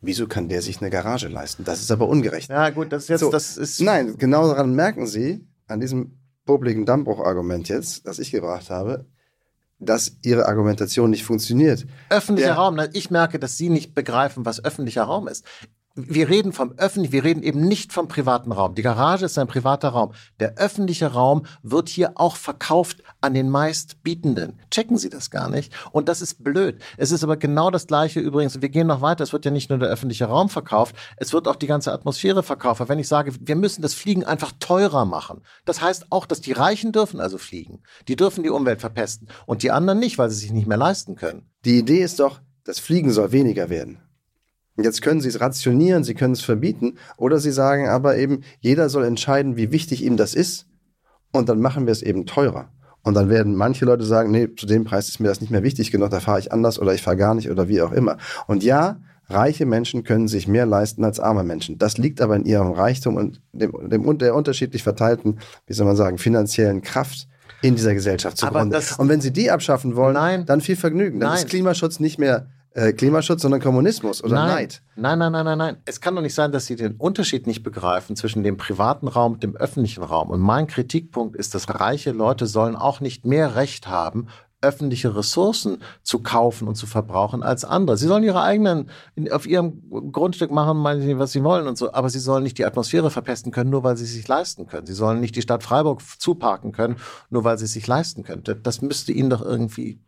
wieso 0.00 0.26
kann 0.26 0.48
der 0.48 0.62
sich 0.62 0.80
eine 0.80 0.90
Garage 0.90 1.28
leisten? 1.28 1.64
Das 1.64 1.80
ist 1.80 1.90
aber 1.92 2.08
ungerecht. 2.08 2.50
Ja, 2.50 2.70
gut, 2.70 2.92
das 2.92 3.04
ist 3.04 3.08
jetzt, 3.10 3.20
So, 3.20 3.30
das 3.30 3.56
ist. 3.56 3.80
Nein, 3.80 4.16
genau 4.18 4.48
daran 4.48 4.74
merken 4.74 5.06
Sie, 5.06 5.46
an 5.66 5.80
diesem 5.80 6.18
popligen 6.46 6.86
Dammbruch-Argument 6.86 7.68
jetzt, 7.68 8.06
das 8.06 8.18
ich 8.18 8.30
gebracht 8.30 8.70
habe, 8.70 9.04
dass 9.80 10.16
Ihre 10.22 10.46
Argumentation 10.46 11.10
nicht 11.10 11.24
funktioniert. 11.24 11.86
Öffentlicher 12.08 12.48
Der- 12.48 12.56
Raum. 12.56 12.80
Ich 12.94 13.10
merke, 13.10 13.38
dass 13.38 13.56
Sie 13.56 13.68
nicht 13.68 13.94
begreifen, 13.94 14.44
was 14.46 14.64
öffentlicher 14.64 15.04
Raum 15.04 15.28
ist. 15.28 15.44
Wir 16.00 16.28
reden 16.28 16.52
vom 16.52 16.74
öffentlichen, 16.76 17.12
wir 17.12 17.24
reden 17.24 17.42
eben 17.42 17.66
nicht 17.66 17.92
vom 17.92 18.06
privaten 18.06 18.52
Raum. 18.52 18.76
Die 18.76 18.82
Garage 18.82 19.24
ist 19.24 19.36
ein 19.36 19.48
privater 19.48 19.88
Raum. 19.88 20.12
Der 20.38 20.54
öffentliche 20.56 21.08
Raum 21.08 21.44
wird 21.64 21.88
hier 21.88 22.12
auch 22.14 22.36
verkauft 22.36 23.02
an 23.20 23.34
den 23.34 23.50
meistbietenden. 23.50 24.60
Checken 24.70 24.96
Sie 24.96 25.10
das 25.10 25.32
gar 25.32 25.50
nicht. 25.50 25.72
Und 25.90 26.08
das 26.08 26.22
ist 26.22 26.44
blöd. 26.44 26.80
Es 26.98 27.10
ist 27.10 27.24
aber 27.24 27.36
genau 27.36 27.72
das 27.72 27.88
Gleiche 27.88 28.20
übrigens. 28.20 28.62
Wir 28.62 28.68
gehen 28.68 28.86
noch 28.86 29.00
weiter. 29.00 29.24
Es 29.24 29.32
wird 29.32 29.44
ja 29.44 29.50
nicht 29.50 29.70
nur 29.70 29.80
der 29.80 29.88
öffentliche 29.88 30.26
Raum 30.26 30.48
verkauft, 30.48 30.94
es 31.16 31.32
wird 31.32 31.48
auch 31.48 31.56
die 31.56 31.66
ganze 31.66 31.92
Atmosphäre 31.92 32.44
verkauft. 32.44 32.78
Weil 32.78 32.88
Wenn 32.90 33.00
ich 33.00 33.08
sage, 33.08 33.32
wir 33.40 33.56
müssen 33.56 33.82
das 33.82 33.94
Fliegen 33.94 34.22
einfach 34.22 34.52
teurer 34.60 35.04
machen, 35.04 35.42
das 35.64 35.82
heißt 35.82 36.06
auch, 36.10 36.26
dass 36.26 36.40
die 36.40 36.52
Reichen 36.52 36.92
dürfen 36.92 37.18
also 37.18 37.38
fliegen. 37.38 37.82
Die 38.06 38.14
dürfen 38.14 38.44
die 38.44 38.50
Umwelt 38.50 38.80
verpesten 38.80 39.28
und 39.46 39.64
die 39.64 39.72
anderen 39.72 39.98
nicht, 39.98 40.16
weil 40.16 40.30
sie 40.30 40.36
sich 40.36 40.52
nicht 40.52 40.68
mehr 40.68 40.78
leisten 40.78 41.16
können. 41.16 41.50
Die 41.64 41.76
Idee 41.76 42.04
ist 42.04 42.20
doch, 42.20 42.40
das 42.62 42.78
Fliegen 42.78 43.10
soll 43.10 43.32
weniger 43.32 43.68
werden. 43.68 43.98
Jetzt 44.80 45.02
können 45.02 45.20
Sie 45.20 45.28
es 45.28 45.40
rationieren, 45.40 46.04
Sie 46.04 46.14
können 46.14 46.34
es 46.34 46.40
verbieten, 46.40 46.94
oder 47.16 47.38
Sie 47.38 47.50
sagen 47.50 47.88
aber 47.88 48.16
eben, 48.16 48.42
jeder 48.60 48.88
soll 48.88 49.04
entscheiden, 49.04 49.56
wie 49.56 49.72
wichtig 49.72 50.04
ihm 50.04 50.16
das 50.16 50.34
ist, 50.34 50.66
und 51.32 51.48
dann 51.48 51.60
machen 51.60 51.86
wir 51.86 51.92
es 51.92 52.02
eben 52.02 52.26
teurer. 52.26 52.68
Und 53.02 53.14
dann 53.14 53.28
werden 53.28 53.54
manche 53.54 53.84
Leute 53.84 54.04
sagen, 54.04 54.30
nee, 54.30 54.48
zu 54.54 54.66
dem 54.66 54.84
Preis 54.84 55.08
ist 55.08 55.20
mir 55.20 55.28
das 55.28 55.40
nicht 55.40 55.50
mehr 55.50 55.62
wichtig 55.62 55.90
genug, 55.90 56.10
da 56.10 56.20
fahre 56.20 56.40
ich 56.40 56.52
anders 56.52 56.78
oder 56.78 56.94
ich 56.94 57.02
fahre 57.02 57.16
gar 57.16 57.34
nicht 57.34 57.50
oder 57.50 57.68
wie 57.68 57.80
auch 57.82 57.92
immer. 57.92 58.18
Und 58.46 58.62
ja, 58.64 59.00
reiche 59.28 59.66
Menschen 59.66 60.04
können 60.04 60.26
sich 60.28 60.48
mehr 60.48 60.66
leisten 60.66 61.04
als 61.04 61.20
arme 61.20 61.44
Menschen. 61.44 61.78
Das 61.78 61.98
liegt 61.98 62.20
aber 62.20 62.36
in 62.36 62.44
ihrem 62.44 62.72
Reichtum 62.72 63.16
und 63.16 63.40
dem, 63.52 63.72
dem 63.88 64.18
der 64.18 64.34
unterschiedlich 64.34 64.82
verteilten, 64.82 65.38
wie 65.66 65.72
soll 65.74 65.86
man 65.86 65.96
sagen, 65.96 66.18
finanziellen 66.18 66.82
Kraft 66.82 67.28
in 67.62 67.74
dieser 67.76 67.94
Gesellschaft 67.94 68.42
Aber 68.42 68.52
zugrunde. 68.60 68.76
das- 68.76 68.98
Und 68.98 69.08
wenn 69.08 69.20
Sie 69.20 69.32
die 69.32 69.50
abschaffen 69.50 69.96
wollen, 69.96 70.14
Nein. 70.14 70.46
dann 70.46 70.60
viel 70.60 70.76
Vergnügen. 70.76 71.18
Dann 71.20 71.30
Nein. 71.30 71.38
ist 71.38 71.48
Klimaschutz 71.48 72.00
nicht 72.00 72.18
mehr 72.18 72.46
äh, 72.78 72.92
Klimaschutz, 72.92 73.42
sondern 73.42 73.60
Kommunismus 73.60 74.22
oder 74.22 74.34
nein. 74.34 74.48
Neid. 74.54 74.82
Nein, 74.96 75.18
nein, 75.18 75.32
nein, 75.32 75.44
nein, 75.44 75.58
nein. 75.58 75.76
Es 75.84 76.00
kann 76.00 76.14
doch 76.14 76.22
nicht 76.22 76.34
sein, 76.34 76.52
dass 76.52 76.66
Sie 76.66 76.76
den 76.76 76.94
Unterschied 76.96 77.46
nicht 77.46 77.62
begreifen 77.62 78.14
zwischen 78.16 78.42
dem 78.42 78.56
privaten 78.56 79.08
Raum 79.08 79.32
und 79.34 79.42
dem 79.42 79.56
öffentlichen 79.56 80.02
Raum. 80.02 80.30
Und 80.30 80.40
mein 80.40 80.66
Kritikpunkt 80.66 81.36
ist, 81.36 81.54
dass 81.54 81.68
reiche 81.68 82.12
Leute 82.12 82.46
sollen 82.46 82.76
auch 82.76 83.00
nicht 83.00 83.24
mehr 83.26 83.56
Recht 83.56 83.88
haben, 83.88 84.28
öffentliche 84.60 85.14
Ressourcen 85.14 85.78
zu 86.02 86.18
kaufen 86.20 86.66
und 86.66 86.74
zu 86.74 86.86
verbrauchen 86.86 87.44
als 87.44 87.64
andere. 87.64 87.96
Sie 87.96 88.08
sollen 88.08 88.24
ihre 88.24 88.42
eigenen, 88.42 88.90
auf 89.30 89.46
ihrem 89.46 89.82
Grundstück 90.10 90.50
machen, 90.50 90.82
was 90.82 91.30
sie 91.32 91.44
wollen 91.44 91.68
und 91.68 91.78
so, 91.78 91.92
aber 91.92 92.10
sie 92.10 92.18
sollen 92.18 92.42
nicht 92.42 92.58
die 92.58 92.64
Atmosphäre 92.64 93.10
verpesten 93.10 93.52
können, 93.52 93.70
nur 93.70 93.84
weil 93.84 93.96
sie 93.96 94.02
es 94.04 94.12
sich 94.12 94.26
leisten 94.26 94.66
können. 94.66 94.86
Sie 94.86 94.94
sollen 94.94 95.20
nicht 95.20 95.36
die 95.36 95.42
Stadt 95.42 95.62
Freiburg 95.62 96.02
zuparken 96.18 96.72
können, 96.72 96.96
nur 97.30 97.44
weil 97.44 97.56
sie 97.56 97.66
es 97.66 97.72
sich 97.72 97.86
leisten. 97.86 98.24
Das- 98.44 98.56
Das 98.62 98.82
müsste 98.82 99.12
ihnen 99.12 99.30
doch 99.30 99.42
irgendwie 99.42 100.00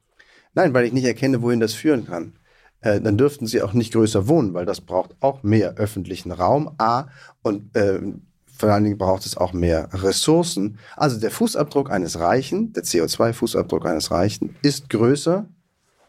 Nein, 0.53 0.75
weil 0.75 0.85
ich 0.85 0.93
nicht 0.93 1.05
erkenne, 1.05 1.43
wohin 1.43 1.61
das 1.61 1.75
führen 1.75 2.07
kann. 2.07 2.33
Äh, 2.81 3.01
dann 3.01 3.19
dürften 3.19 3.47
sie 3.47 3.63
auch 3.63 3.73
nicht 3.73 3.93
größer 3.93 4.29
wohnen, 4.29 4.55
weil 4.55 4.67
das 4.67 4.81
braucht 4.81 5.15
auch 5.21 5.43
mehr 5.43 5.75
öffentlichen 5.75 6.33
Raum. 6.33 6.75
A. 6.79 7.07
Und 7.43 7.77
äh, 7.77 8.01
vor 8.47 8.71
allen 8.71 8.85
Dingen 8.85 8.99
braucht 8.99 9.27
es 9.27 9.37
auch 9.37 9.53
mehr 9.53 9.89
Ressourcen. 9.93 10.79
Also 10.97 11.19
der 11.19 11.31
Fußabdruck 11.31 11.91
eines 11.91 12.19
Reichen, 12.19 12.73
der 12.73 12.85
CO2-Fußabdruck 12.85 13.87
eines 13.87 14.11
Reichen, 14.11 14.57
ist 14.63 14.91
größer 14.91 15.47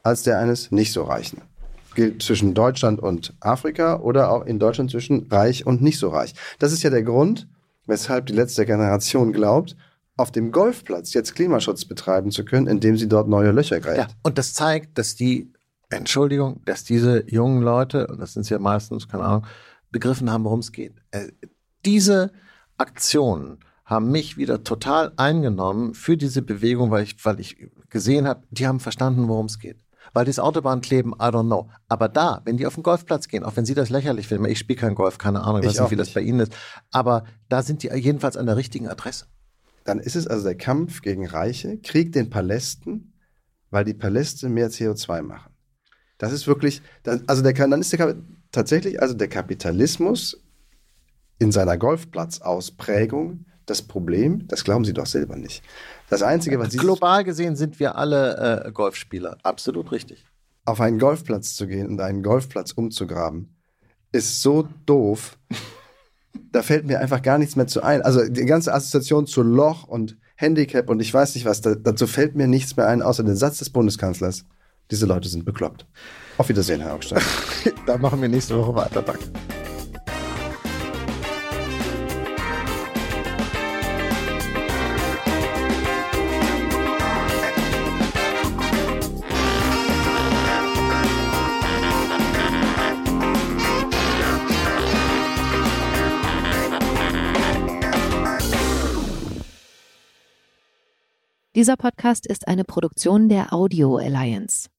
als 0.04 0.24
der 0.24 0.40
eines 0.40 0.72
nicht 0.72 0.92
so 0.92 1.04
Reichen. 1.04 1.42
Gilt 1.96 2.24
zwischen 2.24 2.54
Deutschland 2.54 3.00
und 3.02 3.34
Afrika 3.42 4.00
oder 4.00 4.32
auch 4.32 4.46
in 4.46 4.60
Deutschland 4.60 4.92
zwischen 4.92 5.28
reich 5.30 5.66
und 5.66 5.82
nicht 5.82 6.00
so 6.00 6.10
reich. 6.10 6.34
Das 6.60 6.72
ist 6.72 6.84
ja 6.84 6.90
der 6.90 7.04
Grund, 7.04 7.48
weshalb 7.86 8.28
die 8.28 8.34
letzte 8.34 8.66
Generation 8.66 9.34
glaubt, 9.34 9.76
auf 10.18 10.32
dem 10.32 10.52
Golfplatz 10.52 11.14
jetzt 11.14 11.36
Klimaschutz 11.36 11.86
betreiben 11.86 12.32
zu 12.32 12.46
können, 12.46 12.68
indem 12.68 12.98
sie 12.98 13.08
dort 13.08 13.28
neue 13.28 13.52
Löcher 13.52 13.80
gräbt. 13.80 13.98
Ja, 13.98 14.08
und 14.24 14.38
das 14.38 14.54
zeigt, 14.54 14.98
dass 14.98 15.16
die 15.16 15.52
Entschuldigung, 15.92 16.62
dass 16.66 16.84
diese 16.84 17.30
jungen 17.30 17.62
Leute, 17.62 18.08
und 18.08 18.20
das 18.20 18.34
sind 18.34 18.50
ja 18.50 18.60
meistens, 18.60 19.08
keine 19.08 19.24
Ahnung, 19.24 19.46
begriffen 19.92 20.32
haben, 20.32 20.46
worum 20.46 20.60
es 20.60 20.72
geht. 20.72 20.96
Äh, 21.12 21.28
diese 21.86 22.32
Aktionen 22.78 23.60
haben 23.86 24.10
mich 24.10 24.38
wieder 24.38 24.64
total 24.64 25.12
eingenommen 25.18 25.94
für 25.94 26.16
diese 26.16 26.42
Bewegung, 26.42 26.92
weil 26.92 27.04
ich, 27.04 27.24
weil 27.26 27.40
ich 27.40 27.58
gesehen 27.90 28.26
habe, 28.28 28.44
die 28.50 28.66
haben 28.66 28.80
verstanden, 28.80 29.28
worum 29.28 29.48
es 29.48 29.60
geht. 29.60 29.84
Weil 30.14 30.26
das 30.26 30.40
Autobahnkleben, 30.40 31.14
I 31.14 31.26
don't 31.26 31.46
know. 31.46 31.70
Aber 31.88 32.10
da, 32.10 32.42
wenn 32.46 32.58
die 32.58 32.66
auf 32.66 32.76
den 32.76 32.84
Golfplatz 32.84 33.28
gehen, 33.28 33.44
auch 33.44 33.56
wenn 33.56 33.66
Sie 33.66 33.76
das 33.76 33.90
lächerlich 33.90 34.28
finden, 34.28 34.46
ich 34.46 34.60
spiele 34.60 34.80
kein 34.80 34.96
Golf, 34.96 35.18
keine 35.18 35.42
Ahnung, 35.42 35.62
ich 35.62 35.68
weiß 35.68 35.80
nicht, 35.80 35.92
wie 35.92 35.96
das 35.96 36.12
bei 36.12 36.22
Ihnen 36.22 36.40
ist, 36.40 36.54
aber 36.92 37.26
da 37.50 37.62
sind 37.64 37.84
die 37.84 37.88
jedenfalls 37.88 38.38
an 38.38 38.46
der 38.46 38.58
richtigen 38.58 38.88
Adresse. 38.88 39.26
Dann 39.84 40.00
ist 40.00 40.16
es 40.16 40.28
also 40.28 40.44
der 40.44 40.58
Kampf 40.58 41.02
gegen 41.02 41.28
Reiche, 41.28 41.78
Krieg 41.80 42.12
den 42.14 42.30
Palästen, 42.30 43.14
weil 43.70 43.86
die 43.86 43.94
Paläste 43.94 44.50
mehr 44.50 44.70
CO2 44.70 45.22
machen. 45.22 45.51
Das 46.22 46.34
ist 46.34 46.46
wirklich, 46.46 46.84
also 47.26 47.42
der, 47.42 47.54
dann 47.54 47.82
ist 47.82 47.92
der, 47.94 48.16
tatsächlich 48.52 49.02
also 49.02 49.16
der 49.16 49.28
Kapitalismus 49.28 50.40
in 51.40 51.52
seiner 51.52 51.80
Golfplatzausprägung 51.80 53.46
das 53.66 53.82
Problem, 53.82 54.48
das 54.48 54.64
glauben 54.64 54.86
Sie 54.86 54.94
doch 54.94 55.08
selber 55.08 55.36
nicht. 55.36 55.64
Das 56.12 56.22
Einzige, 56.22 56.60
was 56.60 56.72
Sie. 56.72 56.78
Global 56.78 57.24
gesehen 57.24 57.56
sind 57.56 57.80
wir 57.80 57.96
alle 57.96 58.66
äh, 58.66 58.72
Golfspieler. 58.72 59.38
Absolut 59.42 59.92
richtig. 59.92 60.24
Auf 60.66 60.80
einen 60.80 61.00
Golfplatz 61.00 61.56
zu 61.56 61.66
gehen 61.66 61.88
und 61.88 62.00
einen 62.02 62.22
Golfplatz 62.22 62.72
umzugraben, 62.72 63.56
ist 64.12 64.44
so 64.44 64.68
doof. 64.86 65.40
da 66.52 66.62
fällt 66.62 66.86
mir 66.86 67.00
einfach 67.00 67.24
gar 67.24 67.40
nichts 67.40 67.56
mehr 67.56 67.66
zu 67.66 67.82
ein. 67.82 68.04
Also 68.04 68.28
die 68.30 68.46
ganze 68.46 68.76
Assoziation 68.76 69.26
zu 69.26 69.42
Loch 69.42 69.88
und 69.88 70.18
Handicap 70.36 70.88
und 70.88 71.00
ich 71.00 71.12
weiß 71.12 71.34
nicht 71.34 71.46
was, 71.46 71.62
da, 71.62 71.74
dazu 71.74 72.06
fällt 72.06 72.36
mir 72.36 72.48
nichts 72.48 72.78
mehr 72.78 72.88
ein, 72.88 73.02
außer 73.02 73.24
den 73.24 73.36
Satz 73.36 73.58
des 73.58 73.72
Bundeskanzlers. 73.72 74.46
Diese 74.92 75.06
Leute 75.06 75.30
sind 75.30 75.46
bekloppt. 75.46 75.86
Auf 76.38 76.50
Wiedersehen, 76.50 76.82
Herr 76.82 76.94
Augstein. 76.94 77.24
da 77.88 77.98
machen 77.98 78.22
wir 78.22 78.28
nächste 78.28 78.58
Woche 78.58 78.76
weiter. 78.76 79.02
Danke. 79.02 79.24
Dieser 101.54 101.76
Podcast 101.76 102.26
ist 102.26 102.48
eine 102.48 102.64
Produktion 102.64 103.30
der 103.30 103.54
Audio 103.54 103.98
Alliance. 103.98 104.70